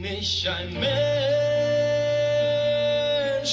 [0.00, 0.84] Bin ich ein Mensch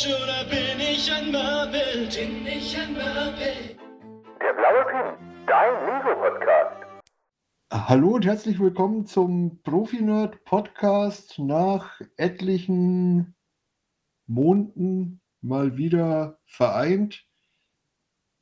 [0.05, 2.05] oder bin ich ein Marvel?
[2.05, 3.75] Bin ich ein Marvel?
[4.39, 6.85] Der blaue Pin, dein Lego-Podcast.
[7.73, 13.33] Hallo und herzlich willkommen zum Profi-Nerd-Podcast nach etlichen
[14.27, 17.25] Monaten mal wieder vereint.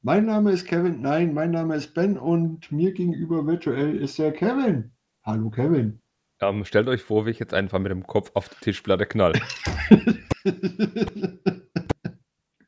[0.02, 4.34] Mein Name ist Kevin, nein, mein Name ist Ben und mir gegenüber virtuell ist der
[4.34, 4.92] Kevin.
[5.24, 6.03] Hallo Kevin.
[6.44, 9.34] Ähm, stellt euch vor, wie ich jetzt einfach mit dem Kopf auf die Tischplatte knall.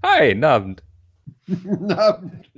[0.04, 0.84] Hi, guten Abend.
[1.48, 2.50] Guten Abend.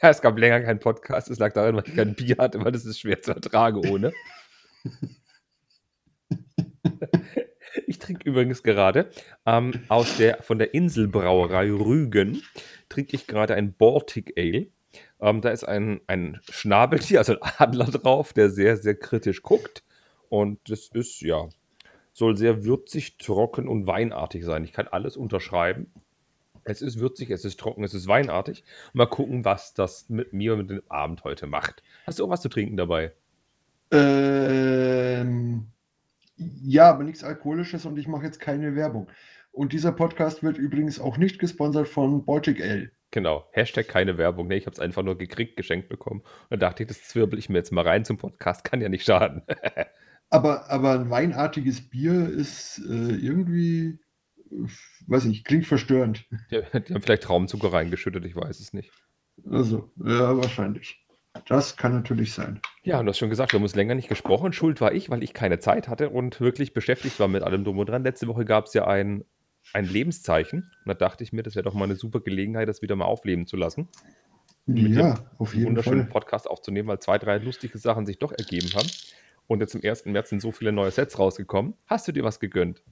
[0.00, 1.28] Ja, es gab länger keinen Podcast.
[1.30, 4.12] Es lag daran, weil ich kein Bier hatte, weil das ist schwer zu ertragen ohne.
[7.86, 9.10] Ich trinke übrigens gerade
[9.46, 12.42] ähm, aus der, von der Inselbrauerei Rügen
[12.88, 14.68] trinke ich gerade ein Baltic Ale.
[15.20, 19.82] Ähm, da ist ein, ein Schnabeltier, also ein Adler drauf, der sehr, sehr kritisch guckt.
[20.34, 21.48] Und das ist, ja,
[22.12, 24.64] soll sehr würzig, trocken und weinartig sein.
[24.64, 25.92] Ich kann alles unterschreiben.
[26.64, 28.64] Es ist würzig, es ist trocken, es ist weinartig.
[28.94, 31.84] Mal gucken, was das mit mir und mit dem Abend heute macht.
[32.04, 33.12] Hast du auch was zu trinken dabei?
[33.92, 35.68] Ähm,
[36.36, 39.06] ja, aber nichts Alkoholisches und ich mache jetzt keine Werbung.
[39.52, 42.90] Und dieser Podcast wird übrigens auch nicht gesponsert von Baltic Ale.
[43.12, 44.48] Genau, Hashtag keine Werbung.
[44.48, 46.22] Nee, ich habe es einfach nur gekriegt, geschenkt bekommen.
[46.22, 48.64] Und da dachte ich, das zwirbel ich mir jetzt mal rein zum Podcast.
[48.64, 49.42] Kann ja nicht schaden.
[50.30, 53.98] Aber, aber ein weinartiges Bier ist äh, irgendwie,
[54.50, 54.66] äh,
[55.06, 56.24] weiß ich, klingt verstörend.
[56.50, 58.90] Die, die haben vielleicht Traumzucker reingeschüttet, ich weiß es nicht.
[59.50, 61.04] Also, ja, wahrscheinlich.
[61.46, 62.60] Das kann natürlich sein.
[62.84, 64.52] Ja, und du hast schon gesagt, wir haben uns länger nicht gesprochen.
[64.52, 67.78] Schuld war ich, weil ich keine Zeit hatte und wirklich beschäftigt war mit allem drum
[67.78, 68.04] und dran.
[68.04, 69.24] Letzte Woche gab es ja ein,
[69.72, 70.70] ein Lebenszeichen.
[70.84, 73.06] Und da dachte ich mir, das wäre doch mal eine super Gelegenheit, das wieder mal
[73.06, 73.88] aufleben zu lassen.
[74.66, 76.12] Ja, auf einen jeden wunderschönen Fall.
[76.12, 78.88] Podcast aufzunehmen, weil zwei, drei lustige Sachen sich doch ergeben haben.
[79.46, 80.06] Und jetzt im 1.
[80.06, 81.74] März sind so viele neue Sets rausgekommen.
[81.86, 82.82] Hast du dir was gegönnt?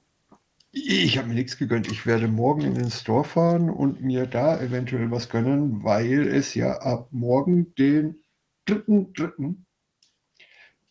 [0.71, 1.91] Ich habe mir nichts gegönnt.
[1.91, 6.55] Ich werde morgen in den Store fahren und mir da eventuell was gönnen, weil es
[6.55, 8.23] ja ab morgen, den
[8.69, 9.57] 3.3.,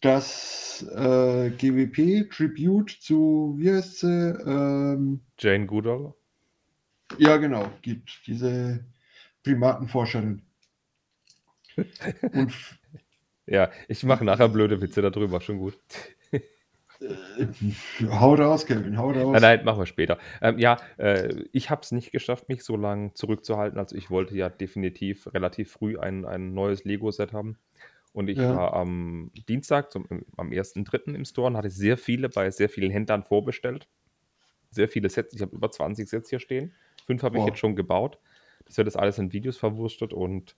[0.01, 4.07] das äh, GWP Tribute zu, wie heißt sie?
[4.07, 6.13] Ähm, Jane Goodall?
[7.17, 8.21] ja, genau, gibt.
[8.27, 8.83] Diese
[9.43, 10.41] Primatenforscherin.
[12.33, 12.53] Und
[13.51, 15.77] Ja, ich mache nachher blöde Witze darüber, schon gut.
[16.31, 17.47] äh,
[18.09, 19.33] hau raus, Kevin, hau raus.
[19.33, 20.17] Nein, nein, machen wir später.
[20.41, 23.77] Ähm, ja, äh, ich habe es nicht geschafft, mich so lange zurückzuhalten.
[23.77, 27.57] Also ich wollte ja definitiv relativ früh ein, ein neues Lego-Set haben.
[28.13, 28.55] Und ich Ja.
[28.55, 30.07] war am Dienstag, zum,
[30.37, 31.13] am 1.3.
[31.13, 33.89] im Store und hatte sehr viele bei sehr vielen Händlern vorbestellt.
[34.69, 35.33] Sehr viele Sets.
[35.33, 36.73] Ich habe über 20 Sets hier stehen.
[37.05, 38.17] Fünf habe ich jetzt schon gebaut.
[38.65, 40.55] Das wird das alles in Videos verwurstet und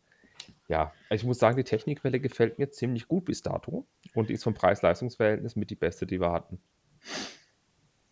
[0.69, 3.85] ja, ich muss sagen, die Technikwelle gefällt mir ziemlich gut bis dato.
[4.13, 6.59] Und die ist vom Preis-Leistungs-Verhältnis mit die beste, die wir hatten.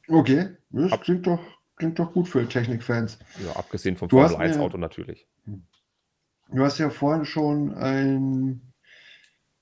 [0.07, 1.39] Okay, das Ab- klingt doch,
[1.77, 3.17] klingt doch gut für Technikfans.
[3.45, 5.27] Ja, abgesehen vom Formel 1 mir- Auto natürlich.
[5.45, 8.61] Du hast ja vorhin schon ein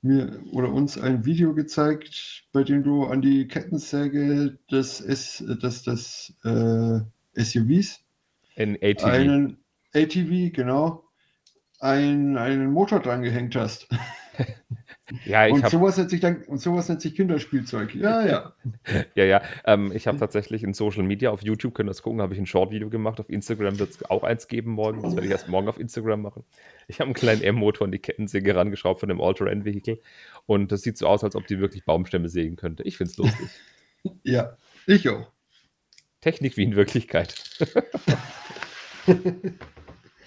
[0.02, 5.84] mir oder uns ein Video gezeigt, bei dem du an die Kettensäge des, S, des,
[5.84, 7.02] des äh,
[7.44, 8.02] SUVs,
[8.56, 9.04] In ATV.
[9.04, 9.58] einen
[9.94, 11.04] ATV, genau,
[11.79, 13.88] ein, einen Motor dran gehängt hast.
[15.25, 17.95] ja, ich und habe sowas nennt sich dann und sowas nennt sich Kinderspielzeug.
[17.95, 18.53] Ja, ja.
[19.16, 22.22] ja, ja, ähm, ich hab tatsächlich in Social Media auf YouTube, könnt ihr das gucken,
[22.22, 23.19] habe ich ein Short-Video gemacht.
[23.19, 25.01] Auf Instagram wird es auch eins geben morgen.
[25.01, 26.44] Das werde ich erst morgen auf Instagram machen.
[26.88, 30.00] Ich habe einen kleinen M-Motor an die Kettensäge rangeschraubt von dem All-Terrain-Vehicle.
[30.46, 32.84] Und das sieht so aus, als ob die wirklich Baumstämme sägen könnte.
[32.84, 33.50] Ich finde es lustig.
[34.23, 34.56] Ja,
[34.88, 35.29] ich auch.
[36.22, 37.35] Technik wie in Wirklichkeit.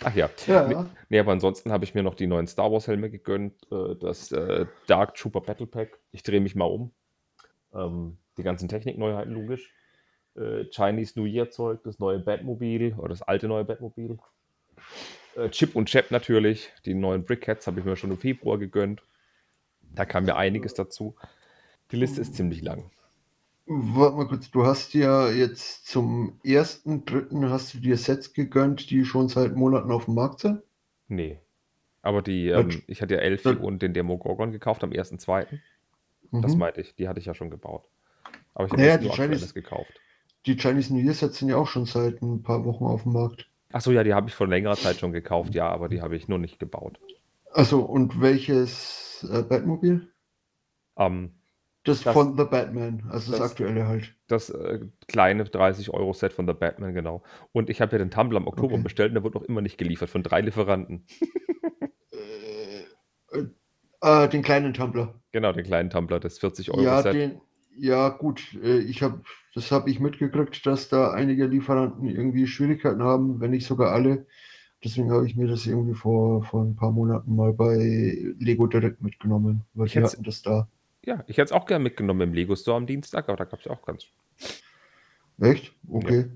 [0.05, 0.31] Ach ja.
[0.47, 0.87] Ja.
[1.09, 3.55] Nee, aber ansonsten habe ich mir noch die neuen Star Wars Helme gegönnt.
[3.71, 5.99] Äh, das äh, Dark Trooper Battle Pack.
[6.11, 6.93] Ich drehe mich mal um.
[7.75, 9.73] Ähm, die ganzen Technikneuheiten, logisch.
[10.37, 14.19] Äh, Chinese New Year Zeug, das neue Batmobil oder das alte neue Batmobil.
[15.51, 16.71] Chip und Chap natürlich.
[16.85, 19.03] Die neuen Brickheads habe ich mir schon im Februar gegönnt.
[19.95, 21.17] Da kam mir einiges dazu.
[21.91, 22.91] Die Liste ist ziemlich lang.
[23.67, 28.91] Warte mal kurz, du hast ja jetzt zum ersten, dritten hast du dir Sets gegönnt,
[28.91, 30.63] die schon seit Monaten auf dem Markt sind?
[31.09, 31.39] Nee.
[32.03, 35.47] Aber die, Das- ähm, ich hatte ja Elfie das- und den Demogorgon gekauft am 1.2.
[36.33, 36.59] Das Mhm.
[36.59, 37.85] meinte ich, die hatte ich ja schon gebaut.
[38.55, 40.01] Aber ich habe Naja, die Chinese- aktuelles gekauft.
[40.47, 43.13] Die Chinese New Year Sets sind ja auch schon seit ein paar Wochen auf dem
[43.13, 43.49] Markt.
[43.73, 46.27] Achso, ja, die habe ich vor längerer Zeit schon gekauft, ja, aber die habe ich
[46.27, 46.99] nur nicht gebaut.
[47.53, 50.13] Also, und welches äh, Batmobil?
[50.97, 51.31] Ähm,
[51.85, 54.15] Das, Das- von The Batman, also das, das- aktuelle halt.
[54.29, 57.23] das äh, kleine 30-Euro-Set von The Batman, genau.
[57.53, 58.83] Und ich habe ja den Tumblr im Oktober Okay.
[58.85, 61.07] bestellt und der wird noch immer nicht geliefert von drei Lieferanten.
[62.13, 63.47] Äh, äh,
[64.25, 65.15] äh, den kleinen Tumblr.
[65.33, 67.15] Genau, den kleinen Tumblr, das 40 Euro Ja, Set.
[67.15, 67.41] den,
[67.77, 69.23] Ja, gut, äh, ich habe,
[69.55, 74.27] das habe ich mitgekriegt, dass da einige Lieferanten irgendwie Schwierigkeiten haben, wenn nicht sogar alle.
[74.85, 79.01] Deswegen habe ich mir das irgendwie vor, vor ein paar Monaten mal bei Lego direkt
[79.01, 80.69] mitgenommen, weil Ich die hatten das da.
[81.05, 83.59] Ja, ich hätte es auch gerne mitgenommen im Lego Store am Dienstag, aber da gab
[83.59, 84.07] es ja auch ganz.
[85.41, 85.75] Echt?
[85.89, 86.27] Okay.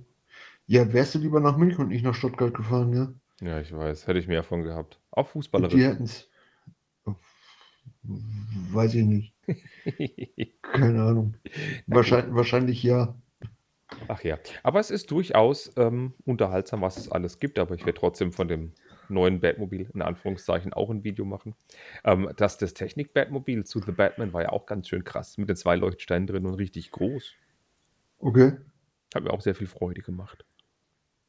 [0.67, 3.13] Ja, wärst du lieber nach München und nicht nach Stuttgart gefahren, ja?
[3.41, 4.99] Ja, ich weiß, hätte ich mehr davon gehabt.
[5.11, 6.29] Auch Und die hätten es.
[8.03, 9.35] Weiß ich nicht.
[10.63, 11.35] Keine Ahnung.
[11.87, 13.15] Wahrscheinlich, wahrscheinlich ja.
[14.09, 17.99] Ach ja, aber es ist durchaus ähm, unterhaltsam, was es alles gibt, aber ich werde
[17.99, 18.73] trotzdem von dem
[19.09, 21.55] neuen Batmobil in Anführungszeichen auch ein Video machen.
[22.05, 25.57] Ähm, das, das Technik-Batmobil zu The Batman war ja auch ganz schön krass, mit den
[25.57, 27.33] zwei Leuchtsteinen drin und richtig groß.
[28.19, 28.53] Okay.
[29.15, 30.45] Hat mir auch sehr viel Freude gemacht.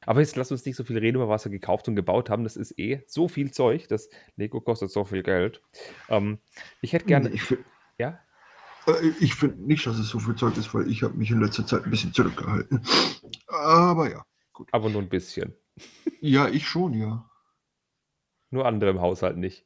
[0.06, 2.44] Aber jetzt lass uns nicht so viel reden über was wir gekauft und gebaut haben.
[2.44, 3.88] Das ist eh so viel Zeug.
[3.90, 5.62] Das Lego kostet so viel Geld.
[6.08, 6.40] Ähm,
[6.82, 7.30] ich hätte gerne.
[7.30, 7.66] Ich finde
[7.98, 8.20] Ja?
[8.88, 11.42] äh, ich find nicht, dass es so viel Zeug ist, weil ich habe mich in
[11.42, 12.82] letzter Zeit ein bisschen zurückgehalten.
[13.48, 14.26] Aber ja.
[14.72, 15.54] Aber nur ein bisschen.
[16.22, 17.30] Ja, ich schon, ja.
[18.50, 19.66] Nur andere im Haushalt nicht.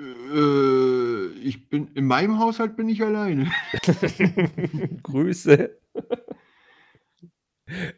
[0.00, 3.50] Äh, ich bin in meinem Haushalt bin ich alleine.
[5.02, 5.78] Grüße.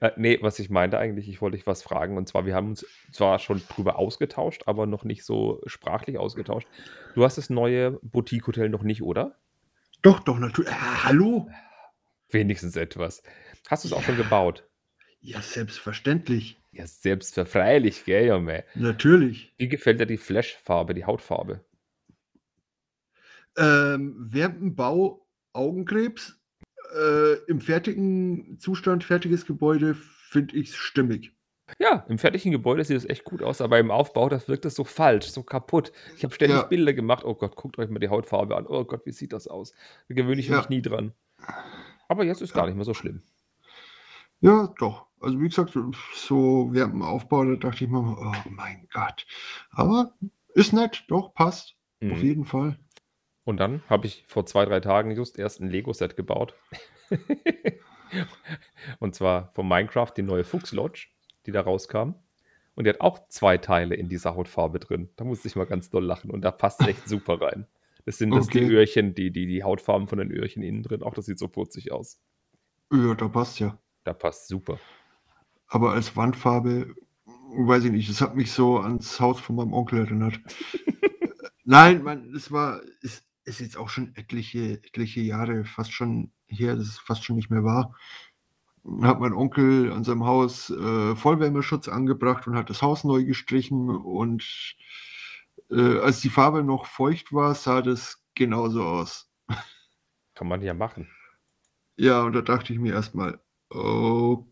[0.01, 2.17] äh, nee, was ich meinte eigentlich, ich wollte dich was fragen.
[2.17, 6.69] Und zwar, wir haben uns zwar schon drüber ausgetauscht, aber noch nicht so sprachlich ausgetauscht.
[7.15, 9.39] Du hast das neue Boutique-Hotel noch nicht, oder?
[10.03, 10.71] Doch, doch, natürlich.
[10.71, 11.49] Ah, hallo?
[12.31, 13.23] Wenigstens etwas.
[13.69, 14.69] Hast du es auch schon gebaut?
[15.26, 16.56] Ja, selbstverständlich.
[16.70, 18.62] Ja, selbstverfreilich, gell, Junge.
[18.76, 19.52] Natürlich.
[19.58, 21.64] Wie gefällt dir die Flash-Farbe, die Hautfarbe?
[23.56, 26.38] Ähm, während dem Bau Augenkrebs,
[26.96, 31.32] äh, im fertigen Zustand, fertiges Gebäude, finde ich es stimmig.
[31.81, 34.76] Ja, im fertigen Gebäude sieht es echt gut aus, aber im Aufbau, das wirkt es
[34.76, 35.90] so falsch, so kaputt.
[36.17, 36.67] Ich habe ständig Ja.
[36.67, 37.25] Bilder gemacht.
[37.25, 38.64] Oh Gott, guckt euch mal die Hautfarbe an.
[38.69, 39.73] Oh Gott, wie sieht das aus?
[40.08, 40.58] Da gewöhne ich Ja.
[40.58, 41.12] mich nie dran.
[42.06, 42.67] Aber jetzt ist gar Ja.
[42.69, 43.23] nicht mehr so schlimm.
[44.40, 45.06] Ja, doch.
[45.21, 45.77] Also wie gesagt,
[46.15, 49.27] so während dem Aufbau, da dachte ich mir, oh mein Gott.
[49.71, 50.13] Aber
[50.55, 51.75] ist nett, doch, passt.
[52.03, 52.25] Auf Mhm.
[52.25, 52.79] jeden Fall.
[53.45, 56.55] Und dann habe ich vor zwei, drei Tagen just erst ein Lego-Set gebaut.
[58.99, 61.09] Und zwar von Minecraft die neue Fuchs Lodge,
[61.47, 62.15] die da rauskam.
[62.75, 65.09] Und die hat auch zwei Teile in dieser Hautfarbe drin.
[65.17, 67.67] Da musste ich mal ganz doll lachen und da passt echt super rein.
[68.05, 68.71] Das sind das die Okay.
[68.75, 71.03] Öhrchen, die, die, die Hautfarben von den Öhrchen innen drin.
[71.03, 72.21] Auch das sieht so putzig aus.
[72.93, 73.79] Ja, da passt ja.
[74.05, 74.79] Da passt super.
[75.69, 76.95] Aber als Wandfarbe,
[77.57, 80.41] weiß ich nicht, das hat mich so ans Haus von meinem Onkel erinnert.
[81.65, 86.77] Nein, man, es war, es ist jetzt auch schon etliche, etliche Jahre fast schon her,
[86.77, 87.97] dass es fast schon nicht mehr war.
[89.03, 93.91] Hat mein Onkel an seinem Haus äh, Vollwärmeschutz angebracht und hat das Haus neu gestrichen
[93.91, 94.77] und
[95.71, 99.29] äh, als die Farbe noch feucht war, sah das genauso aus.
[100.35, 101.11] Kann man ja machen.
[101.97, 103.41] Ja, und da dachte ich mir erstmal,
[103.71, 104.45] okay.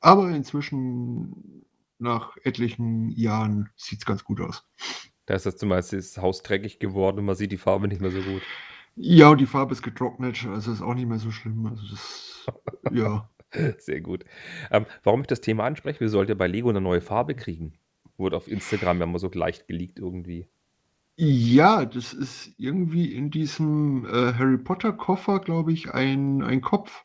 [0.00, 1.64] Aber inzwischen,
[1.98, 4.64] nach etlichen Jahren, sieht es ganz gut aus.
[5.26, 8.00] Da ist jetzt zum Beispiel das Haus dreckig geworden und man sieht die Farbe nicht
[8.00, 8.42] mehr so gut.
[8.96, 11.66] Ja, und die Farbe ist getrocknet, also ist auch nicht mehr so schlimm.
[11.66, 12.46] Also das,
[12.92, 13.28] ja.
[13.78, 14.24] Sehr gut.
[14.70, 17.74] Ähm, warum ich das Thema anspreche, wir sollten ja bei Lego eine neue Farbe kriegen.
[18.16, 20.48] Wurde auf Instagram ja mal so leicht geleakt irgendwie.
[21.16, 27.04] Ja, das ist irgendwie in diesem äh, Harry Potter Koffer, glaube ich, ein, ein Kopf.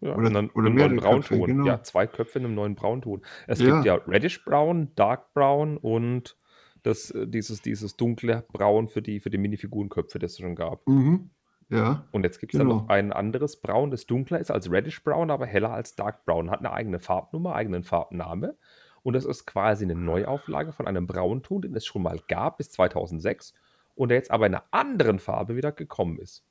[0.00, 1.38] Ja, Oder- und dann oder mehrere neuen Braunton.
[1.38, 1.66] Köpfe, genau.
[1.66, 3.22] Ja, zwei Köpfe in einem neuen Braunton.
[3.46, 3.74] Es Ja.
[3.74, 6.36] gibt ja Reddish Brown, Dark Brown und
[6.82, 10.86] das, äh, dieses, dieses dunkle Braun für die, für die Minifigurenköpfe, das es schon gab.
[10.86, 11.30] Mhm.
[11.68, 12.06] Ja.
[12.12, 12.80] Und jetzt gibt es dann Genau.
[12.82, 16.50] noch ein anderes Braun, das dunkler ist als Reddish Brown, aber heller als Dark Brown.
[16.50, 18.54] Hat eine eigene Farbnummer, eigenen Farbname.
[19.02, 22.70] Und das ist quasi eine Neuauflage von einem Braunton, den es schon mal gab bis
[22.70, 23.54] 2006
[23.94, 26.44] und der jetzt aber in einer anderen Farbe wieder gekommen ist.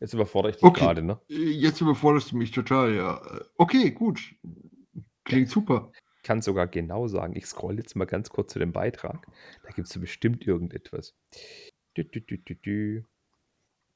[0.00, 0.80] Jetzt überfordere ich dich Okay.
[0.80, 1.20] gerade, ne?
[1.28, 3.20] Jetzt überforderst du mich total, ja.
[3.56, 4.34] Okay, gut.
[5.24, 5.92] Klingt super.
[6.16, 9.26] Ich kann sogar genau sagen, ich scroll jetzt mal ganz kurz zu dem Beitrag.
[9.62, 11.14] Da gibt es bestimmt irgendetwas.
[11.96, 13.02] Dü, dü, dü.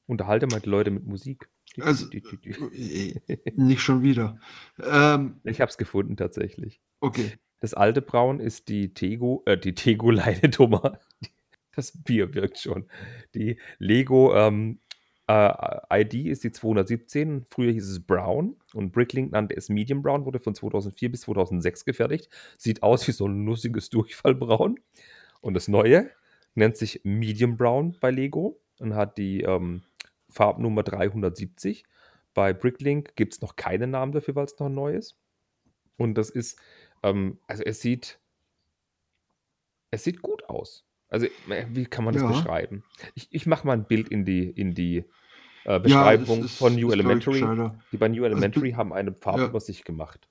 [0.06, 1.48] Unterhalte mal die Leute mit Musik.
[1.80, 3.14] Also, äh,
[3.56, 4.38] nicht schon wieder.
[4.82, 6.80] Ähm, Ich habe es gefunden tatsächlich.
[7.00, 7.32] okay.
[7.60, 10.98] Das alte Braun ist die Tego, äh, die Tego-Leine Dummer.
[11.74, 12.86] Das Bier wirkt schon.
[13.34, 14.80] Die Lego ähm,
[15.26, 17.44] äh, ID ist die 217.
[17.44, 21.84] Früher hieß es Brown und Bricklink nannte es Medium Brown, wurde von 2004 bis 2006
[21.84, 22.28] gefertigt.
[22.58, 24.80] Sieht aus wie so ein lustiges Durchfallbraun.
[25.40, 26.10] Und das neue
[26.54, 29.82] nennt sich Medium Brown bei Lego und hat die ähm,
[30.28, 31.84] Farbnummer 370.
[32.34, 35.16] Bei Bricklink gibt es noch keinen Namen dafür, weil es noch neu ist.
[35.96, 36.58] Und das ist,
[37.02, 38.18] ähm, also es sieht,
[39.90, 40.84] es sieht gut aus.
[41.14, 42.28] Also, äh, wie kann man das Ja.
[42.28, 42.82] beschreiben?
[43.14, 45.04] Ich, ich mache mal ein Bild in die, in die äh,
[45.72, 47.44] Ja, Beschreibung es ist- von New Elementary.
[47.92, 50.28] Die bei New Elementary bi- haben eine Farbübersicht gemacht.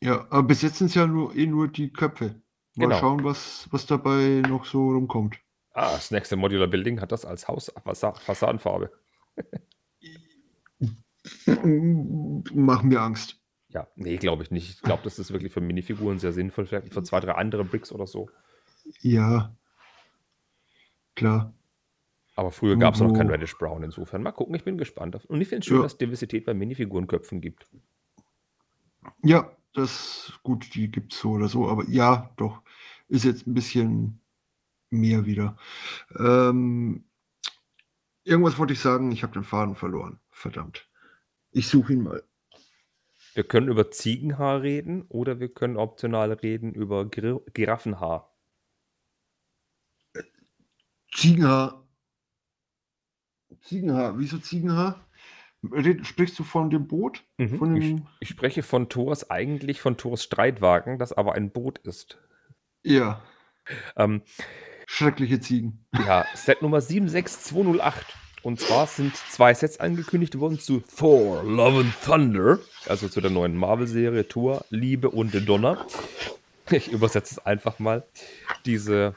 [0.00, 2.36] Ja, aber bis jetzt sind es ja nur, eh nur die Köpfe.
[2.76, 2.98] Mal Genau.
[2.98, 5.36] schauen, was, was dabei noch so rumkommt.
[5.74, 8.90] Ah, das nächste Modular Building hat das als Haus Fassa- Fassadenfarbe.
[12.54, 13.36] Mach mir Angst.
[13.70, 14.70] Ja, nee, glaube ich nicht.
[14.70, 16.66] Ich glaube, das ist wirklich für Minifiguren sehr sinnvoll.
[16.66, 18.30] Vielleicht für zwei, drei andere Bricks oder so.
[19.00, 19.54] Ja.
[21.18, 21.52] Klar.
[22.36, 23.82] Aber früher gab es noch kein Reddish Brown.
[23.82, 25.16] Insofern mal gucken, ich bin gespannt.
[25.24, 25.82] Und ich finde es schön, Ja.
[25.82, 27.66] dass es Diversität bei Minifigurenköpfen gibt.
[29.24, 32.62] Ja, das gut, die gibt es so oder so, aber ja, doch.
[33.08, 34.20] Ist jetzt ein bisschen
[34.90, 35.56] mehr wieder.
[36.18, 37.04] Ähm,
[38.22, 40.20] irgendwas wollte ich sagen, ich habe den Faden verloren.
[40.30, 40.88] Verdammt.
[41.50, 42.22] Ich suche ihn mal.
[43.34, 48.32] Wir können über Ziegenhaar reden oder wir können optional reden über Gir Giraffenhaar.
[51.18, 51.84] Ziegenhaar.
[53.62, 54.18] Ziegenhaar.
[54.18, 55.04] Wieso Ziegenhaar?
[56.02, 57.24] Sprichst du von dem Boot?
[57.38, 57.58] Mhm.
[57.58, 61.78] Von Ich, dem, ich spreche von Thors, eigentlich von Thors Streitwagen, das aber ein Boot
[61.78, 62.18] ist.
[62.84, 63.20] ja,
[63.96, 64.22] Ähm,
[64.86, 65.84] schreckliche Ziegen.
[65.94, 68.06] ja, Set Nummer 76208.
[68.42, 73.32] Und zwar sind zwei Sets angekündigt worden zu Thor, Love and Thunder, also zu der
[73.32, 75.84] neuen Marvel-Serie Thor, Liebe und Donner.
[76.70, 78.06] Ich übersetze es einfach mal.
[78.64, 79.16] Diese,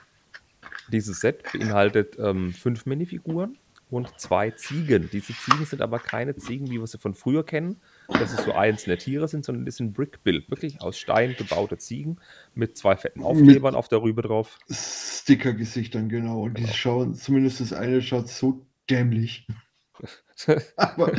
[0.92, 3.58] dieses Set beinhaltet ähm, fünf Minifiguren
[3.92, 5.10] und zwei Ziegen.
[5.12, 8.54] Diese Ziegen sind aber keine Ziegen, wie wir sie von früher kennen, dass es so
[8.54, 12.18] einzelne Tiere sind, sondern das sind Brick-Build, wirklich aus Stein gebaute Ziegen
[12.56, 14.58] mit zwei fetten Aufklebern auf der Rübe drauf.
[14.70, 16.42] Sticker-Gesichtern, genau.
[16.42, 19.46] Und die schauen, zumindest das eine schaut so dämlich.
[20.76, 21.12] Aber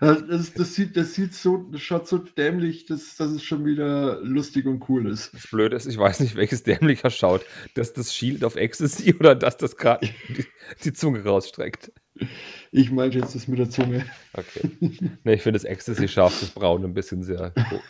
[0.00, 4.20] das, das, sieht, das sieht so, das schaut so dämlich, dass, dass es schon wieder
[4.22, 5.32] lustig und cool ist.
[5.34, 7.44] Das Blöde ist, ich weiß nicht, welches dämlicher schaut.
[7.74, 10.44] Dass das Shield of Ecstasy oder dass das gerade die,
[10.84, 11.92] die Zunge rausstreckt.
[12.70, 14.04] Ich meinte jetzt das mit der Zunge.
[14.32, 14.70] Okay.
[15.24, 17.80] Ne, ich finde das Ecstasy scharf, das Braun ein bisschen sehr oh,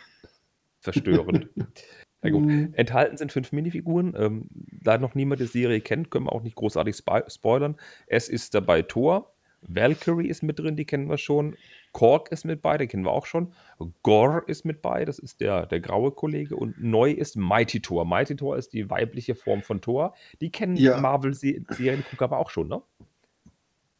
[0.81, 1.49] verstörend.
[2.23, 2.45] Na gut.
[2.45, 2.75] Mhm.
[2.75, 4.15] Enthalten sind fünf Minifiguren.
[4.17, 7.77] Ähm, da noch niemand die Serie kennt, können wir auch nicht großartig spo spoilern.
[8.07, 11.57] Es ist dabei Thor, Valkyrie ist mit drin, die kennen wir schon.
[11.93, 13.53] Korg ist mit bei, den kennen wir auch schon.
[14.03, 16.57] Gor ist mit bei, das ist der, der graue Kollege.
[16.57, 18.05] Und neu ist Mighty Thor.
[18.05, 20.15] Mighty Thor ist die weibliche Form von Thor.
[20.41, 21.01] Die kennen Ja.
[21.01, 22.83] Marvel-Seriengucker aber auch schon, ne?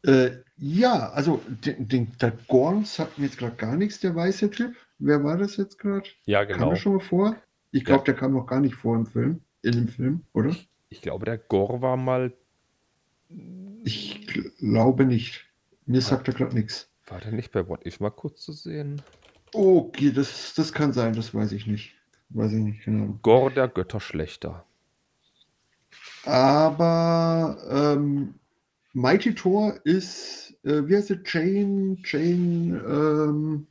[0.03, 4.51] Äh, ja, also den, den, der Gorn sagt mir jetzt gerade gar nichts, der weiße
[4.51, 4.75] Typ.
[4.99, 6.09] Wer war das jetzt gerade?
[6.25, 6.71] Ja, Kam genau.
[6.71, 7.37] er schon mal vor?
[7.71, 9.41] Ich glaube, der kam noch gar nicht vor im Film.
[9.63, 10.57] In dem Film, oder?
[10.89, 12.33] Ich glaube, der Gor war mal.
[13.85, 15.50] Ich glaube nicht.
[15.87, 16.89] Mir sagt er gerade nichts.
[17.07, 19.03] War der nicht bei What If mal kurz zu sehen?
[19.53, 21.95] Okay, das, das kann sein, das weiß ich nicht.
[22.29, 23.19] Weiß ich nicht, genau.
[23.23, 24.65] Gor, der Götterschlechter.
[26.25, 28.35] Aber ähm,
[28.93, 31.21] Mighty Thor ist, äh, wie heißt sie?
[31.25, 33.67] Jane, Jane, ähm,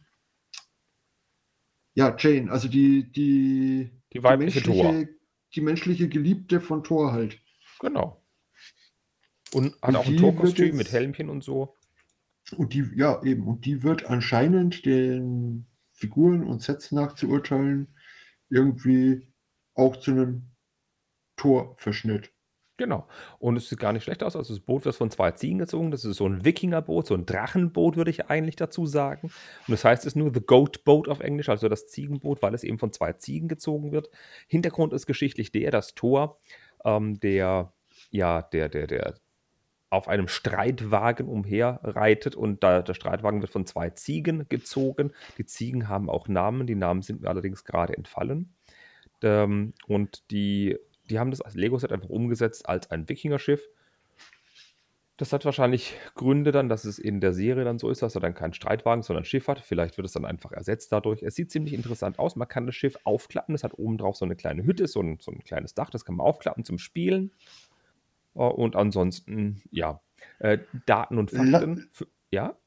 [1.94, 4.92] ja, Jane, also die, die, Die weibliche Thor.
[4.92, 5.16] menschliche,
[5.56, 7.40] die menschliche Geliebte von Thor halt.
[7.80, 8.22] Genau.
[9.54, 11.76] Und hat Und auch ein die Torkostüm jetzt- mit Helmchen und so.
[12.54, 17.88] Und die, ja, eben, und die wird anscheinend den Figuren und Sets nachzuurteilen,
[18.50, 19.32] irgendwie
[19.76, 20.52] auch zu einem
[21.36, 22.32] Torverschnitt.
[22.80, 23.06] Genau.
[23.40, 24.38] Und es sieht gar nicht schlecht aus.
[24.38, 25.92] Also das Boot wird von zwei Ziegen gezogen.
[25.92, 29.28] Das ist so ein Wikingerboot, so ein Drachenboot, würde ich eigentlich dazu sagen.
[29.68, 32.54] Und das heißt es ist nur The Goat Boat auf Englisch, also das Ziegenboot, weil
[32.54, 34.10] es eben von zwei Ziegen gezogen wird.
[34.48, 36.40] Hintergrund ist geschichtlich der, dass Thor,
[36.86, 37.74] ähm, der,
[38.12, 39.16] ja, der, der, der
[39.90, 45.12] auf einem Streitwagen umherreitet und da, der Streitwagen wird von zwei Ziegen gezogen.
[45.38, 48.54] Die Ziegen haben auch Namen, die Namen sind mir allerdings gerade entfallen.
[49.24, 50.78] Ähm, und die,
[51.10, 53.68] die haben das als Lego-Set einfach umgesetzt als ein Wikingerschiff.
[55.18, 58.22] Das hat wahrscheinlich Gründe dann, dass es in der Serie dann so ist, dass er
[58.22, 59.60] dann keinen Streitwagen, sondern ein Schiff hat.
[59.60, 61.24] Vielleicht wird es dann einfach ersetzt dadurch.
[61.24, 62.38] Es sieht ziemlich interessant aus.
[62.38, 63.54] Man kann das Schiff aufklappen.
[63.54, 65.90] Es hat oben drauf so eine kleine Hütte, so ein, so ein kleines Dach.
[65.90, 67.32] Das kann man aufklappen zum Spielen.
[68.40, 70.02] Äh, Und ansonsten, ja,
[70.40, 71.90] äh, Daten und La- Fakten.
[71.94, 72.58] F- Ja?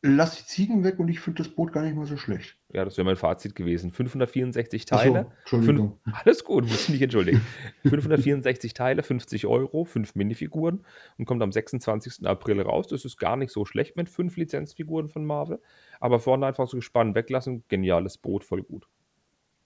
[0.00, 2.56] Lass die Ziegen weg und ich finde das Boot gar nicht mal so schlecht.
[2.72, 3.90] Ja, das wäre mein Fazit gewesen.
[3.90, 5.32] 564 Ach so, Teile.
[5.40, 5.98] Entschuldigung.
[6.04, 7.40] Fünf, alles gut, muss ich nicht entschuldigen.
[7.82, 10.84] 564 Teile, 50 Euro, 5 Minifiguren
[11.16, 12.24] und kommt am 26.
[12.28, 12.86] April raus.
[12.86, 15.60] Das ist gar nicht so schlecht mit 5 Lizenzfiguren von Marvel.
[15.98, 17.64] Aber vorne einfach so gespannt weglassen.
[17.66, 18.86] Geniales Boot, voll gut.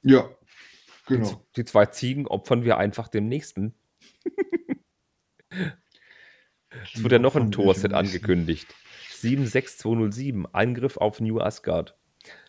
[0.02, 0.30] Ja,
[1.11, 1.26] Die, genau.
[1.26, 3.75] z- die zwei Ziegen opfern wir einfach dem nächsten.
[6.94, 8.75] Es wird ja noch ein Tor-Set angekündigt.
[9.11, 11.97] 76207, Angriff auf New Asgard.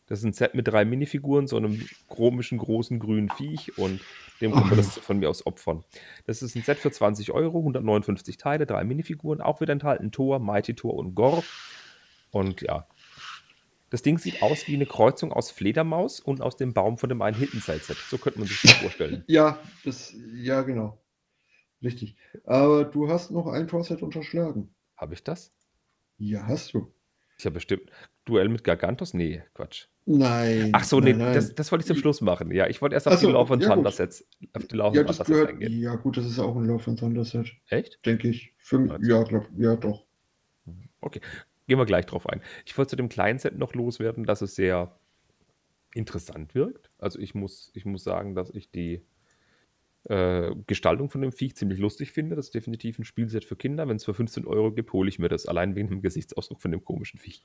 [0.08, 4.02] Das ist ein Set mit drei Minifiguren, so einem komischen, großen, grünen Viech und
[4.42, 5.84] dem kann man das von mir aus opfern.
[6.26, 10.40] Das ist ein Set für 20 Euro, 159 Teile, drei Minifiguren, auch wieder enthalten Thor,
[10.40, 11.44] Mighty Thor und Gor.
[12.32, 12.88] Und ja,
[13.90, 17.22] das Ding sieht aus wie eine Kreuzung aus Fledermaus und aus dem Baum von dem
[17.22, 17.98] einen Hittenside-Set.
[18.10, 19.24] So könnte man sich das vorstellen.
[19.28, 21.00] Ja, das, ja, genau.
[21.84, 22.16] Richtig.
[22.46, 24.74] Aber du hast noch ein Torset unterschlagen.
[24.96, 25.54] Habe ich das?
[26.18, 26.92] Ja, hast du.
[27.38, 27.92] Ich habe bestimmt
[28.26, 29.14] Duell mit Gargantos?
[29.14, 29.88] Nee, Quatsch.
[30.06, 30.70] Nein.
[30.74, 31.34] Ach so, nee, nein.
[31.34, 32.52] Das, das wollte ich zum Schluss machen.
[32.52, 33.76] Ja, ich wollte erst auf so, die Love and ja, gut.
[33.76, 35.82] Thunder Sets, auf die Love ja, and das Thunder Sets gehört, eingehen.
[35.82, 38.06] ja gut, das ist auch ein Love and Thunder Set, Echt?
[38.06, 38.54] denke ich.
[38.58, 39.10] Für Also.
[39.10, 40.06] ja, glaub, ja, doch.
[41.02, 41.22] Okay,
[41.68, 42.42] gehen wir gleich drauf ein.
[42.66, 44.98] Ich wollte zu dem kleinen Set noch loswerden, dass es sehr
[45.94, 46.90] interessant wirkt.
[46.98, 49.02] Also ich muss, ich muss sagen, dass ich die
[50.06, 52.36] äh, Gestaltung von dem Viech ziemlich lustig finde.
[52.36, 53.88] Das ist definitiv ein Spielset für Kinder.
[53.88, 55.46] Wenn es für 15 Euro gibt, hole ich mir das.
[55.46, 57.44] Allein wegen dem Gesichtsausdruck von dem komischen Viech.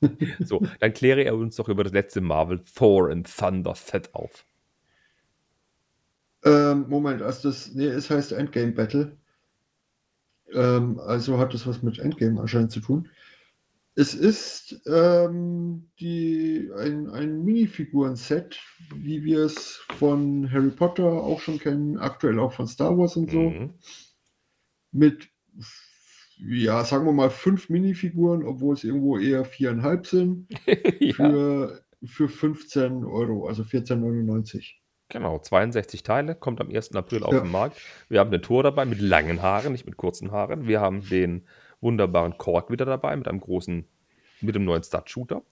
[0.40, 4.44] so, dann kläre er uns doch über das letzte Marvel Thor and Thunder Set auf.
[6.44, 9.16] Ähm, Moment, also das, nee, es heißt Endgame Battle.
[10.52, 13.08] Ähm, also hat das was mit Endgame anscheinend zu tun.
[13.94, 18.58] Es ist ähm, die, ein, ein Minifiguren-Set,
[18.96, 23.30] wie wir es von Harry Potter auch schon kennen, aktuell auch von Star Wars und
[23.30, 23.74] so, Mhm.
[24.92, 25.28] mit,
[26.38, 30.48] ja, sagen wir mal fünf Minifiguren, obwohl es irgendwo eher viereinhalb sind,
[31.00, 34.72] ja, für, für 15 Euro, also 14,99.
[35.10, 35.38] genau.
[35.38, 36.94] 62 Teile, kommt am 1.
[36.94, 37.40] April auf Ja.
[37.40, 37.76] den Markt.
[38.08, 40.66] Wir haben den Tor dabei mit langen Haaren, nicht mit kurzen Haaren.
[40.66, 41.46] Wir haben den
[41.82, 43.84] wunderbaren Kork wieder dabei mit einem großen,
[44.40, 45.42] mit dem neuen Stud-Shooter.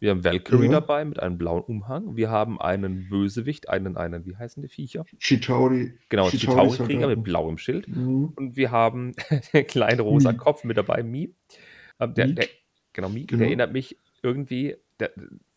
[0.00, 0.72] Wir haben Valkyrie Ja.
[0.72, 2.16] dabei mit einem blauen Umhang.
[2.16, 5.04] Wir haben einen Bösewicht, einen, einen, wie heißen die Viecher?
[5.18, 5.94] Chitauri.
[6.08, 7.86] Genau, Chitauri Chitauri-Krieger mit blauem Schild.
[7.88, 8.32] Mhm.
[8.36, 9.12] Und wir haben
[9.52, 10.38] den kleinen rosa Mii.
[10.38, 11.32] Kopf mit dabei, Mi.
[12.00, 12.36] Ähm, der, Miek.
[12.36, 12.46] der,
[12.92, 13.38] genau, Mi, Genau.
[13.38, 15.10] der erinnert mich irgendwie, der,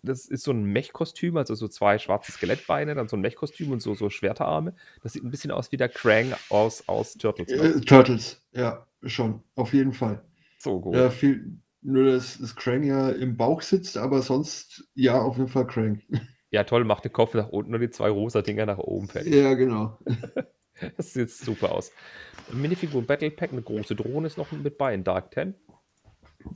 [0.04, 3.82] das ist so ein Mech-Kostüm, also so zwei schwarze Skelettbeine, dann so ein Mech-Kostüm und
[3.82, 4.76] so, so Schwerterarme.
[5.02, 7.50] Das sieht ein bisschen aus wie der Krang aus, aus Turtles.
[7.52, 10.24] Äh, Turtles, ja, schon, auf jeden Fall.
[10.60, 10.96] so gut.
[10.96, 15.50] Ja, viel, nur dass das Krang ja im Bauch sitzt, aber sonst, ja, auf jeden
[15.50, 16.02] Fall Krang.
[16.50, 19.28] Ja, toll, macht den Kopf nach unten und die zwei rosa Dinger nach oben fällt.
[19.28, 19.98] Ja, genau.
[20.96, 21.92] Das sieht super aus.
[22.54, 25.56] Minifigur Battle Pack, eine große Drohne ist noch mit bei in Dark 10.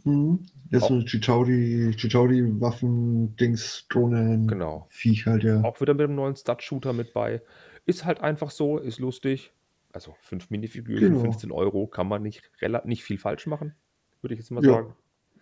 [0.03, 0.45] Mhm.
[0.69, 4.87] Ja, so eine Chitauri, Chitauri Waffen, Dings, Drohnen, Genau.
[4.89, 5.61] Viech halt, ja.
[5.63, 7.41] Auch wieder mit dem neuen Stud-Shooter mit bei.
[7.85, 9.51] Ist halt einfach so, ist lustig.
[9.93, 11.19] Also fünf Minifiguren, Genau.
[11.21, 12.49] 15 Euro, kann man nicht,
[12.85, 13.75] nicht viel falsch machen,
[14.21, 14.71] würde ich jetzt mal Ja.
[14.73, 14.95] sagen.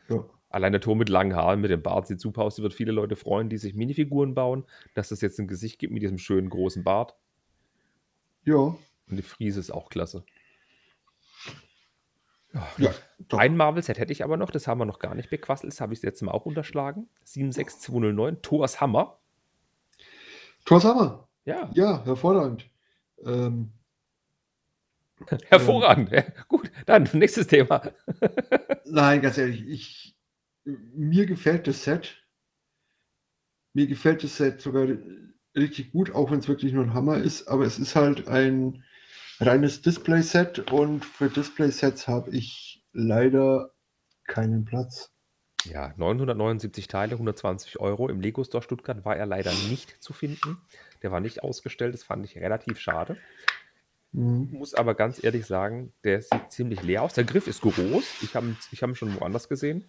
[0.09, 0.25] ja.
[0.51, 2.55] Allein der Turm mit langen Haaren, mit dem Bart sieht super aus.
[2.55, 5.93] Das wird viele Leute freuen, die sich Minifiguren bauen, dass es jetzt ein Gesicht gibt
[5.93, 7.15] mit diesem schönen großen Bart.
[8.45, 8.77] Ja, Und
[9.11, 10.23] die Friese ist auch klasse.
[12.79, 12.91] ja,
[13.27, 13.37] doch.
[13.37, 15.93] Ein Marvel-Set hätte ich aber noch, das haben wir noch gar nicht bequasselt, das habe
[15.93, 17.07] ich jetzt mal auch unterschlagen.
[17.25, 19.19] 76209, Thors Hammer.
[20.65, 21.27] Thor's Hammer.
[21.45, 22.67] Ja, Ja, hervorragend.
[23.23, 23.71] Ähm,
[25.47, 26.11] hervorragend.
[26.11, 27.91] Ja, gut, dann nächstes Thema.
[28.85, 30.15] nein, ganz ehrlich, ich,
[30.65, 32.23] mir gefällt das Set.
[33.73, 34.87] Mir gefällt das Set sogar
[35.55, 38.83] richtig gut, auch wenn es wirklich nur ein Hammer ist, aber es ist halt ein
[39.39, 43.71] reines Display-Set und für Display-Sets habe ich leider
[44.25, 45.11] keinen Platz.
[45.65, 48.07] Ja, 979 Teile, 120 Euro.
[48.07, 50.57] Im Lego Store Stuttgart war er leider nicht zu finden.
[51.01, 53.17] Der war nicht ausgestellt, das fand ich relativ schade.
[54.11, 54.49] Mhm.
[54.51, 57.13] Muss aber ganz ehrlich sagen, der sieht ziemlich leer aus.
[57.13, 58.23] Der Griff ist groß.
[58.23, 59.85] Ich habe ich hab ihn schon woanders gesehen.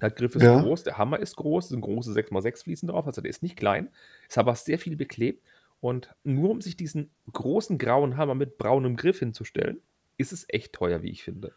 [0.00, 0.60] Der Griff ist Ja.
[0.60, 3.56] groß, der Hammer ist groß, es sind große 6x6 Fliesen drauf, also der ist nicht
[3.56, 3.88] klein,
[4.28, 5.44] ist aber sehr viel beklebt.
[5.80, 9.80] Und nur um sich diesen großen grauen Hammer mit braunem Griff hinzustellen,
[10.16, 11.52] ist es echt teuer, wie ich finde.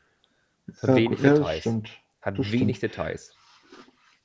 [0.81, 1.59] Hat Ja, wenig ja, Details.
[1.61, 1.89] stimmt.
[2.21, 3.35] Hat das wenig Details.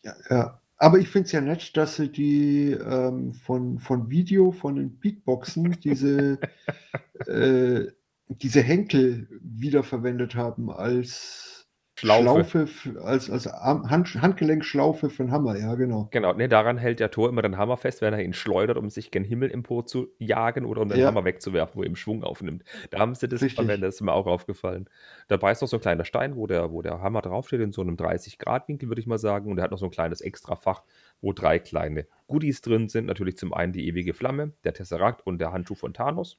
[0.03, 0.61] Ja, ja.
[0.79, 4.99] Aber ich finde es ja nett, dass sie die ähm, von, von Video, von den
[4.99, 6.39] Beatboxen, diese,
[7.27, 7.87] äh,
[8.29, 11.56] diese Henkel wiederverwendet haben als
[11.99, 12.63] Schlaufe.
[12.65, 16.09] f- als, als Hand, Handgelenkschlaufe für den Hammer, ja, genau.
[16.11, 18.91] Genau, ne, daran hält der Tor immer den Hammer fest, wenn er ihn schleudert, um
[18.91, 21.07] sich gen Himmel empor zu jagen oder um den Ja.
[21.07, 22.65] Hammer wegzuwerfen, wo er eben Schwung aufnimmt.
[22.91, 24.91] Da haben sie das verwendet, das ist mir auch aufgefallen.
[25.29, 27.81] Dabei ist noch so ein kleiner Stein, wo der, wo der Hammer draufsteht, in so
[27.81, 29.51] einem 30-Grad-Winkel, würde ich mal sagen.
[29.51, 30.83] Und er hat noch so ein kleines Extrafach,
[31.23, 33.07] wo drei kleine Goodies drin sind.
[33.07, 36.37] Natürlich zum einen die ewige Flamme, der Tesseract und der Handschuh von Thanos.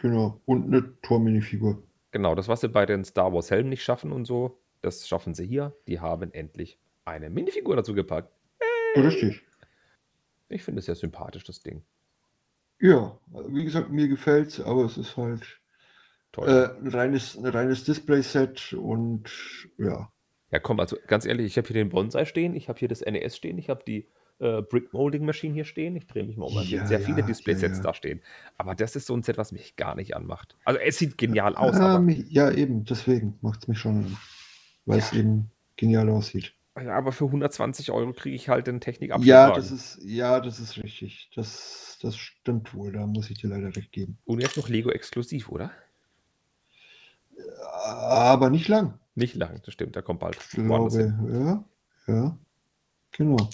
[0.00, 0.40] Genau.
[0.46, 1.82] Und eine Torminifigur.
[2.12, 5.34] Genau, das, was sie bei den Star Wars Helmen nicht schaffen und so, das schaffen
[5.34, 5.74] sie hier.
[5.88, 8.30] Die haben endlich eine Minifigur dazu gepackt.
[8.96, 9.42] Richtig.
[10.48, 11.82] Ich finde es sehr sympathisch, das Ding.
[12.78, 15.60] Ja, wie gesagt, mir gefällt's, aber es ist halt
[16.32, 16.48] Toll.
[16.48, 19.30] äh, ein reines, ein reines Display-Set und
[19.78, 20.12] ja.
[20.50, 23.00] Ja, komm, also ganz ehrlich, ich habe hier den Bonsai stehen, ich habe hier das
[23.00, 24.08] NES stehen, ich habe die
[24.42, 25.94] äh, Brick Molding Machine hier stehen.
[25.94, 26.60] Ich drehe mich mal um.
[26.64, 27.90] Ja, sehr viele ja, Displaysets ja, ja.
[27.90, 28.20] da stehen.
[28.58, 30.56] Aber das ist so ein Set, was mich gar nicht anmacht.
[30.64, 34.16] Also es sieht genial aus, mich, ja, eben, deswegen macht es mich schon an.
[34.84, 36.54] Weil es eben genial aussieht.
[36.74, 40.82] aber für 120 Euro kriege ich halt den technik Ja, das ist, ja, das ist
[40.82, 41.30] richtig.
[41.36, 44.18] Das, das stimmt wohl, da muss ich dir leider recht geben.
[44.24, 45.70] Und jetzt noch Lego exklusiv, oder?
[47.84, 48.98] Aber nicht lang.
[49.14, 50.36] Nicht lang, das stimmt, da kommt bald.
[50.36, 51.64] Ich glaube, ja,
[52.12, 52.38] ja,
[53.12, 53.48] genau.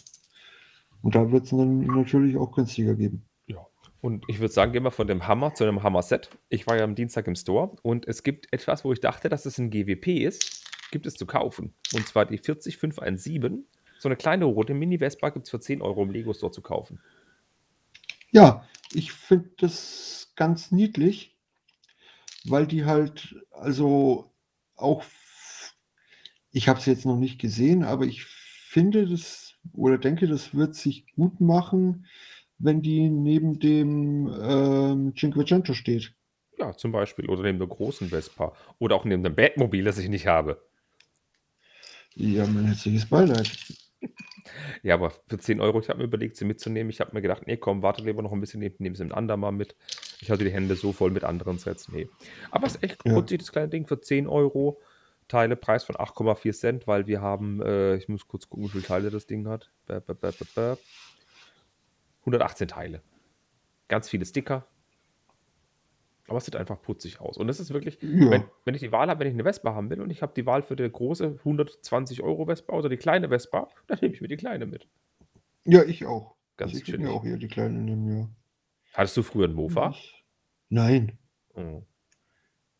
[1.03, 3.25] Und da wird es dann natürlich auch günstiger geben.
[3.47, 3.67] Ja.
[4.01, 6.31] Und ich würde sagen, gehen wir von dem Hammer zu einem Hammer-Set.
[6.49, 9.47] Ich war ja am Dienstag im Store und es gibt etwas, wo ich dachte, dass
[9.47, 11.75] es ein GWP ist, gibt es zu kaufen.
[11.95, 13.67] Und zwar die 40517.
[13.99, 17.01] So eine kleine rote Mini-Vespa gibt es für 10 Euro im Lego Store zu kaufen.
[18.31, 21.37] Ja, ich finde das ganz niedlich,
[22.45, 24.33] weil die halt, also
[24.77, 25.05] auch,
[26.51, 30.75] ich habe es jetzt noch nicht gesehen, aber ich finde das oder denke, das wird
[30.75, 32.07] sich gut machen,
[32.59, 36.13] wenn die neben dem ähm, Cinquecento steht.
[36.59, 37.29] Ja, zum Beispiel.
[37.29, 38.53] Oder neben der großen Vespa.
[38.79, 40.61] Oder auch neben dem Batmobil, das ich nicht habe.
[42.17, 43.51] Ja, mein herzliches Beileid.
[44.83, 46.91] Ja, aber für 10 Euro, ich habe mir überlegt, sie mitzunehmen.
[46.91, 49.13] Ich habe mir gedacht, nee, komm, warte lieber noch ein bisschen, nehmen nehmen sie ein
[49.13, 49.77] andermal mit.
[50.21, 51.89] Ich hatte die Hände so voll mit anderen Sets.
[51.91, 52.09] Nee.
[52.51, 53.13] Aber es ist echt Ja.
[53.13, 54.81] putzig, das kleine Ding für 10 Euro.
[55.29, 58.85] Teile Preis von 8,4 Cent, weil wir haben, äh, ich muss kurz gucken, wie viele
[58.85, 59.71] Teile das Ding hat.
[59.87, 60.77] Bäh, bäh, bäh, bäh, bäh.
[62.21, 63.03] 118 Teile.
[63.89, 64.67] Ganz viele Sticker.
[66.29, 67.39] Aber es sieht einfach putzig aus.
[67.39, 68.31] Und das ist wirklich, Ja.
[68.31, 70.35] wenn, wenn ich die Wahl habe, wenn ich eine Vespa haben will und ich habe
[70.35, 74.21] die Wahl für die große 120 Euro Vespa oder die kleine Vespa, dann nehme ich
[74.21, 74.89] mir die kleine mit.
[75.65, 76.35] Ja, ich auch.
[76.59, 77.01] Ganz also ich chillig.
[77.01, 78.29] mir auch hier die kleinen nehmen, ja.
[78.93, 79.91] Hattest du früher einen Mofa?
[79.91, 80.25] Ich-
[80.71, 81.19] Nein,
[81.55, 81.87] Mhm.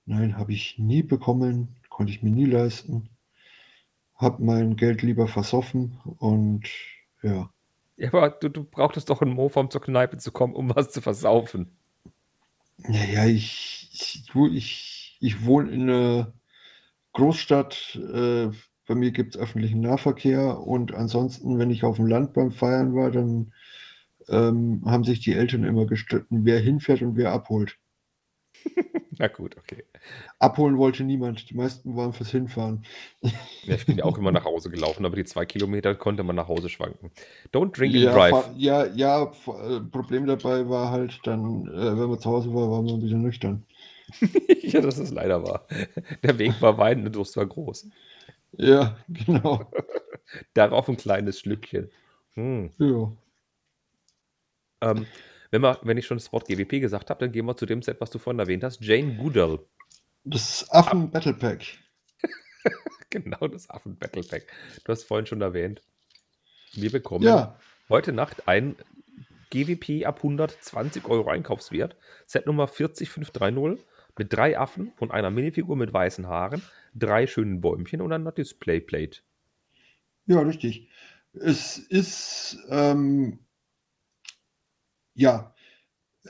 [0.05, 3.09] nein, habe ich nie bekommen, konnte ich mir nie leisten.
[4.15, 6.63] Hab mein Geld lieber versoffen und
[7.23, 7.51] ja.
[7.97, 10.93] Ja, aber du, du brauchtest doch einen Mofa, um zur Kneipe zu kommen, um was
[10.93, 11.77] zu versaufen.
[12.77, 16.33] Naja, ich, ich, ich, ich wohne in einer
[17.15, 17.97] Großstadt.
[17.97, 18.51] Äh,
[18.87, 22.95] bei mir gibt es öffentlichen Nahverkehr und ansonsten, wenn ich auf dem Land beim Feiern
[22.95, 23.53] war, dann
[24.29, 27.77] ähm, haben sich die Eltern immer gestritten, wer hinfährt und wer abholt.
[29.19, 29.85] Na gut, okay.
[30.39, 31.51] Abholen wollte niemand.
[31.51, 32.85] Die meisten waren fürs Hinfahren.
[33.67, 36.37] Ja, ich bin ja auch immer nach Hause gelaufen, aber die zwei Kilometer konnte man
[36.37, 37.11] nach Hause schwanken.
[37.53, 38.51] Don't drink and Ja, drive.
[38.57, 42.83] ja, ja, äh, Problem dabei war halt dann, äh, wenn man zu Hause war, war
[42.83, 43.65] man wieder nüchtern.
[44.63, 45.67] ja, das ist leider wahr.
[46.23, 47.89] Der Weg war weit und der Durst war groß.
[48.53, 49.71] Ja, genau.
[50.55, 51.91] Darauf ein kleines Schlückchen.
[52.35, 52.71] Hm.
[52.79, 53.13] Ja.
[54.81, 55.07] Ähm,
[55.51, 57.83] wenn, wir, wenn ich schon das Wort GWP gesagt habe, dann gehen wir zu dem
[57.83, 58.81] Set, was du vorhin erwähnt hast.
[58.81, 59.61] Jane Goodall.
[60.25, 61.65] Das Affen Battle Pack.
[63.11, 64.47] Genau das Affen-Battle Pack.
[64.85, 65.81] Du hast vorhin schon erwähnt.
[66.75, 67.59] Wir bekommen Ja,
[67.89, 68.77] heute Nacht ein
[69.51, 71.97] GWP ab 120 Euro Einkaufswert.
[72.27, 73.83] Set Nummer 40530
[74.19, 76.61] mit drei Affen und einer Minifigur mit weißen Haaren,
[76.95, 79.21] drei schönen Bäumchen und einer Displayplate.
[80.27, 80.91] ja, richtig.
[81.33, 83.39] Es ist, ähm,
[85.19, 85.53] ja,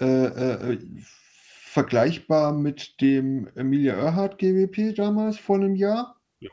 [0.00, 6.18] äh, äh, vergleichbar mit dem Emilia Earhart GWP damals vor einem Jahr.
[6.40, 6.50] Ja.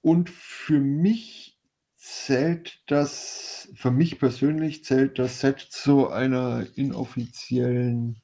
[0.00, 1.58] Und für mich
[1.96, 8.22] zählt das, für mich persönlich zählt das Set zu einer inoffiziellen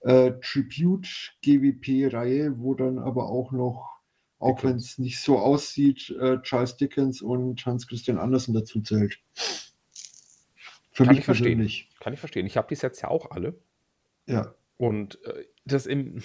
[0.00, 1.08] äh, Tribute
[1.42, 3.96] GWP-Reihe, wo dann aber auch noch,
[4.38, 9.18] auch wenn es nicht so aussieht, äh, Charles Dickens und Hans Christian Andersen dazu zählt.
[10.96, 11.58] Für Kann mich ich verstehen.
[11.58, 11.90] persönlich.
[12.00, 12.46] Kann ich verstehen.
[12.46, 13.58] Ich habe die Sets ja auch alle.
[14.24, 14.54] Ja.
[14.78, 16.22] Und äh, das im.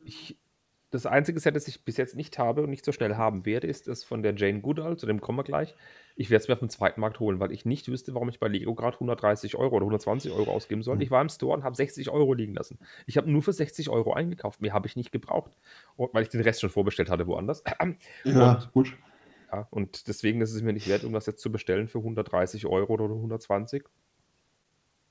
[0.00, 0.36] Ich,
[0.90, 3.66] das einzige Set, das ich bis jetzt nicht habe und nicht so schnell haben werde,
[3.66, 4.98] ist das von der Jane Goodall.
[4.98, 5.74] Zu dem kommen wir gleich.
[6.16, 8.38] Ich werde es mir auf dem zweiten Markt holen, weil ich nicht wüsste, warum ich
[8.40, 10.96] bei Lego gerade 130 Euro oder 120 Euro ausgeben soll.
[10.96, 11.00] Hm.
[11.02, 12.78] Ich war im Store und habe 60 Euro liegen lassen.
[13.06, 14.60] Ich habe nur für 60 Euro eingekauft.
[14.60, 15.52] Mehr habe ich nicht gebraucht,
[15.96, 17.62] weil ich den Rest schon vorbestellt hatte woanders.
[18.24, 18.96] Ja, Und- gut.
[19.50, 22.66] Ja, und deswegen ist es mir nicht wert, um das jetzt zu bestellen für 130
[22.66, 23.84] Euro oder 120.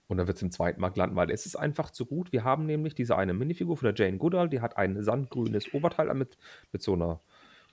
[0.07, 2.31] Und dann wird es im zweiten Markt landen, weil es ist einfach zu gut.
[2.31, 6.13] Wir haben nämlich diese eine Minifigur von der Jane Goodall, die hat ein sandgrünes Oberteil
[6.13, 6.37] mit,
[6.71, 7.19] mit so einer,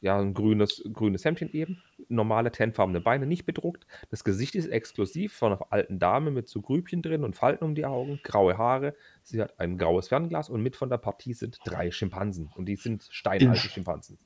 [0.00, 1.80] ja, ein grünes, grünes Hemdchen eben.
[2.08, 3.86] Normale tannfarbene Beine, nicht bedruckt.
[4.10, 7.74] Das Gesicht ist exklusiv von einer alten Dame mit so Grübchen drin und Falten um
[7.76, 8.96] die Augen, graue Haare.
[9.22, 12.50] Sie hat ein graues Fernglas und mit von der Partie sind drei Schimpansen.
[12.56, 14.18] Und die sind steinalte In- Schimpansen.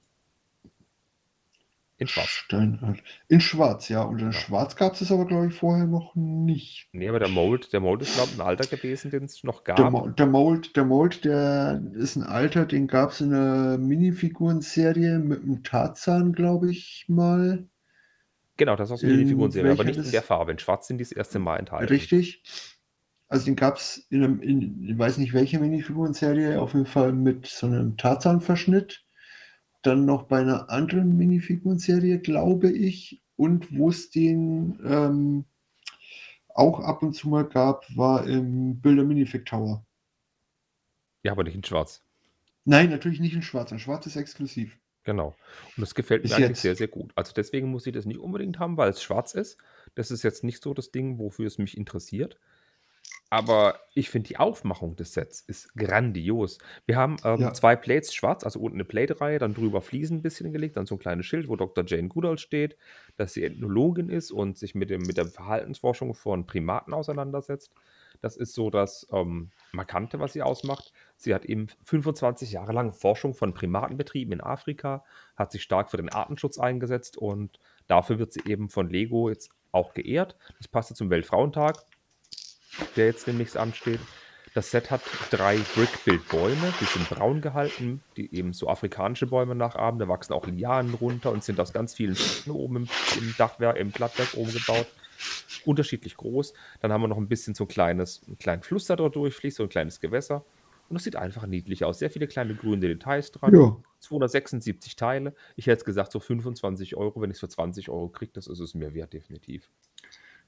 [2.01, 2.29] In Schwarz.
[2.29, 3.03] Steinalt.
[3.27, 4.03] In Schwarz, ja.
[4.03, 4.33] Und in Ja.
[4.33, 6.89] Schwarz gab es es aber, glaube ich, vorher noch nicht.
[6.93, 9.65] Nee, aber der Mold, der Mold ist, glaube ich, ein Alter gewesen, den es noch
[9.65, 9.91] Der, gab.
[9.93, 15.19] Mo der Mold, der Mold, der ist ein Alter, den gab es in einer Minifigurenserie
[15.19, 17.67] mit dem Tarzan, glaube ich mal.
[18.57, 20.53] Genau, das ist aus der In Minifiguren-Serie, aber nicht in der Farbe.
[20.53, 21.93] In Schwarz sind die das erste Mal enthalten.
[21.93, 22.43] Richtig.
[23.29, 27.13] Also den gab es in einem, in, ich weiß nicht welche Minifigurenserie, auf jeden Fall
[27.13, 29.05] mit so einem Tarzan-Verschnitt.
[29.89, 33.23] Dann noch bei einer anderen Minifigurenserie, glaube ich.
[33.37, 35.47] Und wo es den ähm,
[36.49, 39.83] auch ab und zu mal gab, war im Bilder Minifig Tower.
[41.23, 42.03] Ja, aber nicht in Schwarz.
[42.67, 43.73] Nein, natürlich nicht in Schwarz.
[43.73, 44.79] In Schwarz ist exklusiv.
[45.05, 45.29] Genau.
[45.75, 47.11] Und das gefällt mir eigentlich sehr, sehr gut.
[47.15, 49.57] Also deswegen muss ich das nicht unbedingt haben, weil es schwarz ist.
[49.95, 52.39] Das ist jetzt nicht so das Ding, wofür es mich interessiert.
[53.31, 56.59] Aber ich finde die Aufmachung des Sets ist grandios.
[56.87, 57.53] Wir haben ähm, Ja.
[57.53, 60.95] zwei Plates schwarz, also unten eine Plate-Reihe, dann drüber Fliesen ein bisschen gelegt, dann so
[60.95, 61.85] ein kleines Schild, wo Dr.
[61.87, 62.79] Jane Goodall steht,
[63.17, 67.73] dass sie Ethnologin ist und sich mit, dem, mit der Verhaltensforschung von Primaten auseinandersetzt.
[68.23, 70.93] Das ist so das ähm, Markante, was sie ausmacht.
[71.17, 75.05] Sie hat eben 25 Jahre lang Forschung von Primaten betrieben in Afrika,
[75.37, 79.51] hat sich stark für den Artenschutz eingesetzt und dafür wird sie eben von Lego jetzt
[79.71, 80.35] auch geehrt.
[80.57, 81.85] Das passte zum Weltfrauentag,
[82.97, 84.01] der jetzt demnächst ansteht.
[84.55, 90.01] Das Set hat drei Brick-Build-Bäume, die sind braun gehalten, die eben so afrikanische Bäume nachahmen.
[90.01, 92.89] Da wachsen auch Lianen runter und sind aus ganz vielen Schichten oben im,
[93.19, 94.87] im Dachwerk, im Blattwerk oben gebaut.
[95.65, 96.55] Unterschiedlich groß.
[96.81, 99.59] Dann haben wir noch ein bisschen so ein kleines, einen kleinen Fluss, der dort durchfließt,
[99.59, 100.45] so ein kleines Gewässer.
[100.89, 101.99] Und das sieht einfach niedlich aus.
[101.99, 103.55] Sehr viele kleine grüne Details dran.
[103.55, 103.77] Ja.
[104.01, 105.35] 276 Teile.
[105.57, 107.21] Ich hätte jetzt gesagt, so 25 Euro.
[107.21, 109.69] Wenn ich es für 20 Euro kriege, das ist es mir wert, definitiv.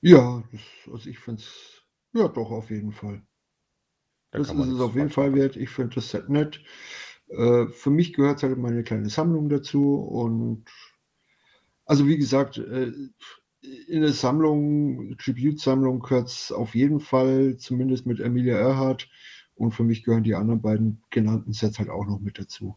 [0.00, 0.60] Ja, das,
[0.92, 1.79] also ich finde es,
[2.14, 3.22] ja doch, auf jeden Fall.
[4.30, 5.56] Da Das ist es auf jeden Fall wert.
[5.56, 6.62] Ich finde das Set nett.
[7.28, 9.94] Äh, für mich gehört halt meine kleine Sammlung dazu.
[9.96, 10.64] Und
[11.84, 12.92] also wie gesagt, äh,
[13.62, 19.08] in der Sammlung, Tribute-Sammlung gehört es auf jeden Fall, zumindest mit Emilia Earhart.
[19.54, 22.76] Und für mich gehören die anderen beiden genannten Sets halt auch noch mit dazu.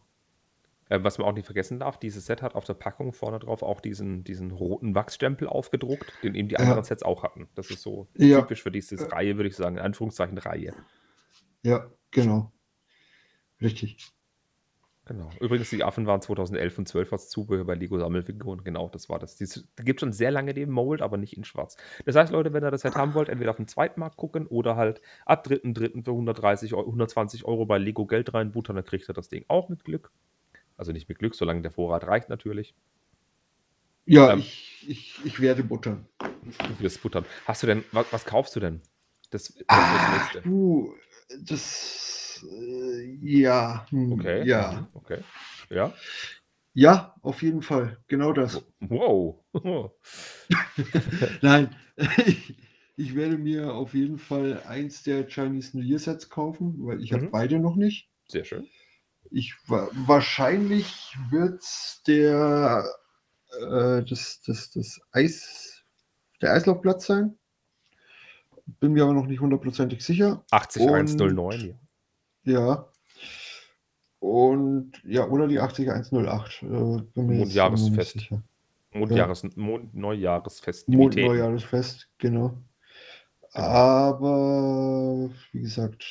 [0.88, 3.62] Äh, was man auch nicht vergessen darf, dieses Set hat auf der Packung vorne drauf
[3.62, 6.60] auch diesen, diesen roten Wachsstempel aufgedruckt, den eben die Ja.
[6.60, 7.48] anderen Sets auch hatten.
[7.54, 8.40] Das ist so Ja.
[8.40, 10.74] typisch für diese Reihe, würde ich sagen, in Anführungszeichen Reihe.
[11.62, 12.52] Ja, genau.
[13.60, 14.12] Richtig.
[15.06, 15.36] Genau.
[15.38, 18.64] Übrigens, die Affen waren 2011 und 12 als Zubehör bei Lego Sammelfiguren.
[18.64, 19.38] Genau, das war das.
[19.38, 21.76] Es gibt schon sehr lange den Mold, aber nicht in schwarz.
[22.06, 24.76] Das heißt, Leute, wenn ihr das Set haben wollt, entweder auf dem Zweitmarkt gucken oder
[24.76, 26.04] halt ab 3.3.
[26.04, 29.68] für 130 Euro, 120 Euro bei Lego Geld reinbuttern, dann kriegt ihr das Ding auch
[29.68, 30.10] mit Glück.
[30.76, 32.74] Also nicht mit Glück, solange der Vorrat reicht natürlich.
[34.06, 34.40] Ja, Ähm.
[34.40, 36.06] ich, ich, ich werde buttern.
[36.20, 37.24] Du wirst buttern.
[37.46, 38.82] Hast du denn, was, was kaufst du denn?
[39.30, 40.42] Das, das, Ah, das nächste.
[40.44, 40.94] du,
[41.42, 44.44] das, äh, ja, hm, Okay.
[44.44, 45.18] ja, Okay.
[45.70, 45.92] Ja.
[46.74, 48.64] ja, auf jeden Fall, genau das.
[48.80, 49.44] Wow.
[51.42, 51.74] Nein,
[52.26, 52.54] ich,
[52.96, 57.12] ich werde mir auf jeden Fall eins der Chinese New Year Sets kaufen, weil ich
[57.12, 57.30] habe Mhm.
[57.30, 58.08] beide noch nicht.
[58.28, 58.68] Sehr schön.
[59.30, 61.62] Ich wa- wahrscheinlich wird
[62.06, 62.84] der
[63.60, 65.84] äh, das, das, das Eis,
[66.42, 67.36] der Eislaufplatz sein.
[68.80, 70.44] Bin mir aber noch nicht hundertprozentig sicher.
[70.50, 71.76] 80109.
[72.44, 72.52] ja.
[72.52, 72.88] Ja.
[74.20, 76.62] Und ja, oder die 80108.
[76.62, 76.66] Äh,
[77.20, 78.30] Mondjahresfest.
[78.92, 80.88] Mondjahres, Mond, Neujahresfest.
[80.88, 82.56] Mond Neujahresfest, genau.
[83.52, 86.04] Aber wie gesagt,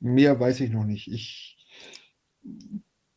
[0.00, 1.10] mehr weiß ich noch nicht.
[1.12, 1.57] Ich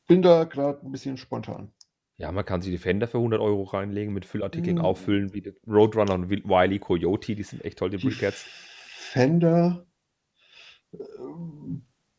[0.08, 1.72] bin da gerade ein bisschen spontan.
[2.18, 4.82] Ja, man kann sich die Fender für 100 Euro reinlegen, mit Füllartikeln Mm.
[4.82, 8.46] auffüllen, wie Roadrunner und Wily Coyote, die sind echt toll, die Brickheads.
[8.86, 9.86] Fender.
[10.94, 10.98] Äh,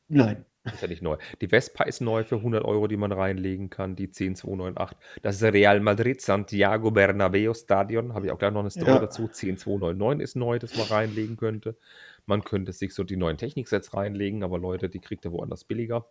[0.08, 0.44] nein.
[0.64, 1.16] Ist ja nicht neu.
[1.40, 4.96] Die Vespa ist neu für 100 Euro, die man reinlegen kann, die 10298.
[5.20, 8.98] Das Real Madrid Santiago Bernabeo Stadion, habe ich auch gleich noch eine Story Ja.
[9.00, 9.26] dazu.
[9.26, 11.76] 10299 ist neu, das man reinlegen könnte.
[12.26, 16.06] Man könnte sich so die neuen Techniksets reinlegen, aber Leute, die kriegt ihr woanders billiger.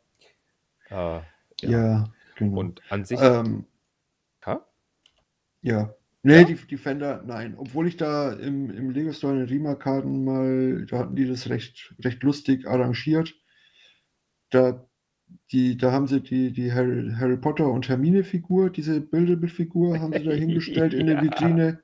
[0.92, 1.22] Äh,
[1.62, 2.14] Ja, ja.
[2.36, 2.60] genau.
[2.60, 3.66] Und an sich, ähm,
[4.46, 4.66] ha?
[5.62, 5.94] ja.
[6.24, 6.44] Nee, Ja?
[6.44, 7.56] Die, die Fender, nein.
[7.58, 11.96] Obwohl ich da im, im Lego Store in Riemerkarten mal, da hatten die das recht,
[12.04, 13.36] recht lustig arrangiert.
[14.52, 14.86] Da,
[15.52, 20.24] die, da haben sie die, die Harry, Harry Potter und Hermine-Figur, diese Buildable-Figur, haben sie
[20.26, 21.22] da hingestellt in der Ja.
[21.22, 21.84] Vitrine.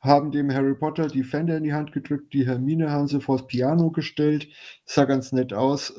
[0.00, 3.46] Haben dem Harry Potter die Fender in die Hand gedrückt, die Hermine haben sie vors
[3.46, 4.48] Piano gestellt.
[4.84, 5.94] Sah ganz nett aus,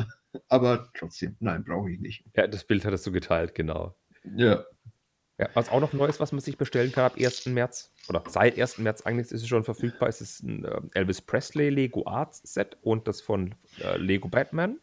[0.48, 2.24] aber trotzdem, nein, brauche ich nicht.
[2.36, 3.96] ja, das Bild hattest du geteilt, genau.
[4.36, 4.63] Ja.
[5.38, 7.46] Ja, was auch noch neu ist, was man sich bestellen kann ab 1.
[7.46, 8.80] März, oder seit 1.
[8.80, 12.78] März eigentlich ist es schon verfügbar, ist es ein äh, Elvis Presley Lego Arts Set
[12.82, 14.80] und das von äh, Lego Batman.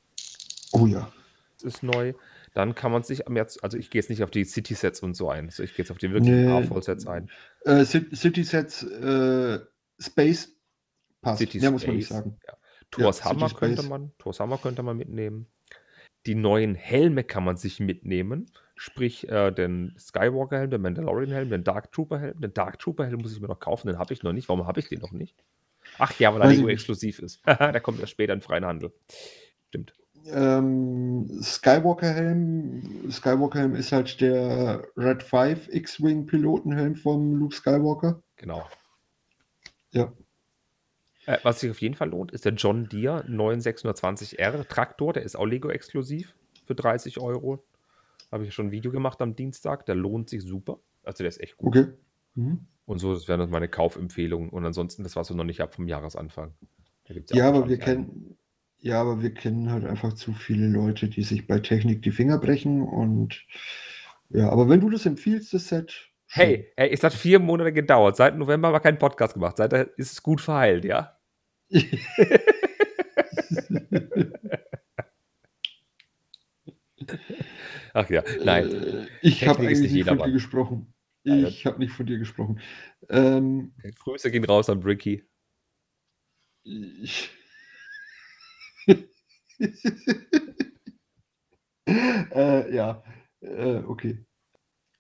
[0.72, 1.12] Oh ja.
[1.56, 2.14] Das ist neu.
[2.54, 5.14] dann kann man sich am März, also ich gehe jetzt nicht auf die City-Sets und
[5.14, 6.50] so ein, also ich gehe jetzt auf die wirklichen Nee.
[6.52, 7.30] A-Voll-Sets ein.
[7.66, 9.60] Äh, Cit- City Sets äh,
[10.00, 10.56] Space
[11.20, 11.38] passt.
[11.40, 12.38] City ja, muss man nicht Space, sagen.
[12.46, 12.56] Ja.
[12.90, 15.46] Thors City Hammer könnte man, Thors Hammer könnte man mitnehmen.
[16.26, 21.92] Die neuen Helme kann man sich mitnehmen, sprich äh, den Skywalker-Helm, den Mandalorian-Helm, den Dark
[21.92, 22.40] Trooper-Helm.
[22.40, 24.48] Den Dark Trooper-Helm muss ich mir noch kaufen, den habe ich noch nicht.
[24.48, 25.44] Warum habe ich den noch nicht?
[25.98, 27.40] Ach ja, weil er Lego exklusiv ist.
[27.46, 28.92] Der kommt erst später in freien Handel.
[29.68, 29.94] Stimmt.
[30.26, 33.10] Ähm, Skywalker Helm.
[33.10, 38.20] Skywalker Helm ist halt der Red 5 X-Wing Pilotenhelm vom Luke Skywalker.
[38.36, 38.68] Genau.
[39.92, 40.12] Ja.
[41.26, 45.12] Äh, was sich auf jeden Fall lohnt, ist der John Deere 9620R Traktor.
[45.12, 46.34] Der ist auch Lego-exklusiv
[46.64, 47.64] für 30 Euro.
[48.32, 49.86] Habe ich schon ein Video gemacht am Dienstag.
[49.86, 50.78] Der lohnt sich super.
[51.04, 51.76] Also der ist echt gut.
[51.76, 51.92] Okay.
[52.34, 52.66] Mhm.
[52.86, 54.48] Und so, das wären das meine Kaufempfehlungen.
[54.50, 56.54] Und ansonsten das, was wir noch nicht haben vom Jahresanfang.
[57.06, 58.36] Da gibt's Ja, auch aber wir kennen,
[58.78, 62.38] ja, aber wir kennen halt einfach zu viele Leute, die sich bei Technik die Finger
[62.38, 63.44] brechen und
[64.30, 66.10] ja, aber wenn du das empfiehlst, das Set.
[66.28, 68.16] Hey, hey, es hat vier Monate gedauert.
[68.16, 69.56] Seit November haben wir keinen Podcast gemacht.
[69.56, 71.15] Seitdem ist es gut verheilt, ja?
[77.92, 78.72] Ach ja, nein.
[78.72, 80.92] Äh, ich habe eigentlich nicht von dir gesprochen.
[81.24, 82.60] Ich habe nicht von dir gesprochen.
[83.08, 85.24] Ähm, Grüße gehen raus an Bricky.
[91.86, 93.02] äh, ja,
[93.40, 94.24] äh, okay.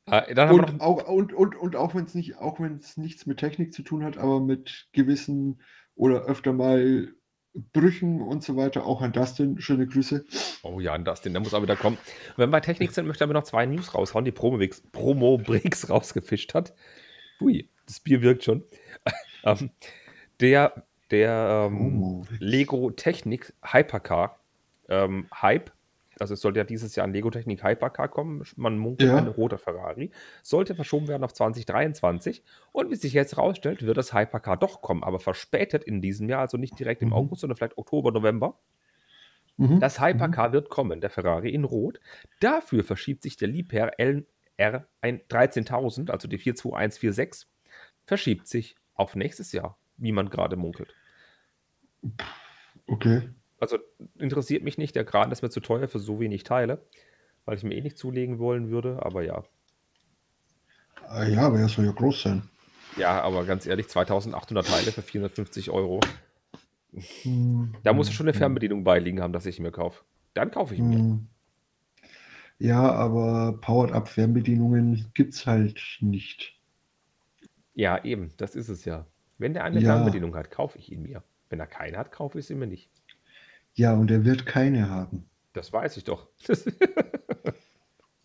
[0.06, 3.38] Ah, Und auch, und, und, und auch wenn es nicht, auch wenn es nichts mit
[3.38, 5.60] Technik zu tun hat, aber mit gewissen
[5.96, 7.08] oder öfter mal
[7.72, 10.24] Brüchen und so weiter, auch an Dustin, schöne Grüße.
[10.62, 11.96] Oh ja, das, den, der muss auch wieder kommen.
[11.96, 14.82] Und wenn wir bei Technik sind, möchte ich aber noch zwei News raushauen, die Promo-Bricks
[14.92, 16.74] Promo -Bricks rausgefischt hat.
[17.40, 18.62] Hui, das Bier wirkt schon.
[19.44, 19.70] ähm,
[20.40, 24.40] der der ähm, Oh, Lego Technik Hypercar
[24.88, 25.70] ähm, Hype,
[26.18, 29.16] also es sollte ja dieses Jahr ein Lego Technik Hypercar kommen, man munkelt Ja.
[29.16, 30.10] ein roter Ferrari,
[30.42, 35.04] sollte verschoben werden auf 2023 und wie sich jetzt rausstellt, wird das Hypercar doch kommen,
[35.04, 37.14] aber verspätet in diesem Jahr, also nicht direkt im Mhm.
[37.14, 38.58] August, sondern vielleicht Oktober, November.
[39.58, 39.80] Mhm.
[39.80, 42.00] Das Hypercar wird kommen, der Ferrari in Rot.
[42.40, 47.48] Dafür verschiebt sich der Liebherr LR ein 13000, also die 42146,
[48.06, 50.96] verschiebt sich auf nächstes Jahr, wie man gerade munkelt.
[52.88, 53.28] Okay.
[53.60, 53.78] Also
[54.18, 56.86] interessiert mich nicht, der Kran ist mir zu teuer für so wenig Teile,
[57.46, 59.44] weil ich mir eh nicht zulegen wollen würde, aber ja.
[61.08, 62.42] Ah, Ja, aber er soll ja groß sein.
[62.96, 66.00] Ja, aber ganz ehrlich, 2800 Teile für 450 Euro.
[67.24, 70.04] Hm, Da muss schon eine hm, Fernbedienung beiliegen haben, dass ich ihn mir kaufe.
[70.34, 71.06] Dann kaufe ich ihn mir.
[71.08, 71.26] hm.
[72.58, 76.54] Ja, aber Powered-Up-Fernbedienungen gibt es halt nicht.
[77.74, 79.06] Ja, eben, das ist es ja.
[79.38, 79.82] Wenn der eine Ja.
[79.82, 81.22] Fernbedienung hat, kaufe ich ihn mir.
[81.48, 82.90] Wenn er keine hat, kaufe ich sie mir nicht.
[83.76, 85.28] Ja, und er wird keine haben.
[85.52, 86.28] Das weiß ich doch.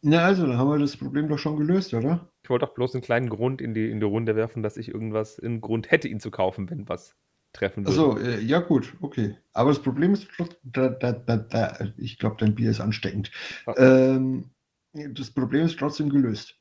[0.01, 2.31] Na, also, dann haben wir das Problem doch schon gelöst, oder?
[2.43, 4.89] ich wollte doch bloß einen kleinen Grund in die, in die Runde werfen, dass ich
[4.89, 7.15] irgendwas, einen Grund hätte, ihn zu kaufen, wenn was
[7.53, 7.99] treffen würde.
[8.01, 9.37] Also, äh, ja, gut, okay.
[9.53, 10.27] Aber das Problem ist,
[10.63, 13.31] da, da, da, da, ich glaube, dein Bier ist ansteckend.
[13.77, 14.49] Ähm,
[14.93, 16.57] das Problem ist trotzdem gelöst.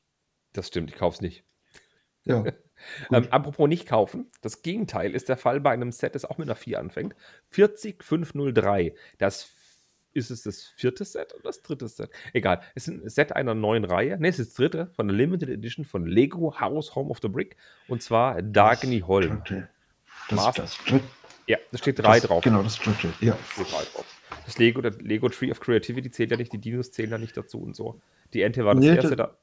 [0.53, 1.45] Das stimmt, ich kaufe es nicht.
[2.23, 2.43] Ja.
[3.11, 6.47] Ähm, apropos nicht kaufen, das Gegenteil ist der Fall bei einem Set, das auch mit
[6.47, 7.15] einer 4 anfängt.
[7.49, 8.93] 40503.
[9.17, 9.51] Das
[10.13, 12.09] ist es das vierte Set oder das dritte Set?
[12.33, 12.61] Egal.
[12.75, 14.19] Es ist ein Set einer neuen Reihe.
[14.19, 17.29] Ne, es ist das dritte von der Limited Edition von Lego House Home of the
[17.29, 17.55] Brick.
[17.87, 19.41] Und zwar Dagny Holm.
[20.29, 21.05] Das, das, dritte.
[21.47, 22.43] Ja, da steht drei das, drauf.
[22.43, 23.13] Genau, das dritte.
[23.21, 23.37] Ja.
[23.53, 24.05] Steht drei drauf.
[24.45, 27.35] Das Lego, der Lego Tree of Creativity zählt ja nicht, die Dinos zählen ja nicht
[27.35, 28.01] dazu und so.
[28.33, 29.37] Die Ente war das Nee, erste da.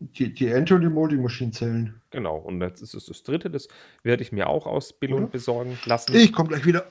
[0.00, 2.00] Die, die die Molding Machine zählen.
[2.10, 2.38] Genau.
[2.38, 3.50] Und jetzt ist es das dritte.
[3.50, 3.68] Das
[4.02, 5.30] werde ich mir auch aus Billund Oder?
[5.30, 6.14] besorgen lassen.
[6.14, 6.86] Ich komme gleich wieder.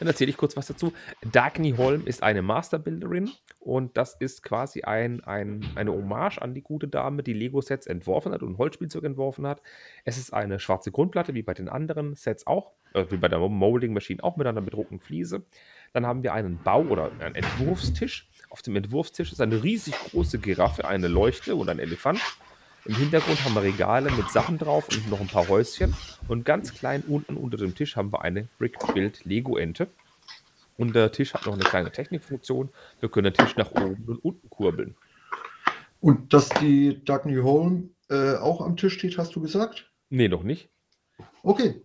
[0.00, 0.94] Dann erzähle ich kurz was dazu.
[1.30, 6.62] Dagny Holm ist eine Masterbuilderin und das ist quasi ein, ein, eine Hommage an die
[6.62, 9.60] gute Dame, die Lego-Sets entworfen hat und Holzspielzeug entworfen hat.
[10.04, 13.40] Es ist eine schwarze Grundplatte, wie bei den anderen Sets auch, äh, wie bei der
[13.40, 15.42] Molding Machine auch mit einer bedruckten Fliese.
[15.92, 18.29] Dann haben wir einen Bau- oder einen Entwurfstisch.
[18.50, 22.20] Auf dem Entwurfstisch ist eine riesig große Giraffe, eine Leuchte und ein Elefant.
[22.84, 25.94] Im Hintergrund haben wir Regale mit Sachen drauf und noch ein paar Häuschen.
[26.26, 29.86] Und ganz klein unten unter dem Tisch haben wir eine Brick-Build Lego-Ente.
[30.76, 32.70] Und der Tisch hat noch eine kleine Technikfunktion.
[32.98, 34.96] Wir können den Tisch nach oben und unten kurbeln.
[36.00, 39.92] Und dass die Dagny Holm äh, auch am Tisch steht, hast du gesagt?
[40.08, 40.70] Nee, noch nicht.
[41.44, 41.82] Okay,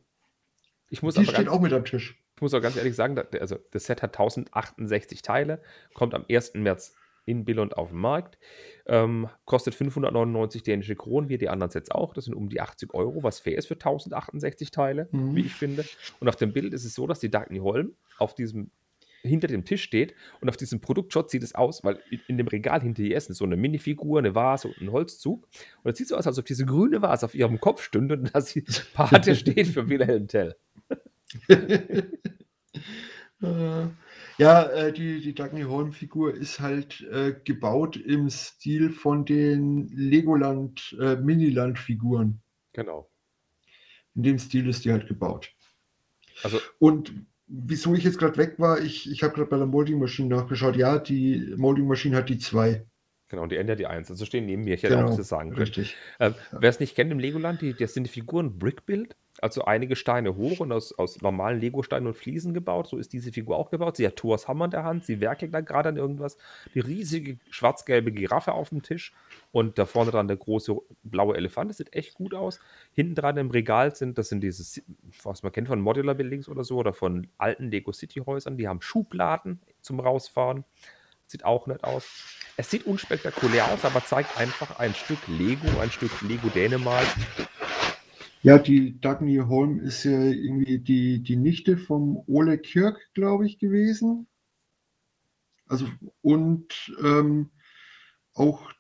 [0.90, 2.18] Ich muss, die steht auch mit am Tisch.
[2.36, 5.62] Ich muss auch ganz ehrlich sagen, also das Set hat 1068 Teile,
[5.94, 6.54] kommt am 1.
[6.56, 6.94] März
[7.28, 8.38] in Billund auf den Markt,
[8.86, 12.14] ähm, kostet 599 dänische Kronen, wie die anderen Sets auch.
[12.14, 15.36] Das sind um die 80 Euro, was fair ist für 1068 Teile, Mhm.
[15.36, 15.86] wie ich finde.
[16.20, 18.70] Und auf dem Bild ist es so, dass die Dagny Holm auf diesem
[19.24, 22.48] hinter dem Tisch steht und auf diesem Produktshot sieht es aus, weil in, in dem
[22.48, 25.48] Regal hinter ihr ist so eine Minifigur, eine Vase und ein Holzzug.
[25.82, 28.36] Und es sieht so aus, als ob diese grüne Vase auf ihrem Kopf stünde und
[28.36, 28.62] dass sie
[28.94, 30.56] Pate steht für Wilhelm Tell.
[33.42, 33.88] Äh,
[34.38, 40.96] ja, äh, die, die Dagny Holm-Figur ist halt äh, gebaut im Stil von den Legoland
[41.00, 42.42] äh, Miniland-Figuren.
[42.74, 43.10] Genau.
[44.16, 45.54] In dem Stil ist die halt gebaut.
[46.44, 47.14] Also, Und
[47.48, 50.76] wieso ich jetzt gerade weg war, ich, ich habe gerade bei der Molding Machine nachgeschaut.
[50.76, 52.86] Ja, die Molding Machine hat die zwei.
[53.28, 54.10] genau, und die Ende die Eins.
[54.10, 54.74] Also stehen neben mir.
[54.76, 55.62] Ich hätte Genau, auch das sagen können.
[55.62, 55.96] richtig.
[56.20, 59.96] Ähm, Wer es nicht kennt im Legoland, die, das sind die Figuren Brickbuild, also einige
[59.96, 62.88] Steine hoch und aus, aus normalen Lego-Steinen und Fliesen gebaut.
[62.88, 63.98] So ist diese Figur auch gebaut.
[63.98, 66.38] Sie hat Thors Hammer in der Hand, sie werkelt da gerade an irgendwas.
[66.74, 69.14] Die riesige schwarz-gelbe Giraffe auf dem Tisch
[69.52, 71.70] und da vorne dran der große blaue Elefant.
[71.70, 72.60] Das sieht echt gut aus.
[72.94, 74.82] Hinten dran im Regal sind, das sind diese,
[75.24, 78.58] was man kennt von Modular Buildings oder so oder von alten Lego City Häusern.
[78.58, 80.64] Die haben Schubladen zum Rausfahren.
[81.28, 82.08] Sieht auch nett aus.
[82.56, 87.08] Es sieht unspektakulär aus, aber zeigt einfach ein Stück Lego, ein Stück Lego Dänemark.
[88.46, 93.58] Ja, die Dagny Holm ist ja irgendwie die, die Nichte vom Ole Kirk, glaube ich,
[93.58, 94.28] gewesen.
[95.68, 95.88] Also,
[96.22, 97.52] und ähm,
[98.34, 98.72] auch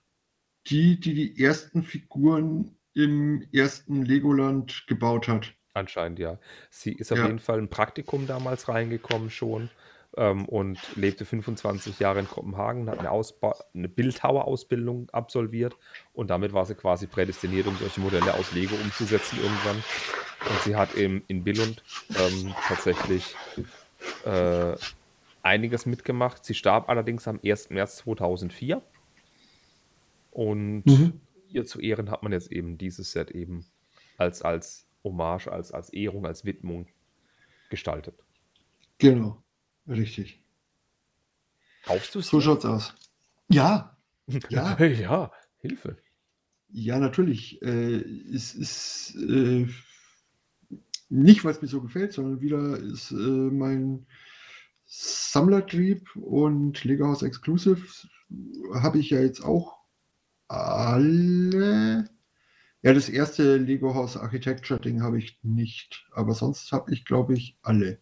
[0.67, 5.55] die, die die ersten Figuren im ersten Legoland gebaut hat.
[5.73, 6.39] Anscheinend ja.
[6.69, 7.25] Sie ist auf Ja.
[7.25, 9.71] jeden Fall ein Praktikum damals reingekommen schon
[10.17, 15.77] ähm, und lebte 25 Jahre in Kopenhagen, hat eine, Ausba eine Bildhauerausbildung absolviert
[16.13, 19.85] und damit war sie quasi prädestiniert, um solche Modelle aus Lego umzusetzen irgendwann.
[20.45, 21.85] Und sie hat im, in Billund
[22.15, 23.41] ähm, tatsächlich
[24.23, 24.77] äh,
[25.43, 26.45] einiges mitgemacht.
[26.45, 27.69] Sie starb allerdings am 1.
[27.71, 28.83] März 2004
[30.29, 31.21] und Mhm.
[31.47, 33.71] ihr zu Ehren hat man jetzt eben dieses Set eben
[34.17, 36.87] als, als Hommage, als, als Ehrung, als Widmung
[37.69, 38.25] gestaltet.
[38.97, 39.44] Genau,
[39.87, 40.41] richtig.
[41.83, 42.27] Kaufst du es?
[42.27, 42.95] So schaut's aus.
[43.49, 43.97] Ja,
[44.49, 44.77] ja.
[44.87, 45.97] ja, Hilfe.
[46.69, 47.61] Ja, natürlich.
[47.61, 47.97] Äh,
[48.33, 49.67] es ist äh,
[51.09, 54.05] nicht, weil es mir so gefällt, sondern wieder ist äh, mein
[54.85, 57.85] Sammlertrieb und Lego House Exclusive
[58.73, 59.77] habe ich ja jetzt auch
[60.47, 62.09] alle.
[62.81, 67.33] Ja, das erste Lego House Architecture Ding habe ich nicht, aber sonst habe ich, glaube
[67.33, 67.99] ich, alle.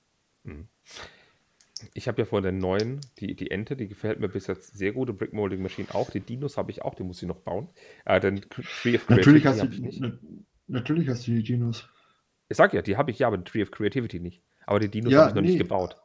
[1.93, 4.93] Ich habe ja von den neuen, die, die Ente, die gefällt mir bis jetzt sehr
[4.93, 5.09] gut.
[5.09, 6.09] Die Brick Molding Machine auch.
[6.11, 7.69] Die Dinos habe ich auch, die muss ich noch bauen.
[8.05, 9.99] Äh, den Tree of Natürlich Creativity hast, habe du, ich nicht.
[9.99, 10.19] na,
[10.67, 11.89] natürlich hast du die Dinos.
[12.49, 14.43] Ich sag ja, die habe ich ja, aber den Tree of Creativity nicht.
[14.65, 15.57] Aber die Dinos Ja, habe ich noch nicht nee.
[15.57, 15.97] gebaut.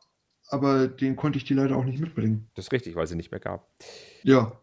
[0.48, 2.50] Aber den konnte ich dir leider auch nicht mitbringen.
[2.54, 3.68] Das ist richtig, weil sie nicht mehr gab.
[4.22, 4.60] Ja,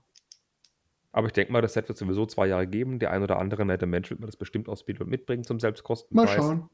[1.11, 2.99] Aber ich denke mal, das Set wird sowieso zwei Jahre geben.
[2.99, 5.59] Der ein oder andere nette Mensch wird mir das bestimmt aus und mitbringen zum
[6.13, 6.29] mal Selbstkostenpreis.
[6.29, 6.69] schauen.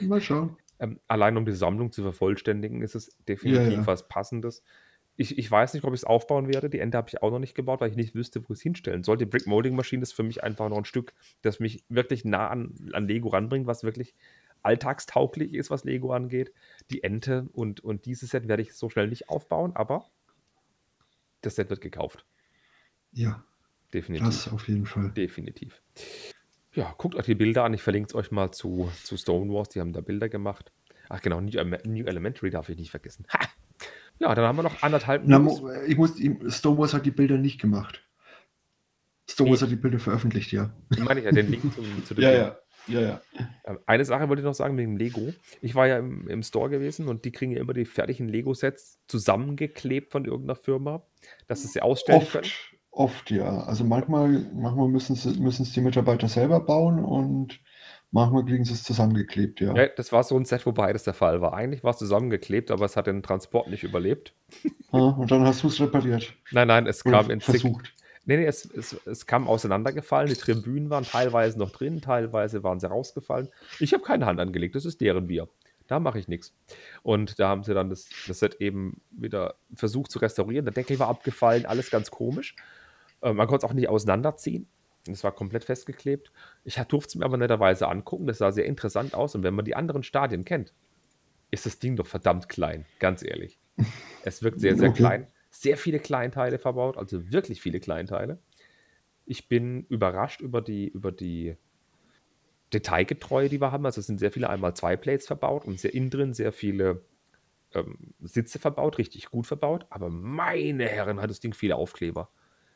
[0.00, 0.56] Mal schauen.
[0.82, 3.86] Ähm, allein um die Sammlung zu vervollständigen, ist es definitiv ja.
[3.86, 4.64] was Passendes.
[5.14, 6.68] Ich, ich weiß nicht, ob ich es aufbauen werde.
[6.68, 8.62] Die Ende habe ich auch noch nicht gebaut, weil ich nicht wüsste, wo ich es
[8.62, 9.16] hinstellen soll.
[9.16, 12.48] Die Brick Molding Maschine ist für mich einfach noch ein Stück, das mich wirklich nah
[12.48, 14.16] an, an Lego ranbringt, was wirklich
[14.62, 16.52] alltagstauglich ist, was Lego angeht.
[16.90, 20.06] Die Ente und, und dieses Set werde ich so schnell nicht aufbauen, aber
[21.42, 22.26] das Set wird gekauft.
[23.12, 23.44] Ja,
[23.94, 24.26] Definitiv.
[24.26, 25.10] das auf jeden Fall.
[25.10, 25.80] Definitiv.
[26.74, 27.74] Ja, guckt euch die Bilder an.
[27.74, 29.70] Ich verlinke es euch mal zu, zu Stonewalls.
[29.70, 30.72] Die haben da Bilder gemacht.
[31.08, 31.50] Ach genau, New,
[31.84, 33.26] New Elementary darf ich nicht vergessen.
[33.32, 33.40] Ha!
[34.18, 35.62] Ja, dann haben wir noch anderthalb Na, News.
[35.86, 38.02] Ich muss, ihm- Stonewalls hat die Bilder nicht gemacht.
[39.28, 39.66] Stonewalls Nee.
[39.66, 40.72] hat die Bilder veröffentlicht, ja.
[40.98, 42.58] meine ich ja, den Link zum, zu dem Ja, ja.
[42.88, 43.22] Ja, ja.
[43.64, 45.32] Ähm, Eine Sache wollte ich noch sagen wegen Lego.
[45.60, 48.98] Ich war ja im, im Store gewesen und die kriegen ja immer die fertigen Lego-Sets
[49.06, 51.06] zusammengeklebt von irgendeiner Firma,
[51.46, 52.48] dass sie sie ausstellen können.
[52.92, 53.64] Oft, ja.
[53.64, 57.58] Also manchmal, manchmal müssen es müssen es die Mitarbeiter selber bauen und
[58.10, 59.74] manchmal kriegen sie es zusammengeklebt, ja.
[59.74, 61.54] Ja, das war so ein Set, wo beides der Fall war.
[61.54, 64.34] Eigentlich war es zusammengeklebt, aber es hat den Transport nicht überlebt.
[64.92, 66.34] Ja, Und dann hast du es repariert.
[66.50, 67.94] Nein, nein, es Oder kam in zig, versucht.
[68.26, 70.28] Nee, nee, es, es, es kam auseinandergefallen.
[70.28, 73.48] Die Tribünen waren teilweise noch drin, teilweise waren sie rausgefallen.
[73.80, 75.48] Ich habe keine Hand angelegt, das ist deren Bier.
[75.88, 76.54] Da mache ich nichts.
[77.02, 80.64] Und da haben sie dann das, das Set eben wieder versucht zu restaurieren.
[80.64, 82.54] Der Deckel war abgefallen, alles ganz komisch.
[83.22, 84.68] Äh, man konnte es auch nicht auseinanderziehen.
[85.08, 86.30] Es war komplett festgeklebt.
[86.64, 88.26] Ich durfte es mir aber netterweise angucken.
[88.26, 89.34] Das sah sehr interessant aus.
[89.34, 90.74] Und wenn man die anderen Stadien kennt,
[91.50, 93.58] ist das Ding doch verdammt klein, ganz ehrlich.
[94.24, 94.98] Es wirkt sehr, sehr Okay.
[94.98, 95.26] klein.
[95.50, 98.38] Sehr viele Kleinteile verbaut, also wirklich viele Kleinteile.
[99.26, 101.56] Ich bin überrascht über die, über die
[102.72, 103.84] Detailgetreue, die wir haben.
[103.84, 107.04] Also es sind sehr viele einmal zwei Plates verbaut und sehr innen drin sehr viele
[107.74, 109.86] ähm, Sitze verbaut, richtig gut verbaut.
[109.90, 112.30] Aber meine Herren, hat das Ding viele Aufkleber.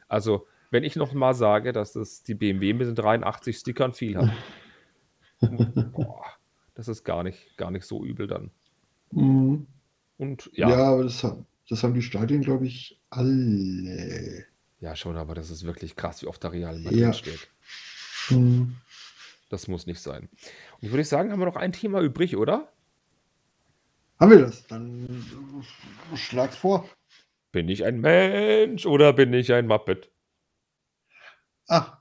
[0.09, 4.17] Also, wenn ich noch mal sage, dass das die BMW mit den 83 Stickern viel
[4.17, 4.31] hat,
[5.93, 6.25] boah,
[6.75, 8.51] das ist gar nicht, gar nicht so übel dann.
[9.13, 9.67] Mhm.
[10.19, 11.27] Und Ja, ja, aber das,
[11.69, 14.45] das haben die Stadien, glaube ich, alle.
[14.81, 17.13] ja, schon, aber das ist wirklich krass, wie oft da Real Madrid Ja.
[17.13, 17.49] steht.
[18.29, 18.77] Hm.
[19.49, 20.29] Das muss nicht sein.
[20.33, 22.73] Und ich würde sagen, haben wir noch ein Thema übrig, oder?
[24.19, 24.67] Haben wir das?
[24.67, 25.07] Dann
[26.13, 26.89] äh, schlag's vor.
[27.55, 30.11] Bin ich ein Mensch oder bin ich ein Muppet?
[31.69, 31.99] Ach,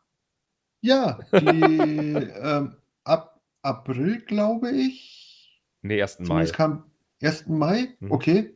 [0.82, 5.62] ja, die ähm, ab April, glaube ich.
[5.84, 6.24] Nee, 1.
[6.26, 6.48] Mai.
[6.48, 6.86] Zumindest kam
[7.22, 7.54] 1.
[7.58, 8.10] Mai, Mhm.
[8.10, 8.56] okay.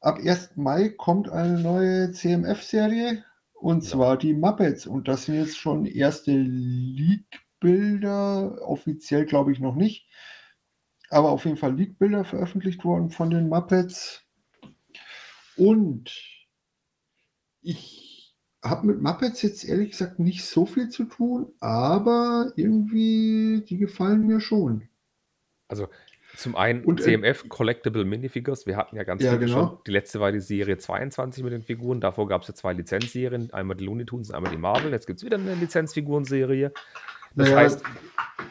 [0.00, 0.60] Ab 1.
[0.62, 3.84] Mai kommt eine neue CMF-Serie und Ja.
[3.84, 4.86] zwar die Muppets.
[4.86, 7.42] Und das sind jetzt schon erste Leak-Bilder,
[8.62, 10.08] offiziell glaube ich noch nicht,
[11.10, 14.21] aber auf jeden Fall Leak-Bilder veröffentlicht worden von den Muppets.
[15.56, 16.10] Und
[17.60, 18.34] ich
[18.64, 24.26] habe mit Muppets jetzt ehrlich gesagt nicht so viel zu tun, aber irgendwie, die gefallen
[24.26, 24.88] mir schon.
[25.68, 25.88] Also
[26.36, 28.66] zum einen Und, äh, CMF Collectible Minifigures.
[28.66, 29.68] Wir hatten ja ganz Ja, viele genau.
[29.68, 29.78] schon.
[29.86, 32.00] Die letzte war die Serie 22 mit den Figuren.
[32.00, 33.52] Davor gab es ja zwei Lizenzserien.
[33.52, 34.92] Einmal die Looney Tunes, einmal die Marvel.
[34.92, 36.72] Jetzt gibt es wieder eine Lizenzfigurenserie.
[37.34, 37.82] Das naja, heißt,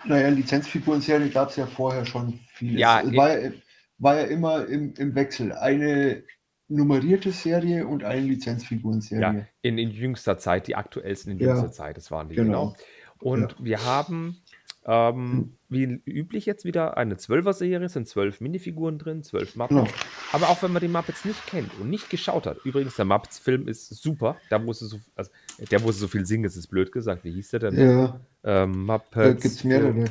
[0.05, 2.77] naja, Lizenzfiguren-Serie gab es ja vorher schon viel.
[2.79, 3.51] Ja, war, ja-
[3.99, 5.51] war ja immer im, im Wechsel.
[5.53, 6.23] Eine
[6.71, 9.21] nummerierte Serie und eine Lizenzfiguren-Serie.
[9.21, 12.73] ja, in, in jüngster Zeit, die aktuellsten in Ja, jüngster Zeit, das waren die genau.
[13.19, 13.33] genau.
[13.33, 14.37] Und wir haben
[14.83, 19.79] ähm, wie üblich jetzt wieder eine Zwölfer-Serie, sind zwölf Minifiguren drin, zwölf Muppets.
[19.91, 19.93] Genau.
[20.33, 22.57] Aber auch wenn man die Muppets nicht kennt und nicht geschaut hat.
[22.65, 24.37] Übrigens, der Muppets-Film ist super.
[24.49, 25.29] Da wo sie so, also,
[25.69, 27.23] der, wo sie so viel singen, ist, ist blöd gesagt.
[27.23, 27.79] Wie hieß der denn?
[27.79, 29.43] Ja, Ähm, da Muppets.
[29.43, 30.05] gibt es mehrere.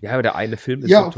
[0.00, 1.14] Ja, aber der eine Film ist Ja, so auf-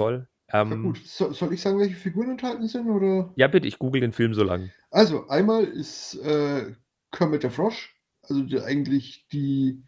[0.54, 0.70] toll.
[0.70, 1.00] Ja, Ähm, gut.
[1.04, 2.88] So, soll ich sagen, welche Figuren enthalten sind?
[2.88, 3.32] Oder?
[3.36, 4.70] ja, bitte, ich google den Film so lange.
[4.90, 6.72] Also, einmal ist äh,
[7.10, 9.82] Kermit der Frosch, also die, eigentlich die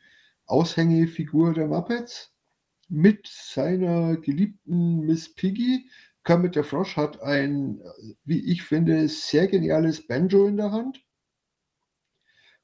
[0.47, 2.33] Aushängefigur der Muppets,
[2.89, 5.91] mit seiner geliebten Miss Piggy.
[6.25, 7.81] Kermit der Frosch hat ein,
[8.25, 11.05] wie ich finde, sehr geniales Banjo in der Hand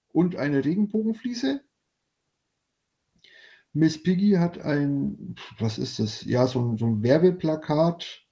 [0.08, 1.62] und eine Regenbogenfliese.
[3.74, 6.24] Miss Piggy hat ein, was ist das?
[6.24, 8.22] Ja, so ein, so ein Werbeplakat,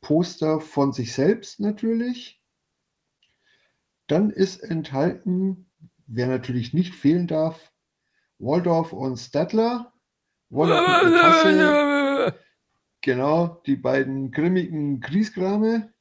[0.00, 2.42] Poster von sich selbst natürlich.
[4.06, 5.70] Dann ist enthalten,
[6.06, 7.72] wer natürlich nicht fehlen darf,
[8.38, 9.92] Waldorf und Stadler.
[10.48, 12.34] Waldorf einer Tasse,
[13.02, 15.92] genau, die beiden grimmigen Griesgrame.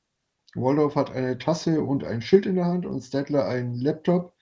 [0.55, 4.33] Waldorf hat eine Tasse und ein Schild in der Hand und Stadler einen Laptop.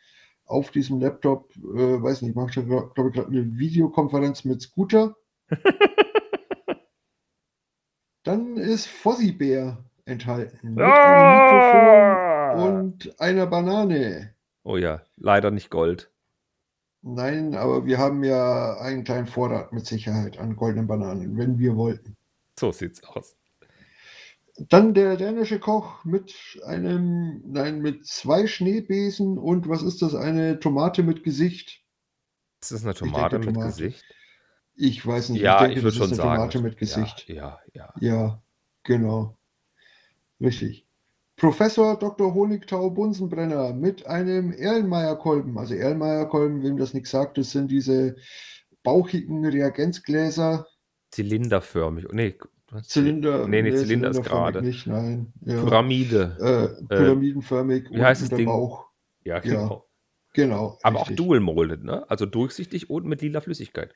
[0.48, 5.16] Auf diesem Laptop, äh, weiß nicht, macht er, glaube ich, gerade eine Videokonferenz mit Scooter.
[8.24, 10.74] Dann ist Fozzie Bär enthalten.
[10.74, 14.34] Mit einem Mikrofon und einer Banane.
[14.64, 16.12] Oh ja, leider nicht Gold.
[17.02, 21.78] Nein, aber wir haben ja einen kleinen Vorrat mit Sicherheit an goldenen Bananen, wenn wir
[21.78, 22.18] wollten.
[22.60, 23.38] So sieht's aus.
[24.58, 30.16] Dann der dänische Koch mit einem, nein, mit zwei Schneebesen und was ist das?
[30.16, 31.84] Eine Tomate mit Gesicht.
[32.62, 33.68] Ist das eine denke, Tomate mit Tomate.
[33.68, 34.03] Gesicht?
[34.76, 36.36] Ich weiß nicht, Ja, denke, ich würde schon eine sagen.
[36.36, 37.28] Tomate mit Gesicht.
[37.28, 38.16] Ja, ja, ja.
[38.16, 38.43] Ja,
[38.84, 39.38] genau.
[40.41, 40.88] Richtig.
[41.36, 42.34] Professor Dr.
[42.34, 45.58] Honigtau Bunsenbrenner mit einem Erlenmeyer-Kolben.
[45.60, 48.16] Also Erlenmeyer-Kolben, wem das nichts sagt, das sind diese
[48.82, 50.66] bauchigen Reagenzgläser.
[51.12, 52.08] Zylinderförmig.
[52.12, 52.38] Nee?
[52.84, 53.47] Zylinder.
[53.47, 54.61] Nee, nee, Zylinder ist gerade.
[54.61, 55.34] Nicht, nein.
[55.41, 55.61] Ja.
[55.61, 56.78] Pyramide.
[56.80, 57.89] Äh, pyramidenförmig.
[57.91, 58.45] wie heißt das Ding?
[58.45, 58.88] Bauch.
[59.23, 59.86] Ja, genau.
[60.34, 60.78] Genau.
[60.84, 62.09] Aber auch dual molded, ne?
[62.09, 63.95] Also durchsichtig und mit lila Flüssigkeit.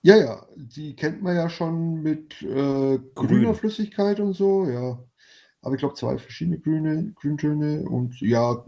[0.00, 3.54] Ja, ja, die kennt man ja schon mit äh, grüner Grün.
[3.54, 4.98] Flüssigkeit und so, ja.
[5.62, 8.64] Aber ich glaube, zwei verschiedene grüne Grüntöne und ja,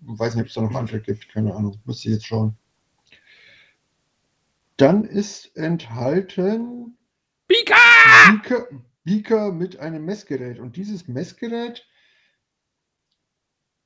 [0.00, 2.56] weiß nicht, ob es da noch andere gibt, keine Ahnung, müsste ich jetzt schauen.
[4.76, 6.96] Dann ist enthalten!
[8.04, 8.68] Beaker,
[9.04, 10.58] Beaker mit einem Messgerät.
[10.58, 11.86] Und dieses Messgerät,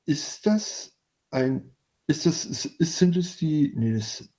[0.05, 0.97] ist das
[1.31, 1.75] ein,
[2.07, 4.29] ist das, ist, ist, sind es die, nee, das,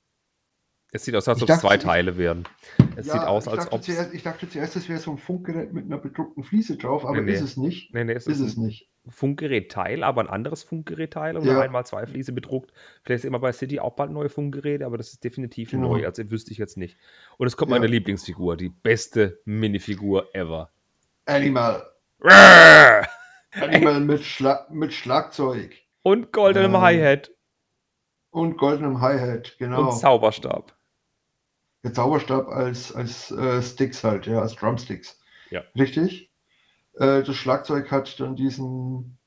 [0.93, 2.49] Es sieht aus, als ob es zwei Teile wären.
[2.97, 3.83] Es Ja, sieht aus, als dachte ob.
[3.83, 7.23] zuerst, ich dachte zuerst, das wäre so ein Funkgerät mit einer bedruckten Fliese drauf, aber
[7.23, 7.45] Nee, ist nee.
[7.45, 7.95] es nicht.
[7.95, 8.63] Nee, nee, es Ist ist es ein
[9.05, 9.15] nicht.
[9.15, 11.61] Funkgerätteil, aber ein anderes Funkgerätteil und Ja.
[11.61, 12.73] einmal zwei Fliese bedruckt.
[13.03, 15.97] Vielleicht ist immer bei City auch bald neue Funkgeräte, aber das ist definitiv Genau.
[15.97, 16.07] neu.
[16.07, 16.97] Also wüsste ich jetzt nicht.
[17.39, 17.79] Und es kommt Ja.
[17.79, 20.71] meine Lieblingsfigur, die beste Minifigur ever.
[21.27, 21.87] Animal.
[22.23, 23.07] Rrrr!
[23.53, 27.31] Animal mit, Schla mit Schlagzeug Und goldenem Ähm, Hi-Hat
[28.31, 29.89] und goldenem Hi-Hat, genau.
[29.91, 30.77] und Zauberstab.
[31.83, 35.19] Der Zauberstab als, als äh, Sticks halt, ja, als Drumsticks.
[35.51, 35.65] Ja.
[35.77, 36.30] Richtig.
[36.95, 39.19] Äh, das Schlagzeug hat dann diesen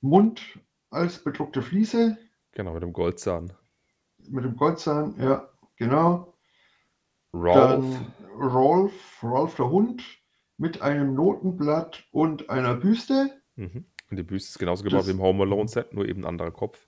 [0.00, 0.42] Mund
[0.90, 2.16] als bedruckte Fliese
[2.52, 3.52] Genau, mit dem Goldzahn.
[4.28, 6.32] mit dem Goldzahn, ja, genau.
[7.34, 7.54] Rolf.
[7.54, 10.02] Dann Rolf, Rolf der Hund
[10.58, 13.30] mit einem Notenblatt und einer Büste.
[13.56, 13.84] Mhm.
[14.10, 16.28] Und die Büste ist genauso gebaut Das- wie im Home Alone Set, nur eben ein
[16.28, 16.86] anderer Kopf.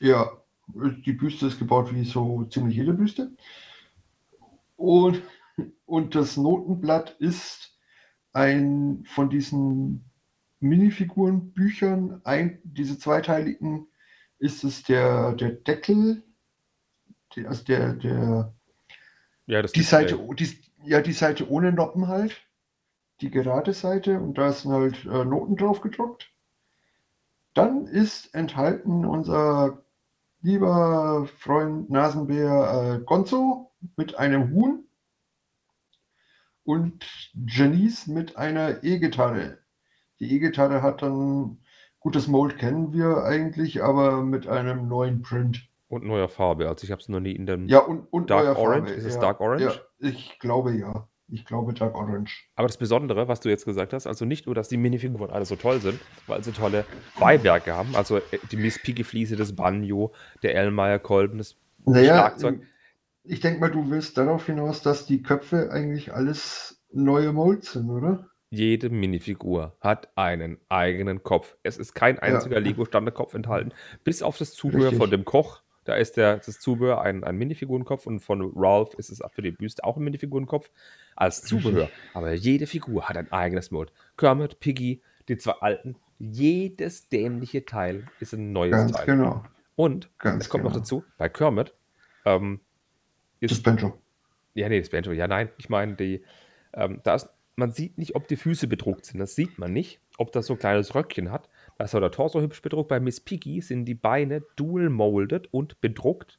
[0.00, 0.30] Ja,
[0.74, 3.30] die Büste ist gebaut wie so ziemlich jede Büste.
[4.76, 5.22] Und,
[5.86, 7.67] und das Notenblatt ist
[8.32, 10.04] ein von diesen
[10.60, 13.86] Minifigurenbüchern, ein, diese zweiteiligen,
[14.38, 16.22] ist es der, der Deckel,
[17.34, 18.54] die, also der, der,
[19.46, 19.82] Ja, das die.
[19.82, 20.48] Seite, die,
[20.84, 22.40] ja, die Seite ohne Noppen halt,
[23.20, 26.32] die gerade Seite und da sind halt äh, Noten drauf gedruckt.
[27.54, 29.82] Dann ist enthalten unser
[30.40, 34.87] lieber Freund Nasenbär äh, Gonzo mit einem Huhn
[36.68, 37.06] und
[37.46, 39.56] Janice mit einer E-Gitarre.
[40.20, 41.60] Die E-Gitarre hat dann,
[41.98, 45.66] gut, das Mold kennen wir eigentlich, aber mit einem neuen Print.
[45.88, 46.68] Und neuer Farbe.
[46.68, 47.68] Also ich habe es noch nie in dem.
[47.68, 48.88] Ja, und, und Dark Orange?
[48.88, 48.90] Farbe.
[48.90, 49.64] Ist es ja, Dark Orange?
[49.64, 51.08] Ja, ich glaube ja.
[51.30, 52.44] Ich glaube Dark Orange.
[52.54, 55.46] Aber das Besondere, was du jetzt gesagt hast, also nicht nur, dass die Minifiguren alle
[55.46, 56.84] so toll sind, weil sie tolle
[57.18, 58.20] Beiwerke haben, also äh,
[58.52, 60.12] die Miss Piggy Fliese, das Banjo,
[60.42, 61.56] der Elmeyer Kolben, das
[61.86, 62.60] Naja, Schlagzeug.
[63.28, 67.90] Ich denke mal, du willst darauf hinaus, dass die Köpfe eigentlich alles neue Molds sind,
[67.90, 68.28] oder?
[68.50, 71.56] Jede Minifigur hat einen eigenen Kopf.
[71.62, 73.72] Es ist kein einziger Lego-Standardkopf enthalten,
[74.04, 74.98] bis auf das Zubehör Richtig.
[74.98, 75.62] von dem Koch.
[75.84, 79.52] Da ist der, das Zubehör ein, ein Minifigurenkopf und von Ralph ist es für die
[79.52, 80.70] Büste auch ein Minifigurenkopf
[81.16, 81.88] als Zubehör.
[82.14, 83.92] Aber jede Figur hat ein eigenes Mode.
[84.16, 89.06] Kermit, Piggy, die zwei alten, jedes dämliche Teil ist ein neues Ganz Teil.
[89.06, 89.44] genau.
[89.76, 90.80] Und Ganz es kommt noch genau.
[90.80, 91.74] dazu, bei Kermit
[92.24, 92.60] ähm,
[93.40, 93.94] Das ist Banjo.
[94.54, 95.12] ja, nee, das Banjo.
[95.12, 96.22] Ja, nein, ich meine, die,
[96.74, 99.18] ähm, da ist, man sieht nicht, ob die Füße bedruckt sind.
[99.20, 100.00] Das sieht man nicht.
[100.16, 101.48] Ob das so ein kleines Röckchen hat.
[101.76, 102.88] Da ist auch der Torso hübsch bedruckt.
[102.88, 106.38] Bei Miss Piggy sind die Beine dual molded und bedruckt.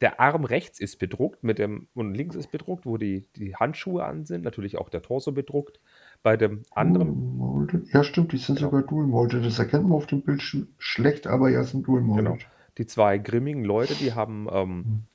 [0.00, 4.04] Der Arm rechts ist bedruckt mit dem, und links ist bedruckt, wo die, die Handschuhe
[4.04, 4.44] an sind.
[4.44, 5.80] Natürlich auch der Torso bedruckt.
[6.22, 7.88] Bei dem anderen, Dual molded.
[7.92, 8.70] Ja, stimmt, die sind Genau.
[8.70, 9.44] sogar dual molded.
[9.44, 12.24] Das erkennt man auf dem Bild sch schlecht, aber ja, sind dual molded.
[12.24, 12.38] Genau.
[12.78, 15.13] die zwei grimmigen Leute, die haben ähm, äh,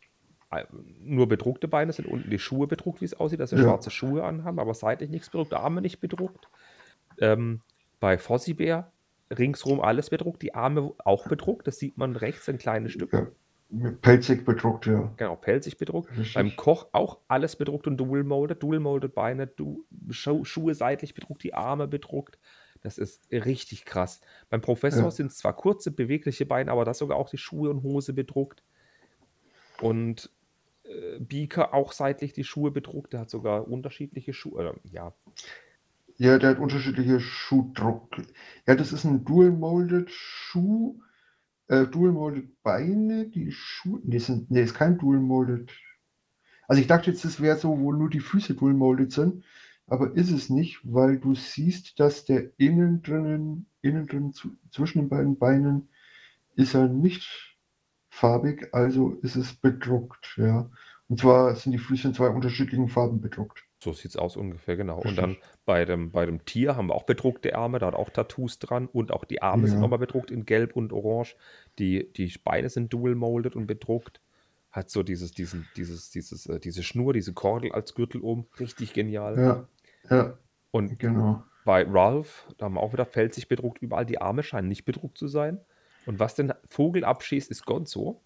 [1.00, 3.64] nur bedruckte Beine, sind unten die Schuhe bedruckt, wie es aussieht, dass sie Ja.
[3.64, 6.50] schwarze Schuhe anhaben, aber seitlich nichts bedruckt, Arme nicht bedruckt.
[7.20, 7.62] Ähm,
[8.00, 8.92] bei Fossi Bär
[9.38, 13.14] ringsrum alles bedruckt, die Arme auch bedruckt, das sieht man rechts ein kleines Stück.
[13.14, 15.12] Ja, pelzig bedruckt, ja.
[15.18, 16.10] Genau, pelzig bedruckt.
[16.18, 16.34] Richtig.
[16.34, 21.14] Beim Koch auch alles bedruckt und dual molded, dual molded Beine, du, Schu Schuhe seitlich
[21.14, 22.40] bedruckt, die Arme bedruckt.
[22.82, 24.22] Das ist richtig krass.
[24.50, 25.12] Beim Professor Ja.
[25.12, 28.64] sind es zwar kurze, bewegliche Beine, aber das sogar auch die Schuhe und Hose bedruckt.
[29.82, 30.32] Und
[31.20, 33.14] Beaker auch seitlich die Schuhe bedruckt.
[33.14, 34.80] Der hat sogar unterschiedliche Schuhe.
[34.84, 35.14] Äh, ja,
[36.18, 38.18] Ja, der hat unterschiedliche Schuhdruck.
[38.68, 41.00] Ja, das ist ein dual molded Schuh.
[41.68, 44.02] Äh, dual molded Beine, die Schuhe.
[44.04, 45.72] Nee, sind, nee, ist kein dual molded.
[46.68, 49.44] Also ich dachte jetzt, das wäre so, wo nur die Füße dual molded sind.
[49.88, 55.00] Aber ist es nicht, weil du siehst, dass der innen drinnen, innen drin zu, zwischen
[55.00, 55.90] den beiden Beinen
[56.56, 57.49] ist er nicht
[58.10, 60.70] farbig, also ist es bedruckt, ja.
[61.08, 63.64] Und zwar sind die Füße in zwei unterschiedlichen Farben bedruckt.
[63.84, 65.00] so sieht es aus ungefähr, genau.
[65.00, 68.10] Und dann bei dem, bei dem Tier haben wir auch bedruckte Arme, da hat auch
[68.10, 69.82] Tattoos dran und auch die Arme sind Ja.
[69.82, 71.36] nochmal bedruckt in Gelb und Orange.
[71.80, 74.22] Die, die Beine sind dual molded und bedruckt.
[74.72, 78.48] Hat so dieses, diesen, dieses, dieses, äh, diese Schnur, diese Kordel als Gürtel um.
[78.60, 79.38] Richtig genial.
[79.38, 79.68] Ja,
[80.10, 80.38] ja,
[80.72, 81.44] Und genau.
[81.64, 85.18] bei Ralph, da haben wir auch wieder felsig bedruckt, überall die Arme scheinen nicht bedruckt
[85.18, 85.60] zu sein.
[86.06, 88.22] Und was den Vogel abschießt, ist Gonzo.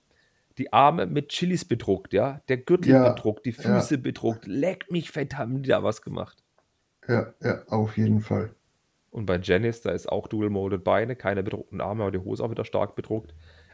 [0.57, 2.41] Die Arme mit Chilis bedruckt, ja.
[2.47, 3.79] Der Gürtel Ja, bedruckt, die ja.
[3.79, 4.45] Füße bedruckt.
[4.45, 6.43] Leck mich fett, haben die da was gemacht.
[7.07, 8.53] Ja, ja, auf jeden Fall.
[9.09, 12.43] Und bei Janice, da ist auch Dual Molded Beine, keine bedruckten Arme, aber die Hose
[12.43, 13.33] auch wieder stark bedruckt.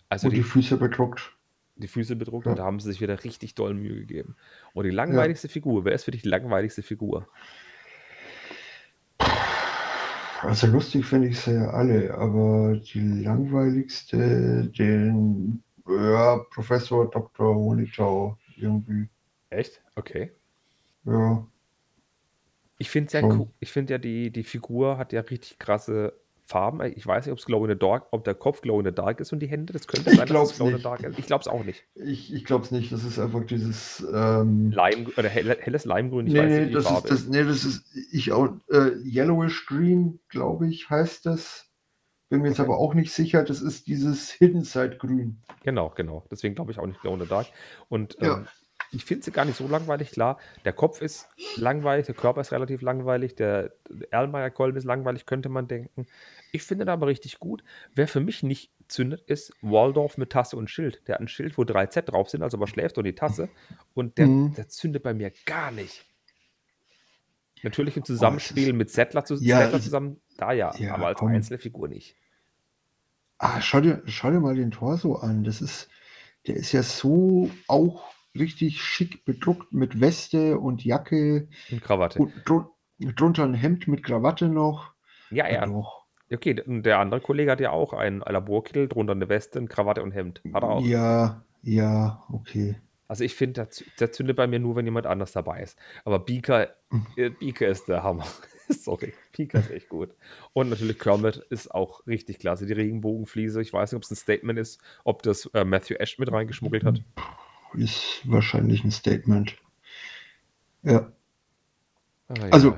[0.10, 1.34] Also Und die, die Füße bedruckt.
[1.76, 2.52] die Füße bedruckt Ja.
[2.54, 4.36] und da haben sie sich wieder richtig doll Mühe gegeben.
[4.74, 7.28] Und die langweiligste Figur, wer ist für dich die langweiligste Figur?
[10.42, 17.56] Also lustig finde ich sie ja alle, aber die langweiligste, den ja, Professor Dr.
[17.56, 19.10] Honigtau irgendwie.
[19.52, 19.84] Echt?
[19.96, 20.32] Okay.
[21.06, 21.48] Ja,
[22.78, 26.14] Ich finde ja, cool- ich finde ja, die, die Figur hat ja richtig krasse
[26.50, 26.82] Farben.
[26.96, 28.92] Ich weiß nicht, ob es Glow in the Dark, ob der Kopf Glow in the
[28.92, 29.72] Dark ist und die Hände.
[29.72, 30.86] Das könnte Ich sein, dass glaub's es Glow in the nicht.
[30.86, 31.20] Dark ist.
[31.20, 31.86] Ich glaube es auch nicht.
[31.94, 32.92] ich, ich glaube es nicht.
[32.92, 34.06] Das ist einfach dieses.
[34.12, 37.28] Ähm, Lime, oder helle, helles Limegrün, ich nee, weiß nee, nicht, das Farbe ist, das,
[37.28, 37.84] nee, das ist.
[38.12, 38.50] Ich auch.
[38.72, 41.68] Äh, Yellowish Green, glaube ich, heißt das.
[42.30, 42.70] Bin mir jetzt Okay.
[42.70, 43.44] aber auch nicht sicher.
[43.44, 45.42] Das ist dieses Hidden Side Grün.
[45.64, 46.26] Genau, genau.
[46.32, 47.48] Deswegen glaube ich auch nicht Glow in the Dark.
[47.90, 48.38] Und Ja.
[48.38, 48.48] ähm,
[48.92, 50.12] ich finde sie gar nicht so langweilig.
[50.12, 51.28] Klar, der Kopf ist
[51.58, 53.72] langweilig, der Körper ist relativ langweilig, der
[54.10, 56.08] Erlenmeyer-Kolben ist langweilig, könnte man denken.
[56.52, 57.64] Ich finde ihn aber richtig gut.
[57.96, 61.02] Wer für mich nicht zündet, ist Waldorf mit Tasse und Schild.
[61.08, 63.50] Der hat ein Schild, wo drei Z drauf sind, also aber schläft und die Tasse.
[63.94, 64.54] Und der, Mhm.
[64.56, 66.06] der zündet bei mir gar nicht.
[67.62, 71.20] Natürlich im Zusammenspiel ist- mit Settler, zu, Ja, Settler zusammen Da ja, Ja, aber als
[71.20, 71.28] komm.
[71.30, 72.16] einzelne Figur nicht.
[73.38, 75.44] Ah, schau dir, schau dir mal den Torso an.
[75.44, 75.90] Das ist,
[76.48, 82.20] der ist ja so auch richtig schick bedruckt mit Weste und Jacke Und Krawatte.
[82.20, 82.68] und drun
[83.00, 84.94] drunter ein Hemd mit Krawatte noch.
[85.30, 85.66] Ja, ja.
[85.66, 85.99] Doch.
[86.32, 90.04] Okay, und der andere Kollege hat ja auch einen Laborkittel, drunter eine Weste, eine Krawatte
[90.04, 90.42] und Hemd.
[90.54, 90.86] Hat er auch.
[90.86, 92.76] Ja, ja, okay.
[93.08, 95.78] Also ich finde, der, zü- der zündet bei mir nur, wenn jemand anders dabei ist.
[96.06, 97.06] Aber Beaker, Mhm.
[97.18, 98.28] äh, Beaker ist der Hammer.
[98.70, 100.12] Sorry, Beaker ist echt gut.
[100.54, 102.68] Und natürlich Kermit ist auch richtig klasse.
[102.68, 106.20] Die Regenbogenfliese, ich weiß nicht, ob es ein Statement ist, ob das äh, Matthew Ash
[106.20, 107.02] mit reingeschmuggelt hat.
[107.74, 109.58] Ist wahrscheinlich ein Statement.
[110.84, 111.12] Ja.
[112.28, 112.50] Ah, ja.
[112.52, 112.78] Also,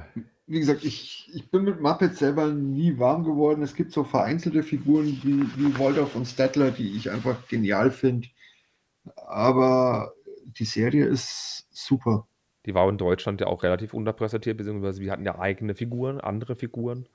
[0.52, 3.64] wie gesagt, ich, ich bin mit Muppets selber nie warm geworden.
[3.64, 8.28] Es gibt so vereinzelte Figuren wie, wie Waldorf und Statler, die ich einfach genial finde.
[9.16, 10.14] Aber
[10.46, 12.28] die Serie ist super.
[12.66, 16.56] die war in Deutschland ja auch relativ unterpräsentiert, beziehungsweise wir hatten ja eigene Figuren, andere
[16.56, 17.08] Figuren.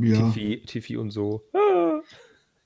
[0.00, 1.44] Ja, Tiffy, Tiffy und so.
[1.52, 2.00] Ah.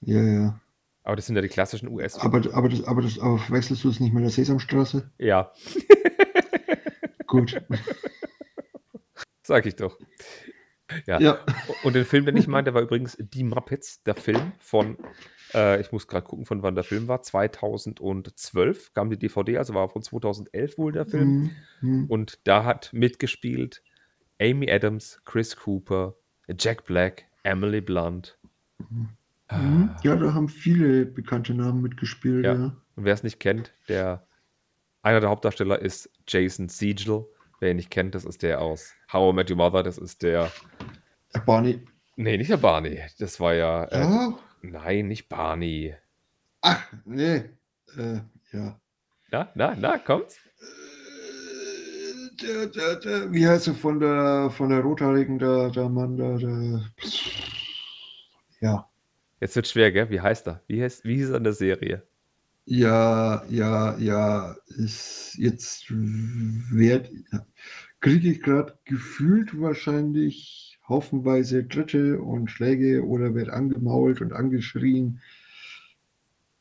[0.00, 0.60] ja, ja.
[1.04, 3.90] Aber das sind ja die klassischen us Aber, aber, das, aber, das, aber verwechselst du
[3.90, 5.10] es nicht mit der Sesamstraße?
[5.18, 5.52] Ja,
[7.32, 7.62] Gut.
[9.42, 9.98] sag ich doch.
[11.06, 11.20] Ja.
[11.20, 11.38] Ja.
[11.84, 14.98] Und den Film, den ich meinte, war übrigens Die Muppets, der Film von,
[15.54, 19.74] äh, ich muss gerade gucken, von wann der Film war, 2012 kam die DVD, also
[19.74, 21.50] war von 2011 wohl der Film.
[21.80, 22.06] Hm, hm.
[22.08, 23.82] Und da hat mitgespielt
[24.40, 26.16] Amy Adams, Chris Cooper,
[26.58, 28.38] Jack Black, Emily Blunt.
[28.78, 29.08] Hm.
[30.02, 32.44] Ja, da haben viele bekannte Namen mitgespielt.
[32.44, 32.54] Ja.
[32.54, 32.76] Ja.
[32.96, 34.26] Und wer es nicht kennt, der
[35.02, 37.26] einer der Hauptdarsteller ist Jason Segel.
[37.62, 40.24] Wer ihn nicht kennt, das ist der aus How I Met Your Mother, das ist
[40.24, 40.50] der.
[41.32, 41.80] Äh, Barney.
[42.16, 43.00] Nee, nicht der Barney.
[43.20, 43.84] Das war ja.
[43.84, 44.38] Äh, Ja.
[44.62, 45.94] Nein, nicht Barney.
[46.60, 47.44] Ach, nee.
[47.96, 48.20] Äh,
[48.52, 48.80] ja.
[49.30, 50.38] Na, na, na, kommt's?
[50.58, 56.16] Äh, Der, der, der, wie heißt er von der von der Rothaarigen, der, der Mann,
[56.16, 56.90] der, der
[58.60, 58.88] ja.
[59.40, 60.10] Jetzt wird schwer, gell?
[60.10, 60.60] Wie heißt er?
[60.66, 62.02] Wie, heißt, wie hieß er in der Serie?
[62.64, 67.10] Ja, ja, ja, ist jetzt wert,
[68.02, 75.20] kriege ich gerade gefühlt wahrscheinlich haufenweise Tritte und Schläge oder werde angemault und angeschrien.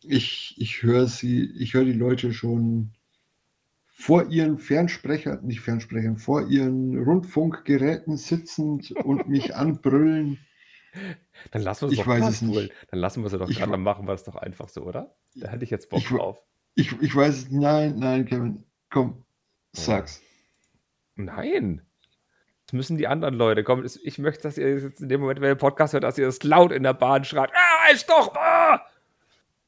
[0.04, 2.92] Ich, ich höre sie, ich höre die Leute schon
[3.88, 10.40] vor ihren Fernsprechern, nicht Fernsprechern, vor ihren Rundfunkgeräten sitzend und mich anbrüllen.
[11.52, 12.72] Dann lassen wir es Ich doch weiß es nicht.
[12.90, 15.16] Dann lassen wir es doch Ich gerade, dann machen wir es doch einfach so, oder?
[15.36, 16.42] Da hätte ich jetzt Bock Ich drauf.
[16.76, 19.24] Ich, ich weiß, es- nein, nein, Kevin, komm,
[19.74, 20.22] sag's.
[21.26, 21.82] Nein.
[22.68, 23.88] Das müssen die anderen Leute kommen.
[24.04, 26.28] Ich möchte, dass ihr jetzt in dem Moment, wenn ihr den Podcast hört, dass ihr
[26.28, 27.52] es laut in der Bahn schreit.
[27.54, 28.88] Ah, ist doch wahr!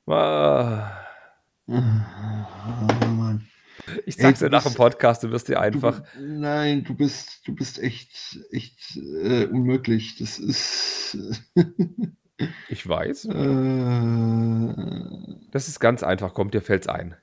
[0.07, 0.97] Ah.
[1.67, 3.47] Oh, Mann.
[4.05, 6.01] Ich sag's dir du nach dem Podcast, du wirst dir einfach.
[6.15, 10.17] Du, nein, du bist, du bist echt, echt äh, unmöglich.
[10.17, 11.17] Das ist.
[12.67, 13.25] Ich weiß.
[13.25, 14.73] äh,
[15.51, 17.15] Das ist ganz einfach, kommt dir fällt's ein.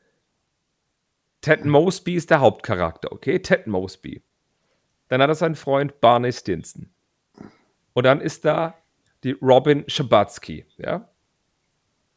[1.40, 3.38] Ted Mosby ist der Hauptcharakter, okay?
[3.38, 4.22] Ted Mosby.
[5.08, 6.90] Dann hat er seinen Freund Barney Stinson.
[7.94, 8.74] Und dann ist da
[9.24, 11.08] die Robin Schabatsky, ja?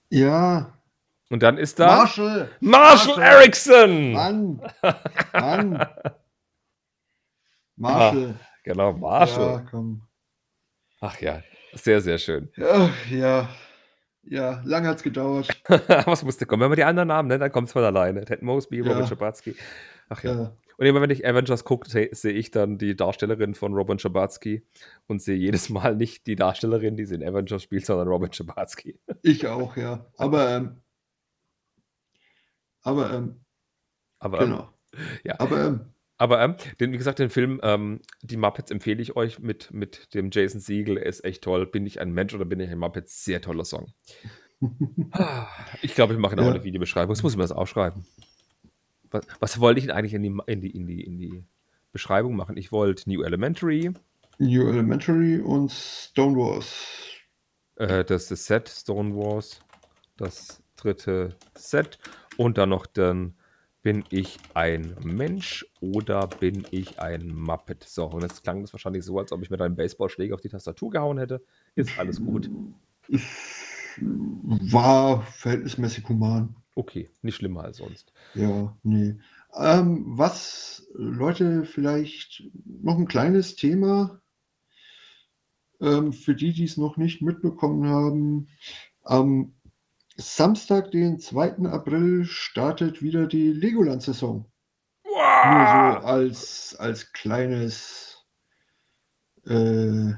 [0.10, 0.74] ja,
[1.30, 2.50] Und dann ist da Marshall!
[2.60, 3.24] Marshall Marshall!
[3.24, 4.12] Erickson!
[4.14, 4.62] Mann!
[5.34, 5.88] Mann!
[7.76, 8.40] Marshall!
[8.64, 9.66] Genau, Ja, Marshall.
[9.70, 10.08] komm.
[11.02, 11.42] Ach ja,
[11.74, 12.50] sehr, sehr schön.
[12.56, 13.50] Ja, ja.
[14.26, 15.50] Ja, lang hat's gedauert.
[16.06, 16.62] Was musste kommen?
[16.64, 18.24] Wenn wir die anderen Namen nennen, dann kommt es von alleine.
[18.26, 19.08] Ted Mosby, Robin Ja.
[19.08, 19.56] Schabatsky.
[20.10, 20.34] Ach ja.
[20.34, 20.58] Ja.
[20.78, 24.64] Und immer wenn ich Avengers gucke, se- sehe ich dann die Darstellerin von Robin Schabatsky
[25.08, 28.98] und sehe jedes Mal nicht die Darstellerin, die sie in Avengers spielt, sondern Robin Schabatsky.
[29.22, 30.06] Ich auch, ja.
[30.18, 30.82] Aber, ähm,
[32.82, 33.42] aber, ähm,
[34.20, 34.70] Aber, ähm, genau.
[35.24, 35.40] ja.
[35.40, 35.93] Aber, ähm,
[36.24, 40.14] aber ähm, den, wie gesagt, den Film, ähm, die Muppets empfehle ich euch mit, mit
[40.14, 40.98] dem Jason Siegel.
[40.98, 41.66] Er ist echt toll.
[41.68, 43.10] Bin ich ein Mensch oder bin ich ein Muppet?
[43.10, 43.92] Sehr toller Song.
[45.12, 45.48] Ah,
[45.82, 46.52] Ich glaube, ich mache noch Ja.
[46.52, 47.14] eine Videobeschreibung.
[47.14, 48.06] Das muss ich mir das aufschreiben.
[49.12, 51.44] Was, was wollte ich denn eigentlich in die, in, die, in, die, in die
[51.92, 52.56] Beschreibung machen?
[52.56, 53.92] Ich wollte New Elementary,
[54.40, 56.74] New Elementary und Stone Wars.
[57.76, 59.60] äh, das ist Set Stone Wars,
[60.18, 62.00] das dritte Set
[62.38, 63.36] und dann noch dann
[63.84, 67.84] bin ich ein Mensch oder bin ich ein Muppet?
[67.84, 70.50] So, und jetzt klang das wahrscheinlich so, als ob ich mit einem Baseballschläger auf die
[70.50, 71.44] Tastatur gehauen hätte.
[71.76, 72.50] Ist alles gut.
[74.00, 76.56] War verhältnismäßig human.
[76.76, 78.14] Okay, nicht schlimmer als sonst.
[78.34, 79.16] Ja, nee.
[79.56, 84.22] Ähm, was, Leute, vielleicht noch ein kleines Thema
[85.82, 88.48] ähm, für die, die es noch nicht mitbekommen haben.
[89.04, 89.54] Am
[90.16, 91.70] Samstag, den 2.
[91.70, 94.46] April, startet wieder die Legoland-Saison.
[95.06, 98.24] Nur so als, als kleines,
[99.46, 100.14] äh,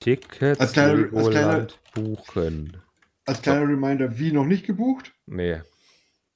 [0.00, 2.82] Tickets Als kleiner- als Legoland buchen.
[3.26, 5.12] Als kleiner Reminder, wie noch nicht gebucht?
[5.26, 5.60] Nee.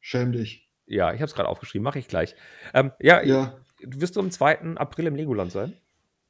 [0.00, 0.68] Schäm dich.
[0.86, 2.34] Ja, ich habe es gerade aufgeschrieben, mache ich gleich.
[2.74, 4.76] Ähm, ja, Ja, wirst du am 2.
[4.76, 5.76] April im Legoland sein?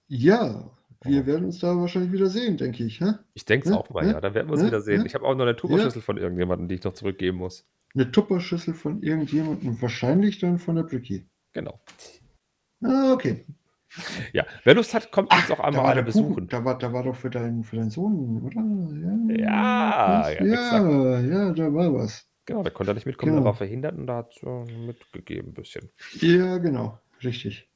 [0.06, 0.70] ja,
[1.04, 3.00] wir werden uns da wahrscheinlich wieder sehen, denke ich.
[3.00, 3.12] Hä?
[3.34, 4.20] Ich denke es auch mal, ja, ja.
[4.20, 5.00] Da werden wir uns wieder sehen.
[5.00, 5.06] ja.
[5.06, 7.66] Ich habe auch noch eine Turboschlüssel von irgendjemandem, die ich noch zurückgeben muss.
[7.94, 11.26] Eine Tupperschüssel von irgendjemandem, wahrscheinlich dann von der Bricky.
[11.52, 11.80] Genau.
[12.82, 13.44] Ah, okay.
[14.32, 16.48] Ja, wer Lust hat, kommt uns auch da einmal alle besuchen.
[16.48, 19.36] Da war, da war doch für deinen, für deinen Sohn, oder?
[19.40, 22.28] Ja, ja, ja, ja, da war was.
[22.46, 23.42] Genau, der konnte nicht mitkommen, Genau.
[23.42, 25.88] der war verhindert und da hat äh, mitgegeben ein bisschen.
[26.20, 27.68] Ja, genau, richtig.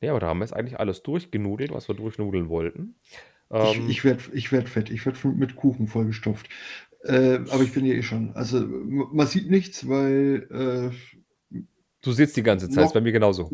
[0.00, 2.96] Ja, aber da haben wir jetzt eigentlich alles durchgenudelt, was wir durchnudeln wollten.
[3.50, 6.48] Ich, Ähm, ich werde ich werd fett, ich werde mit Kuchen vollgestopft.
[7.04, 8.34] Äh, aber ich bin ja eh schon.
[8.34, 10.92] Also man sieht nichts, weil
[11.52, 11.60] äh,
[12.02, 13.50] du sitzt die ganze Zeit, noch- ist bei mir genauso.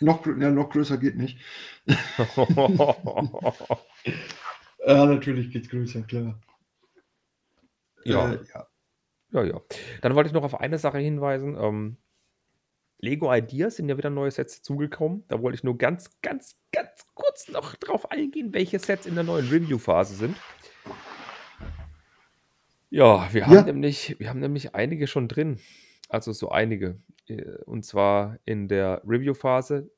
[0.00, 1.38] noch, ja, noch größer geht nicht.
[4.86, 6.40] Ja, natürlich geht's größer, klar.
[8.04, 8.32] Ja.
[8.32, 8.66] Äh, ja.
[9.32, 9.60] Ja, ja.
[10.02, 11.56] Dann wollte ich noch auf eine Sache hinweisen.
[11.60, 11.96] Ähm,
[12.98, 15.24] Lego Ideas sind ja wieder neue Sets dazugekommen.
[15.28, 19.24] Da wollte ich nur ganz, ganz, ganz kurz noch drauf eingehen, welche Sets in der
[19.24, 20.36] neuen Review-Phase sind.
[22.90, 23.62] Ja, wir haben, Ja.
[23.62, 25.58] Nämlich, wir haben nämlich einige schon drin.
[26.08, 26.98] Also so einige.
[27.28, 29.90] Äh, Und zwar in der Review-Phase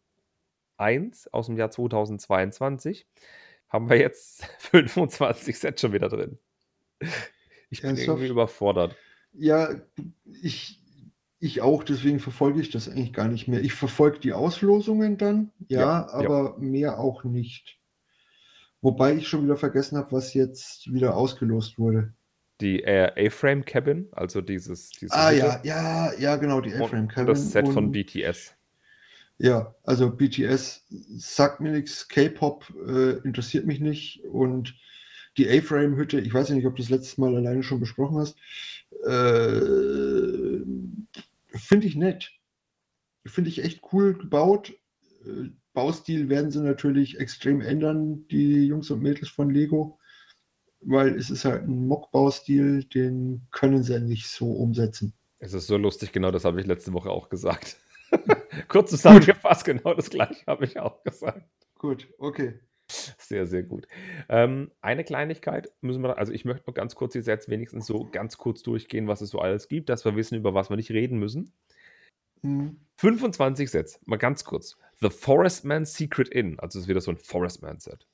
[0.79, 3.07] 1 aus dem Jahr 2022
[3.69, 6.39] haben wir jetzt 25 Sets schon wieder drin.
[7.71, 8.09] Ich bin Ernsthaft?
[8.09, 8.97] irgendwie überfordert.
[9.35, 9.71] Ja,
[10.43, 10.78] ich,
[11.41, 13.61] ich auch, deswegen verfolge ich das eigentlich gar nicht mehr.
[13.63, 16.09] Ich verfolge die Auslosungen dann, ja, Ja, ja.
[16.13, 17.79] aber mehr auch nicht.
[18.81, 22.13] Wobei ich schon wieder vergessen habe, was jetzt wieder ausgelost wurde.
[22.61, 27.03] Die äh, A-Frame Cabin, also dieses, diese Ah Hütte ja, ja, ja, genau, die A-Frame
[27.03, 27.27] und Cabin.
[27.29, 28.55] das Set von und- BTS.
[29.41, 30.85] Ja, also BTS
[31.17, 34.75] sagt mir nichts, K-Pop äh, interessiert mich nicht und
[35.37, 38.37] die A-Frame-Hütte, ich weiß ja nicht, ob du das letztes Mal alleine schon besprochen hast,
[39.07, 40.61] äh,
[41.59, 42.33] finde ich nett.
[43.27, 44.75] Finde ich echt cool gebaut.
[45.25, 50.01] Äh, Baustil werden sie natürlich extrem ändern, die Jungs und Mädels von Lego,
[50.81, 55.13] weil es ist halt ein Mock-Baustil, den können sie nicht so umsetzen.
[55.39, 57.77] Es ist so lustig, genau das habe ich letzte Woche auch gesagt.
[58.69, 61.49] Kurz zusammengefasst, genau das gleiche habe ich auch gesagt.
[61.77, 62.59] Gut, okay.
[62.91, 63.87] Sehr, sehr gut.
[64.29, 68.09] Ähm, eine Kleinigkeit müssen wir, also ich möchte noch ganz kurz die Sets wenigstens so
[68.11, 70.91] ganz kurz durchgehen, was es so alles gibt, dass wir wissen, über was wir nicht
[70.91, 71.53] reden müssen.
[72.43, 72.81] Hm.
[72.97, 74.77] 25 Sets, mal ganz kurz.
[75.01, 78.07] The Forest Man Secret Inn, also es ist wieder so ein Forest Man Set.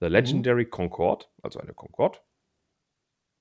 [0.00, 2.18] The Legendary Concorde, also eine Concorde.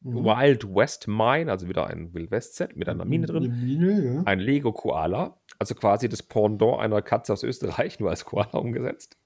[0.01, 0.23] Mhm.
[0.23, 3.59] Wild West Mine, also wieder ein Wild West Set mit einer Mine drin.
[3.61, 4.23] Mine, ja.
[4.23, 9.17] Ein Lego Koala, also quasi das Pendant einer Katze aus Österreich, nur als Koala umgesetzt.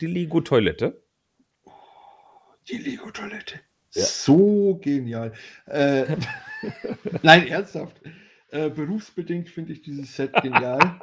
[0.00, 1.02] Die Lego Toilette.
[2.70, 3.60] Die Lego-Toilette.
[3.94, 4.04] Ja.
[4.04, 5.32] So genial.
[5.66, 6.04] Äh,
[7.22, 7.96] nein, ernsthaft.
[8.50, 10.78] Äh, berufsbedingt finde ich dieses Set genial.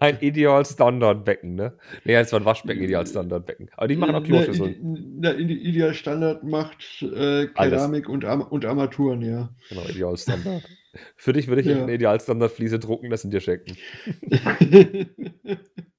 [0.00, 1.76] Ein Ideal Standardbecken, ne?
[2.04, 3.68] Nee, es war ein Waschbecken, Ideal Standardbecken.
[3.76, 5.18] Aber die machen auch Kloschüsseln.
[5.20, 9.50] Na, in die Ideal Standard macht äh, Keramik und, Am und Armaturen, ja.
[9.68, 10.62] Genau, Ideal Standard.
[11.16, 11.82] Für dich würde ich Ja.
[11.82, 13.76] eine Ideal Standard Fliese drucken, das sind dir schenken.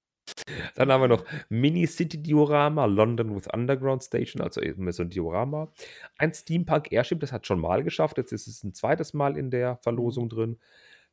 [0.76, 5.10] Dann haben wir noch Mini City Diorama, London with Underground Station, also eben so ein
[5.10, 5.72] Diorama.
[6.18, 9.52] Ein Steampunk Airship, das hat schon mal geschafft, jetzt ist es ein zweites Mal in
[9.52, 10.60] der Verlosung drin.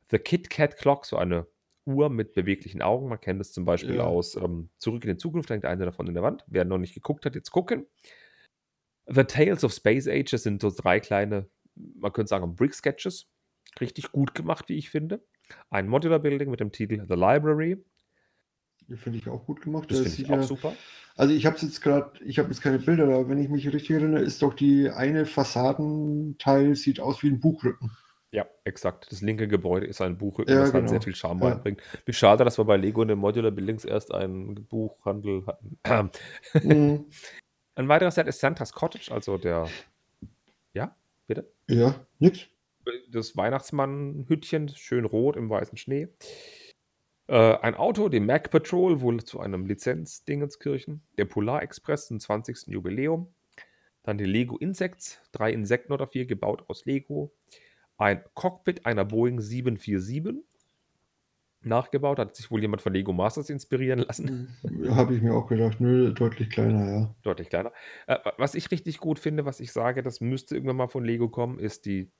[0.09, 1.47] The Kit Kat Clock, so eine
[1.85, 3.09] Uhr mit beweglichen Augen.
[3.09, 4.03] Man kennt es zum Beispiel Ja.
[4.03, 6.43] aus ähm, Zurück in die Zukunft, da hängt eine davon in der Wand.
[6.47, 7.87] Wer noch nicht geguckt hat, jetzt gucken.
[9.07, 13.29] The Tales of Space Age, das sind so drei kleine, man könnte sagen, Brick-Sketches.
[13.79, 15.23] Richtig gut gemacht, wie ich finde.
[15.69, 17.83] Ein Modular Building mit dem Titel The Library.
[18.95, 19.89] Finde ich auch gut gemacht.
[19.89, 20.73] Das Das finde sieht ich auch super.
[21.15, 23.65] Also ich habe es jetzt gerade, ich habe jetzt keine Bilder, aber wenn ich mich
[23.67, 27.91] richtig erinnere, ist doch die eine Fassadenteil sieht aus wie ein Buchrücken.
[28.31, 29.07] Ja, exakt.
[29.11, 30.91] Das linke Gebäude ist ein Buchrücken, Ja, das halt genau.
[30.91, 31.49] sehr viel Charme Ja.
[31.49, 31.81] reinbringt.
[32.05, 36.11] Wie schade, dass wir bei Lego in den Modular Buildings erst einen Buchhandel hatten.
[36.63, 37.05] Mhm.
[37.75, 39.67] Ein weiterer Set ist Santa's Cottage, also der,
[40.73, 40.95] ja,
[41.27, 41.49] bitte?
[41.69, 42.47] ja, nix.
[43.11, 46.09] Das Weihnachtsmann-Hütchen, schön rot im weißen Schnee.
[47.31, 51.01] Äh, ein Auto, die Mac Patrol, wohl zu einem Lizenz-Dingenskirchen.
[51.17, 52.67] Der Polar Express zum 20.
[52.67, 53.33] Jubiläum.
[54.03, 57.31] Dann die Lego Insects, drei Insekten oder vier, gebaut aus Lego.
[57.97, 60.43] Ein Cockpit einer Boeing 747.
[61.63, 64.57] Nachgebaut, hat sich wohl jemand von Lego Masters inspirieren lassen.
[64.89, 67.15] Habe ich mir auch gedacht, nö, deutlich kleiner, ja.
[67.21, 67.71] Deutlich kleiner.
[68.07, 71.29] Äh, was ich richtig gut finde, was ich sage, das müsste irgendwann mal von Lego
[71.29, 72.11] kommen, ist die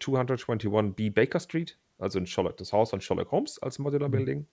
[0.00, 4.12] 221B Baker Street, also in Sherlock, das Haus von Sherlock Holmes als Modular Mhm.
[4.12, 4.46] Building.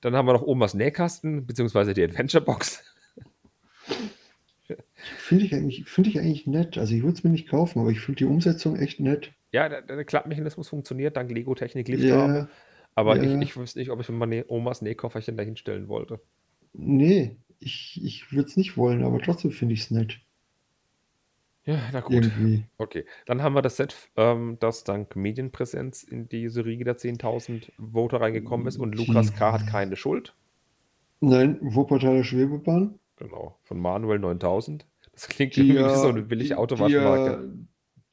[0.00, 2.84] Dann haben wir noch oben was Nähkasten, beziehungsweise die Adventure Box.
[5.18, 6.78] finde ich, eigentlich, find ich eigentlich nett.
[6.78, 9.32] Also ich würde es mir nicht kaufen, aber ich finde die Umsetzung echt nett.
[9.52, 12.38] Ja, der, der Klappmechanismus funktioniert dank Lego-Technik Liftarme.
[12.38, 12.48] Ja,
[12.94, 13.22] Aber ja.
[13.22, 16.20] ich, ich wüsste nicht, ob ich meine Omas Nähkofferchen da hinstellen wollte.
[16.74, 20.20] nee, ich, ich würde es nicht wollen, aber trotzdem finde ich es nett.
[21.68, 22.14] Ja, na gut.
[22.24, 22.64] Irgendwie.
[22.78, 27.70] Okay, dann haben wir das Set, ähm, das dank Medienpräsenz in diese Riege der 10.000
[27.92, 29.52] Voter reingekommen ist und Lukas K.
[29.52, 30.34] hat keine Schuld.
[31.20, 32.98] Nein, Wuppertaler Schwebebahn.
[33.16, 34.86] Genau, von Manuel 9000.
[35.12, 37.30] Das klingt Die irgendwie wie ja, so eine billige Autowaschmarke.
[37.32, 37.42] ja,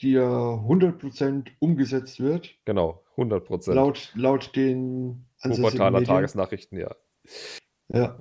[0.02, 3.76] die ja 100% umgesetzt wird, Genau, 100 Prozent.
[3.76, 6.04] laut, laut den Wuppertaler.
[6.04, 6.94] Tagesnachrichten, ja.
[7.88, 8.18] Ja,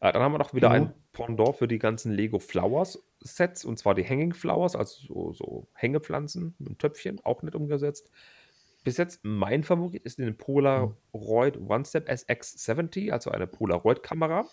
[0.00, 0.86] Ah, Dann haben wir noch wieder Genau.
[0.88, 5.32] ein Pendant für die ganzen Lego Flowers Sets und zwar die Hanging Flowers, also so,
[5.32, 8.10] so Hängepflanzen mit Töpfchen, auch nicht umgesetzt.
[8.82, 14.46] Bis jetzt mein Favorit ist eine Polaroid One Step SX70, also eine Polaroid-Kamera.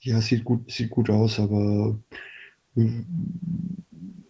[0.00, 1.98] ja sieht, gut, sieht gut aus, aber
[2.74, 3.00] mm,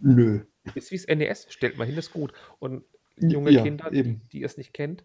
[0.01, 0.41] nö.
[0.74, 2.33] Ist wie das NES, stellt mal hin, ist gut.
[2.59, 2.85] Und
[3.16, 4.20] junge Ja, Kinder, eben.
[4.31, 5.05] die, die es nicht kennt,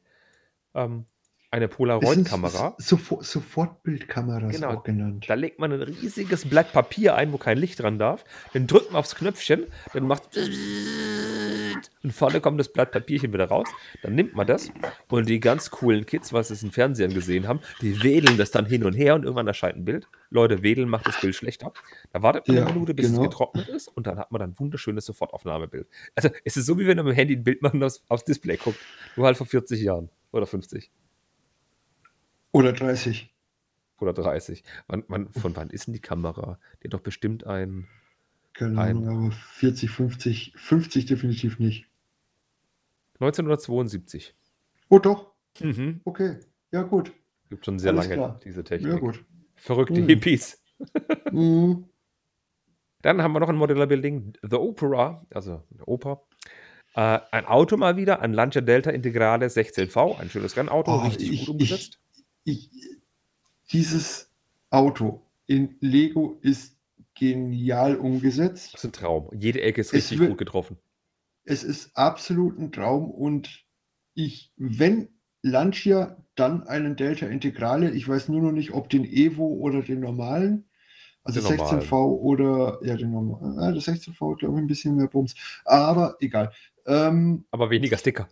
[0.74, 1.06] ähm,
[1.54, 2.74] eine Polaroid-Kamera.
[2.80, 4.70] Sofort, Sofortbildkameras Genau.
[4.70, 5.26] auch genannt.
[5.28, 8.26] Da legt man ein riesiges Blatt Papier ein, wo kein Licht dran darf.
[8.54, 10.36] Dann drückt man aufs Knöpfchen, dann macht
[12.04, 13.68] und vorne kommt das Blatt Papierchen wieder raus.
[14.02, 14.72] Dann nimmt man das
[15.10, 18.66] und die ganz coolen Kids, was es in Fernsehern gesehen haben, die wedeln das dann
[18.66, 20.08] hin und her und irgendwann erscheint ein Bild.
[20.32, 21.72] Leute, wedeln macht das Bild schlechter.
[22.12, 23.22] Da wartet man Ja, eine Minute, bis genau.
[23.22, 25.88] es getrocknet ist und dann hat man dann ein wunderschönes Sofortaufnahmebild.
[26.16, 28.04] Also es ist so, wie wenn man mit dem Handy ein Bild machen und aufs,
[28.10, 28.80] aufs Display guckt.
[29.16, 30.90] Nur halt vor 40 Jahren oder 50
[32.54, 33.30] Oder 30.
[34.00, 34.64] oder 30.
[34.88, 36.60] Wann, wann, von wann ist denn die Kamera?
[36.82, 37.88] Die hat doch bestimmt ein
[38.54, 41.88] Keine Ein- Ahnung, aber 40, 50, 50 definitiv nicht.
[43.20, 44.36] 1972.
[44.90, 46.02] Oh doch, Mhm.
[46.04, 46.38] okay.
[46.72, 47.12] Ja, gut.
[47.50, 48.40] Gibt schon sehr Alles lange klar.
[48.44, 49.00] diese Ja, Technik.
[49.00, 49.24] gut.
[49.56, 50.08] Verrückte Mhm.
[50.08, 50.62] Hippies.
[51.32, 51.86] Mhm.
[53.02, 56.24] Dann haben wir noch ein Modular Building, The Opera, also eine Oper.
[56.96, 61.32] Äh, ein Auto mal wieder, ein Lancia Delta Integrale 16V, ein schönes Rennauto, Oh, richtig
[61.32, 62.00] ich- gut umgesetzt.
[62.44, 62.70] Ich,
[63.72, 64.30] dieses
[64.70, 66.78] Auto in Lego ist
[67.16, 68.74] genial umgesetzt.
[68.74, 69.30] Das ist ein Traum.
[69.34, 70.78] Jede Ecke ist richtig wird- gut getroffen.
[71.46, 73.66] Es ist absolut ein Traum und
[74.14, 75.10] ich, wenn
[75.42, 77.92] Lancia, dann einen Delta Integrale.
[77.92, 80.66] Ich weiß nur noch nicht, ob den Evo oder den normalen.
[81.26, 81.82] Also Den normalen.
[81.82, 83.60] 16V oder ja, den normalen.
[83.60, 85.36] Ah, das 16V, glaube ich, ein bisschen mehr Bums.
[85.66, 86.52] Aber egal.
[86.86, 88.28] Ähm, Aber weniger Sticker.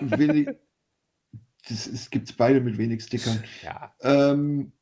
[0.00, 0.48] wenig,
[1.68, 3.42] das, es gibt beide mit wenig Stickern.
[3.62, 3.94] Ja.
[4.00, 4.72] Ähm,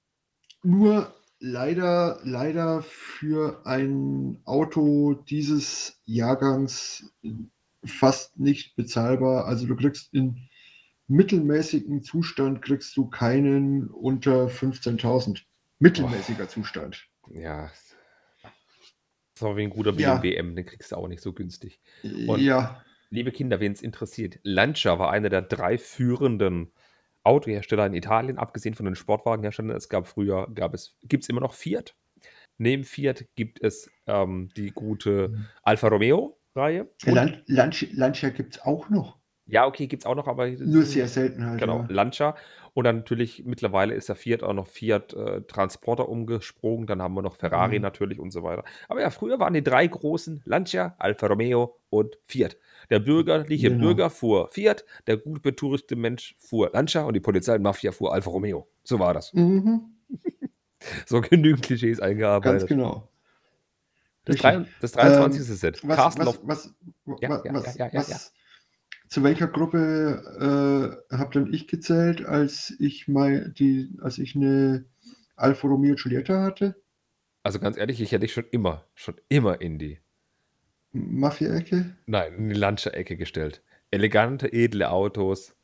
[0.62, 7.12] nur leider, leider für ein Auto dieses Jahrgangs
[7.84, 9.46] fast nicht bezahlbar.
[9.46, 10.48] Also du kriegst in
[11.08, 15.40] mittelmäßigem Zustand kriegst du keinen unter 15.000.
[15.78, 17.06] Mittelmäßiger Zustand.
[17.32, 17.70] Ja.
[19.38, 20.16] So wie ein guter Ja.
[20.16, 21.80] BMW M, den kriegst du auch nicht so günstig.
[22.02, 26.72] Und- ja, Liebe Kinder, wen es interessiert, Lancia war einer der drei führenden
[27.24, 29.76] Autohersteller in Italien, abgesehen von den Sportwagenherstellern.
[29.76, 31.96] Es gab früher, gab es, gibt es immer noch Fiat.
[32.56, 35.46] Neben Fiat gibt es ähm, die gute Mhm.
[35.62, 36.88] Alfa Romeo-Reihe.
[37.46, 39.19] Lancia gibt es auch noch.
[39.50, 41.60] Ja, okay, gibt es auch noch, aber Nur sehr selten halt.
[41.60, 41.86] Genau, Ja.
[41.88, 42.36] Lancia.
[42.72, 46.86] Und dann natürlich mittlerweile ist der Fiat auch noch Fiat äh, Transporter umgesprungen.
[46.86, 47.82] Dann haben wir noch Ferrari Mhm.
[47.82, 48.64] natürlich und so weiter.
[48.88, 52.56] Aber ja, früher waren die drei großen Lancia, Alfa Romeo und Fiat.
[52.88, 53.80] Der bürgerliche Genau.
[53.86, 58.14] Bürger fuhr Fiat, der gut betuchte Mensch fuhr Lancia und die Polizei und Mafia fuhr
[58.14, 58.68] Alfa Romeo.
[58.84, 59.34] So war das.
[59.34, 59.82] Mhm,
[61.06, 62.68] So genügend Klischees ganz eingearbeitet.
[62.68, 63.08] genau.
[64.24, 64.50] Das, Richtig.
[64.52, 65.42] drei, das 23.
[65.44, 65.80] Set.
[65.88, 66.74] Was, Castle was, was,
[67.20, 68.32] Ja, was, ja, was, ja, ja, ja, was
[69.10, 74.86] zu welcher Gruppe äh, habe dann ich gezählt, als ich mal die, als ich eine
[75.36, 76.76] Alfa Romeo Giulietta hatte?
[77.42, 79.98] Also ganz ehrlich, ich hätte dich schon immer, schon immer in die,
[80.92, 81.96] Mafia-Ecke?
[82.06, 83.62] nein, in die Lancia-Ecke gestellt.
[83.90, 85.56] Elegante, edle Autos.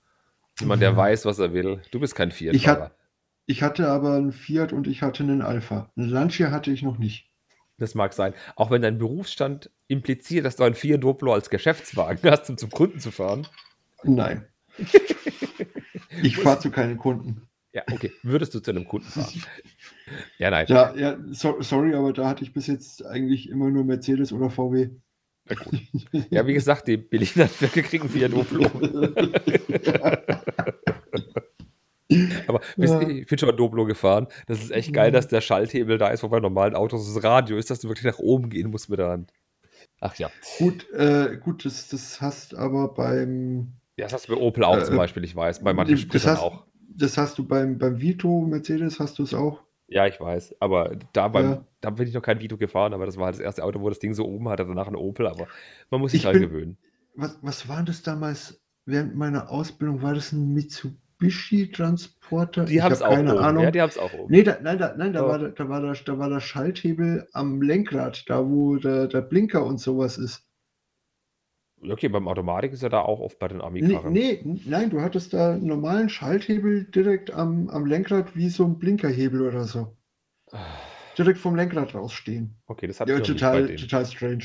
[0.60, 0.96] Jemand, der Ja.
[0.96, 1.82] weiß, was er will.
[1.90, 2.84] Du bist kein Ich, Fiat-Fahrer.
[2.86, 2.98] hat,
[3.46, 5.92] ich hatte aber einen Fiat und ich hatte einen Alpha.
[5.96, 7.30] Einen Lancia hatte ich noch nicht.
[7.78, 8.34] Das mag sein.
[8.54, 12.70] Auch wenn dein Berufsstand impliziert, dass du ein Fiat Duplo als Geschäftswagen hast, um zum
[12.70, 13.46] Kunden zu fahren.
[14.02, 14.46] Nein.
[16.22, 17.42] ich fahre zu keinen Kunden.
[17.72, 18.10] Ja, okay.
[18.22, 19.42] Würdest du zu einem Kunden fahren?
[20.38, 20.66] Ja, nein.
[20.68, 24.50] Ja, ja so, sorry, aber da hatte ich bis jetzt eigentlich immer nur Mercedes oder
[24.50, 24.90] VW.
[25.48, 25.80] Na gut.
[26.30, 28.70] Ja, wie gesagt, die billigen Handwerker kriegen Fiat Duplo.
[32.46, 33.00] Aber bis, Ja.
[33.02, 34.28] ich bin schon mal Doblo gefahren.
[34.46, 35.14] Das ist echt geil, Mhm.
[35.14, 38.04] dass der Schalthebel da ist, wo bei normalen Autos das Radio ist, dass du wirklich
[38.04, 39.32] nach oben gehen musst mit der Hand.
[40.00, 40.30] Ach ja.
[40.58, 44.76] Gut, äh, gut, das, das hast aber beim Ja, das hast du bei Opel auch
[44.78, 45.62] Äh, zum Beispiel, ich weiß.
[45.64, 46.66] Bei manchen Spritzern hast- auch.
[46.98, 49.62] Das hast du beim, beim Vito Mercedes, hast du es auch?
[49.88, 50.56] Ja, ich weiß.
[50.60, 51.64] Aber da, beim, Ja.
[51.80, 53.88] da bin ich noch kein Vito gefahren, aber das war halt das erste Auto, wo
[53.88, 55.46] das Ding so oben hatte, danach ein Opel, aber
[55.90, 56.78] man muss sich Ich dran bin- gewöhnen.
[57.14, 60.02] Was, was war das damals während meiner Ausbildung?
[60.02, 60.52] War das ein
[61.18, 62.64] Mitsubishi-Transporter?
[62.64, 63.42] Die Ich haben es hab auch keine oben.
[63.44, 63.64] Ahnung.
[63.64, 64.32] Ja, die haben es auch oben.
[64.32, 65.28] Nee, da, nein, da, nein, da, Oh.
[65.28, 69.22] war, der- da, war der, da war der Schalthebel am Lenkrad, da wo der, der
[69.22, 70.42] Blinker und sowas ist.
[71.88, 74.12] Okay, beim Automatik ist ja da auch oft bei den Nee, Ami-Karren.
[74.12, 78.64] nee, n- nein, du hattest da einen normalen Schalthebel direkt am, am Lenkrad wie so
[78.64, 79.96] ein Blinkerhebel oder so.
[81.18, 82.56] Direkt vom Lenkrad rausstehen.
[82.66, 84.44] Okay, das hat Ja, total, total strange.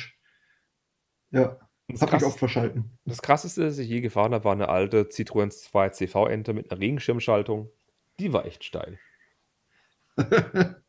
[1.31, 1.57] Ja,
[1.91, 2.97] Das, hab ich oft verschalten.
[3.05, 6.79] das krasseste, das ich je gefahren habe, war eine alte Citroën 2 CV-Ente mit einer
[6.81, 7.69] Regenschirmschaltung.
[8.19, 8.99] Die war echt steil.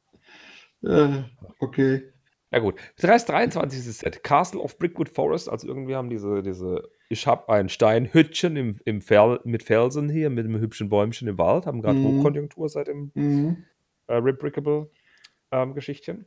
[0.83, 1.23] äh,
[1.61, 2.13] okay.
[2.51, 3.83] Ja gut, das 23.
[3.83, 8.79] Set, Castle of Brickwood Forest, also irgendwie haben diese, diese ich habe ein Steinhütchen im,
[8.85, 12.05] im Fel, mit Felsen hier, mit einem hübschen Bäumchen im Wald, haben gerade Mhm.
[12.05, 13.65] Hochkonjunktur seit dem Mhm.
[14.07, 14.91] äh, Rebrickable
[15.51, 16.27] ähm, Geschichtchen.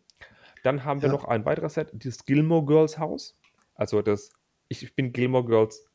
[0.63, 1.13] Dann haben wir Ja.
[1.13, 3.37] noch ein weiteres Set, das Gilmore Girls Haus.
[3.75, 4.31] Also das,
[4.67, 5.85] ich, bin Gilmore Girls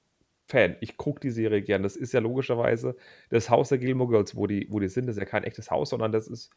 [0.46, 0.76] Fan.
[0.80, 1.82] Ich gucke die Serie gern.
[1.82, 2.96] Das ist ja logischerweise
[3.30, 5.06] das Haus der Gilmore Girls, wo die, wo die sind.
[5.06, 6.50] Das ist ja kein echtes Haus, sondern das ist,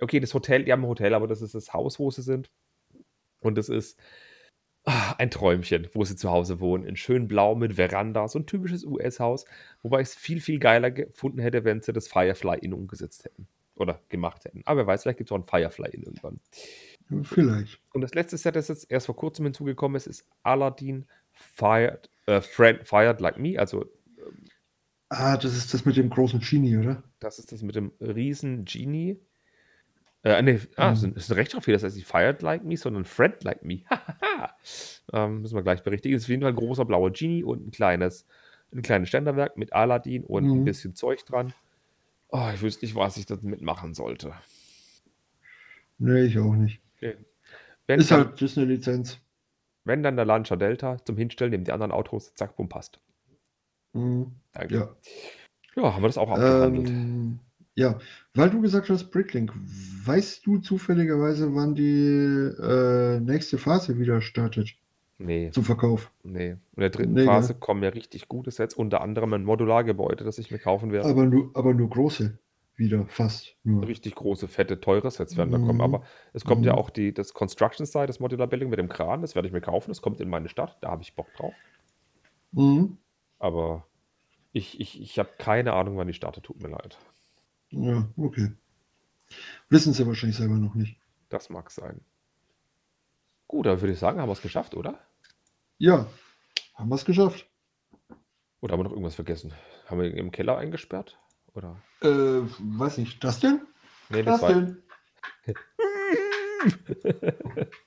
[0.00, 2.50] okay, das Hotel, die haben ein Hotel, aber das ist das Haus, wo sie sind.
[3.40, 3.98] Und das ist
[4.84, 6.84] ah, ein Träumchen, wo sie zu Hause wohnen.
[6.84, 9.44] In schön blau mit Veranda, so ein typisches US-Haus.
[9.82, 13.48] Wobei ich es viel, viel geiler gefunden hätte, wenn sie das Firefly Inn umgesetzt hätten.
[13.76, 14.62] Oder gemacht hätten.
[14.66, 16.40] Aber wer weiß, vielleicht gibt es auch ein Firefly Inn irgendwann.
[17.22, 17.80] Vielleicht.
[17.92, 21.06] Und das letzte Set, das jetzt erst vor kurzem hinzugekommen ist, ist Aladdin
[21.40, 23.58] Fired, äh, Friend, Fired Like Me.
[23.58, 23.86] Also,
[25.08, 27.02] Ah, das ist das mit dem großen Genie, oder?
[27.18, 29.18] das ist das mit dem riesen Genie.
[30.22, 33.04] Äh, nee, ah, das ist ein- ein Rechtschreibfehler, das heißt nicht Fired Like Me, sondern
[33.04, 33.82] Friend Like Me.
[35.12, 36.14] ähm, müssen wir gleich berichtigen.
[36.14, 38.24] Es ist auf jeden Fall ein großer blauer Genie und ein kleines,
[38.72, 40.64] ein kleines Ständerwerk mit Aladdin und ein Mhm.
[40.64, 41.54] bisschen Zeug dran.
[42.28, 44.34] Oh, ich wüsste nicht, was ich das mitmachen sollte.
[45.98, 46.80] Nee, ich auch nicht.
[47.00, 49.18] Wenn, Ist halt Disney-Lizenz.
[49.90, 53.00] Wenn dann der Lancia Delta zum Hinstellen neben die anderen Autos, zack, bumm, passt.
[53.92, 54.32] Mhm.
[54.52, 54.74] Danke.
[54.76, 54.88] Ja.
[55.76, 56.88] Ja, haben wir das auch abgehandelt.
[56.90, 57.38] Ähm,
[57.74, 57.98] ja,
[58.34, 59.52] weil du gesagt hast, Bricklink,
[60.04, 62.06] weißt du zufälligerweise, wann die
[62.62, 64.76] äh, nächste Phase wieder startet
[65.18, 66.10] Nee, zum Verkauf?
[66.22, 66.50] nee.
[66.50, 67.60] In der dritten Nee, Phase gell?
[67.60, 71.08] kommen ja richtig gute Sets, unter anderem ein Modulargebäude, das ich mir kaufen werde.
[71.08, 72.38] Aber nur, aber nur große
[72.80, 73.86] wieder, fast nur.
[73.86, 75.76] Richtig große, fette, teure Sets werden da kommen.
[75.76, 75.80] Mhm.
[75.82, 76.02] Aber
[76.32, 76.78] es kommt ja Mhm.
[76.80, 79.60] auch die, das Construction Side, das Modular Building mit dem Kran, das werde ich mir
[79.60, 79.90] kaufen.
[79.92, 81.54] Das kommt in meine Stadt, da habe ich Bock drauf.
[82.50, 82.98] Mhm.
[83.38, 83.86] Aber
[84.52, 86.98] ich, ich, ich habe keine Ahnung, wann die startet, tut mir leid.
[87.70, 88.50] Ja, okay.
[89.68, 90.98] Wissen sie wahrscheinlich selber noch nicht.
[91.28, 92.00] Das mag sein.
[93.46, 94.98] Gut, dann würde ich sagen, haben wir es geschafft, oder?
[95.78, 96.06] Ja,
[96.74, 97.46] haben wir es geschafft.
[98.60, 99.54] Oder haben wir noch irgendwas vergessen?
[99.86, 101.18] Haben wir ihn im Keller eingesperrt?
[101.54, 101.82] Oder?
[102.02, 103.22] Äh, weiß nicht.
[103.24, 103.60] Das denn?
[104.08, 104.82] Nee, das Das denn?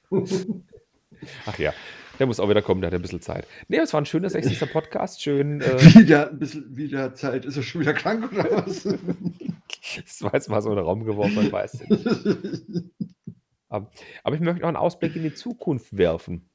[1.46, 1.74] Ach ja,
[2.20, 3.48] der muss auch wieder kommen, der hat ein bisschen Zeit.
[3.68, 4.72] Nee, es war ein schöner 60.
[4.72, 5.22] Podcast.
[5.22, 5.62] Schön.
[5.62, 7.46] Äh, wieder ein bisschen wieder Zeit.
[7.46, 8.84] Ist er schon wieder krank oder was?
[10.06, 12.06] das war jetzt mal so in den Raum geworfen, weiß ja nicht.
[13.70, 13.90] Aber,
[14.24, 16.50] aber ich möchte noch einen Ausblick in die Zukunft werfen.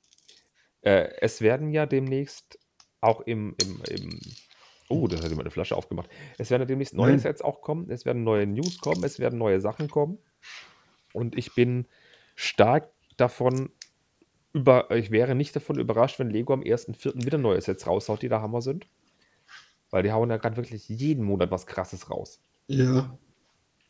[0.83, 2.59] Äh, es werden ja demnächst
[3.01, 4.21] auch im, im, im
[4.89, 6.09] Oh, da hat jemand eine Flasche aufgemacht.
[6.39, 7.19] Es werden demnächst neue Nein.
[7.19, 10.19] Sets auch kommen, es werden neue News kommen, es werden neue Sachen kommen.
[11.13, 11.87] Und ich bin
[12.35, 13.71] stark davon
[14.55, 17.25] über, ich wäre nicht davon überrascht, wenn Lego am 1.4.
[17.27, 18.87] wieder neue Sets raushaut, die da Hammer sind.
[19.91, 22.41] Weil die hauen ja gerade wirklich jeden Monat was krasses raus.
[22.69, 23.17] ja.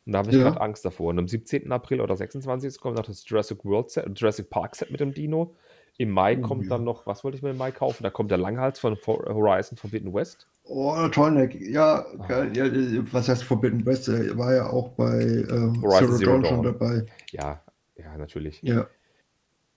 [0.07, 0.45] Und da habe ich Ja.
[0.45, 1.11] gerade Angst davor.
[1.11, 1.71] Und am 17.
[1.71, 2.81] April oder 26.
[2.81, 5.55] kommt noch das Jurassic World Set, Jurassic Park Set mit dem Dino.
[5.99, 6.71] Im Mai Oh, kommt ja.
[6.71, 8.05] dann noch, was wollte ich mir im Mai kaufen?
[8.05, 10.49] Da kommt der Langhals von Horizon Forbidden West.
[10.71, 11.55] Oh, Tollneck.
[11.61, 12.55] Ja, geil.
[12.57, 12.67] ja,
[13.13, 14.09] was heißt Forbidden West?
[14.09, 16.65] Er war ja auch bei ähm, Zero, Zero Dawn schon Dawn.
[16.65, 17.07] dabei.
[17.31, 17.63] Ja,
[17.97, 18.61] ja, natürlich.
[18.63, 18.87] Ja.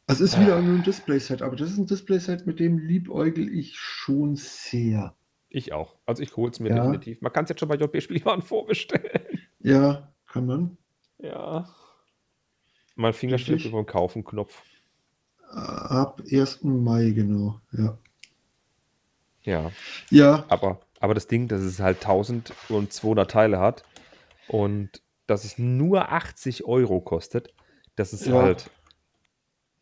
[0.07, 3.77] Es ist wieder nur ein Display-Set, aber das ist ein Display-Set, mit dem liebäugel ich
[3.77, 5.15] schon sehr.
[5.47, 5.95] Ich auch.
[6.05, 6.75] Also ich hole es mir Ja.
[6.83, 7.21] definitiv.
[7.21, 9.21] Man kann es jetzt schon bei JB-Spielwaren vorbestellen.
[9.59, 10.77] Ja, kann man.
[11.19, 11.69] Ja.
[12.95, 14.61] Mein Finger steht über dem Kaufen-Knopf.
[15.49, 16.63] Ab 1.
[16.63, 17.59] Mai, genau.
[17.71, 17.97] Ja.
[19.43, 19.71] Ja.
[20.09, 23.83] Ja, Aber, aber das Ding, dass es halt 1200 Teile hat
[24.47, 27.53] und dass es nur 80 Euro kostet,
[27.95, 28.41] das ist Ja.
[28.41, 28.69] halt,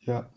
[0.01, 0.29] ja.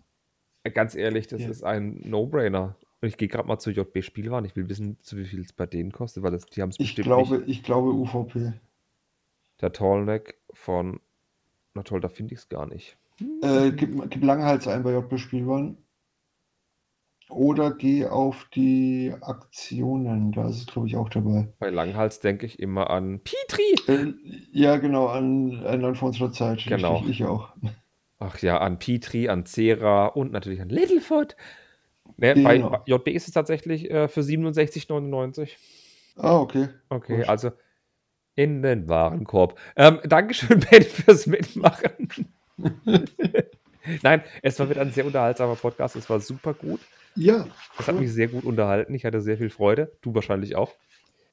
[0.75, 1.51] ganz ehrlich, das Ja.
[1.51, 2.77] ist ein No-Brainer.
[3.01, 4.45] Und ich gehe gerade mal zu JB Spielwaren.
[4.45, 6.77] Ich will wissen, zu wie viel es bei denen kostet, weil das, die haben es
[6.79, 7.49] Ich bestimmt glaube, nicht.
[7.49, 8.53] ich glaube UVP.
[9.61, 11.01] Der Tallneck von,
[11.75, 12.97] na toll, da finde ich es gar nicht.
[13.43, 15.77] Äh, gib, gib Langhals ein bei JB Spielwaren.
[17.33, 21.49] Oder geh auf die Aktionen, da ist es, glaube ich, auch dabei.
[21.59, 23.75] Bei Langhals denke ich immer an Petri.
[23.93, 24.13] Äh,
[24.53, 26.65] ja, genau, an, an vor unserer Zeit.
[26.67, 26.97] Genau.
[26.97, 27.49] Richtig, ich auch.
[28.19, 31.37] Ach ja, an Petri, an Cera und natürlich an Littlefoot.
[32.19, 32.71] Ne, bei Genau.
[32.71, 35.49] bei JB ist es tatsächlich äh, für 67,99.
[36.17, 36.69] Ah, okay.
[36.91, 37.29] Okay, Gut.
[37.29, 37.51] also
[38.35, 39.59] in den Warenkorb.
[39.77, 42.09] Ähm, Dankeschön, Ben, fürs Mitmachen.
[44.03, 45.97] Nein, es war wieder ein sehr unterhaltsamer Podcast.
[45.97, 46.81] Es war super gut.
[47.15, 47.47] Ja,
[47.79, 48.95] Es hat mich sehr gut unterhalten.
[48.95, 49.97] Ich hatte sehr viel Freude.
[50.01, 50.75] Du wahrscheinlich auch.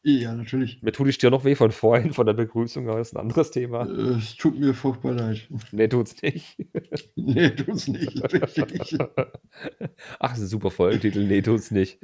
[0.04, 0.82] ja, natürlich.
[0.82, 3.22] Mir tut die Stirn noch weh von vorhin, von der Begrüßung, aber das ist ein
[3.22, 3.86] anderes Thema.
[3.86, 5.48] Äh, Es tut mir furchtbar leid.
[5.72, 6.58] Nee, tut's nicht.
[7.16, 8.24] Nee, tut's nicht.
[10.20, 11.26] Ach, das ist ein super Folgentitel.
[11.28, 12.00] Nee, tut's nicht.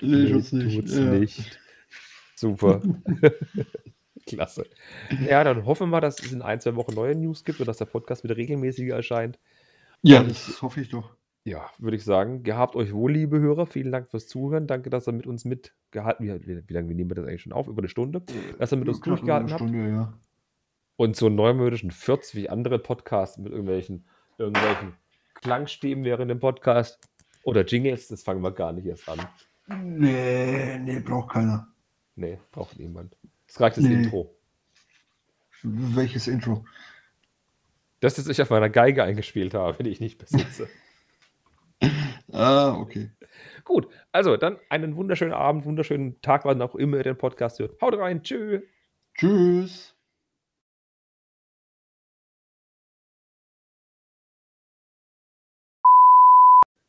[0.00, 0.76] Nee, tut's nicht.
[0.78, 1.04] tut's ja.
[1.04, 1.58] nicht.
[2.36, 2.82] Super.
[4.26, 4.66] Klasse.
[5.26, 7.66] Ja, dann hoffen wir mal, dass es in ein, zwei Wochen neue News gibt und
[7.66, 9.38] dass der Podcast wieder regelmäßiger erscheint.
[10.02, 11.16] Ja, das hoffe ich doch.
[11.48, 13.64] Ja, würde ich sagen, gehabt euch wohl, liebe Hörer.
[13.64, 14.66] Vielen Dank fürs Zuhören.
[14.66, 17.54] Danke, dass ihr mit uns mitgehalten wie, wie, wie lange nehmen wir das eigentlich schon
[17.54, 17.68] auf?
[17.68, 18.22] Über eine Stunde?
[18.58, 19.60] Dass ihr mit uns durchgehalten habt.
[19.60, 20.12] Stunde, ja.
[20.96, 24.04] Und so neumodischen Fürz wie andere Podcasts mit irgendwelchen,
[24.36, 24.92] irgendwelchen
[25.36, 26.98] Klangstimmen während dem Podcast
[27.44, 29.20] oder Jingles, das fangen wir gar nicht erst an.
[29.68, 31.68] Nee, nee, braucht keiner.
[32.14, 33.16] Nee, braucht niemand.
[33.46, 34.02] Es reicht das Nee.
[34.02, 34.34] Intro.
[35.62, 36.66] Welches Intro?
[38.00, 40.68] Das, das ich auf meiner Geige eingespielt habe, die ich nicht besitze.
[42.30, 43.10] Ah, okay.
[43.64, 47.80] Gut, also dann einen wunderschönen Abend, wunderschönen Tag, wann auch immer ihr den Podcast hört.
[47.80, 48.62] Haut rein, tschüss.
[49.14, 49.94] Tschüss.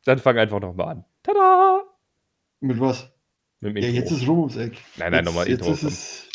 [0.04, 1.04] Dann fang einfach nochmal an.
[1.22, 1.84] Tada!
[2.60, 3.10] Mit was?
[3.60, 4.78] Mit Ja, jetzt ist rum ums Eck.
[4.96, 5.72] Nein, nein, jetzt, nochmal jetzt Intro.
[5.72, 6.28] Ist es,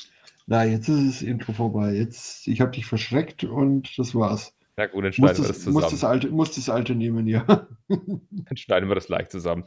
[0.46, 1.94] nein, jetzt ist das Intro vorbei.
[1.94, 4.54] Jetzt, ich habe dich verschreckt und das war's.
[4.78, 6.12] Na gut, dann Muss schneiden wir das, das muss, das zusammen.
[6.14, 7.46] alte, muss das alte nehmen, ja.
[7.88, 9.64] Dann schneiden wir das gleich zusammen.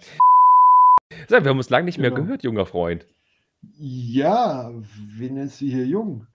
[1.28, 2.22] So, wir haben uns lange nicht mehr Genau.
[2.24, 3.06] gehört, junger Freund.
[3.78, 4.70] Ja,
[5.16, 6.26] wen nennst du hier jung?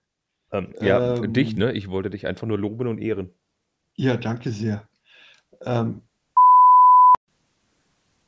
[0.51, 1.33] Ähm, ja, Ähm.
[1.33, 1.71] dich, ne?
[1.73, 3.29] Ich wollte dich einfach nur loben und ehren.
[3.95, 4.87] Ja, danke sehr.
[5.61, 6.01] Ähm,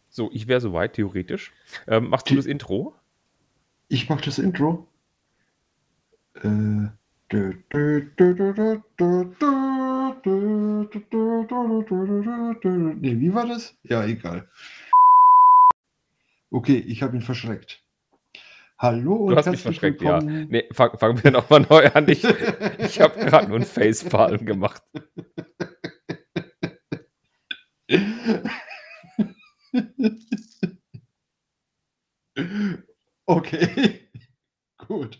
[0.10, 1.52] So, ich wäre soweit, theoretisch.
[1.88, 2.96] Ähm, machst du das Intro?
[3.90, 4.88] ich mache das Intro.
[6.36, 6.88] Äh,
[7.32, 8.82] dö, dö, dö,
[10.26, 10.32] Nee,
[13.20, 13.78] wie war das?
[13.84, 14.50] Ja, egal.
[16.52, 17.84] Okay, ich habe ihn verschreckt.
[18.80, 20.16] Hallo und Du hast mich verschreckt, ja.
[20.16, 20.48] willkommen.
[20.50, 22.10] Nee, fangen fang wir nochmal neu an.
[22.10, 24.82] Ich, ich habe gerade nur einen Facepalm gemacht.
[33.28, 34.08] Okay,
[34.88, 35.20] gut.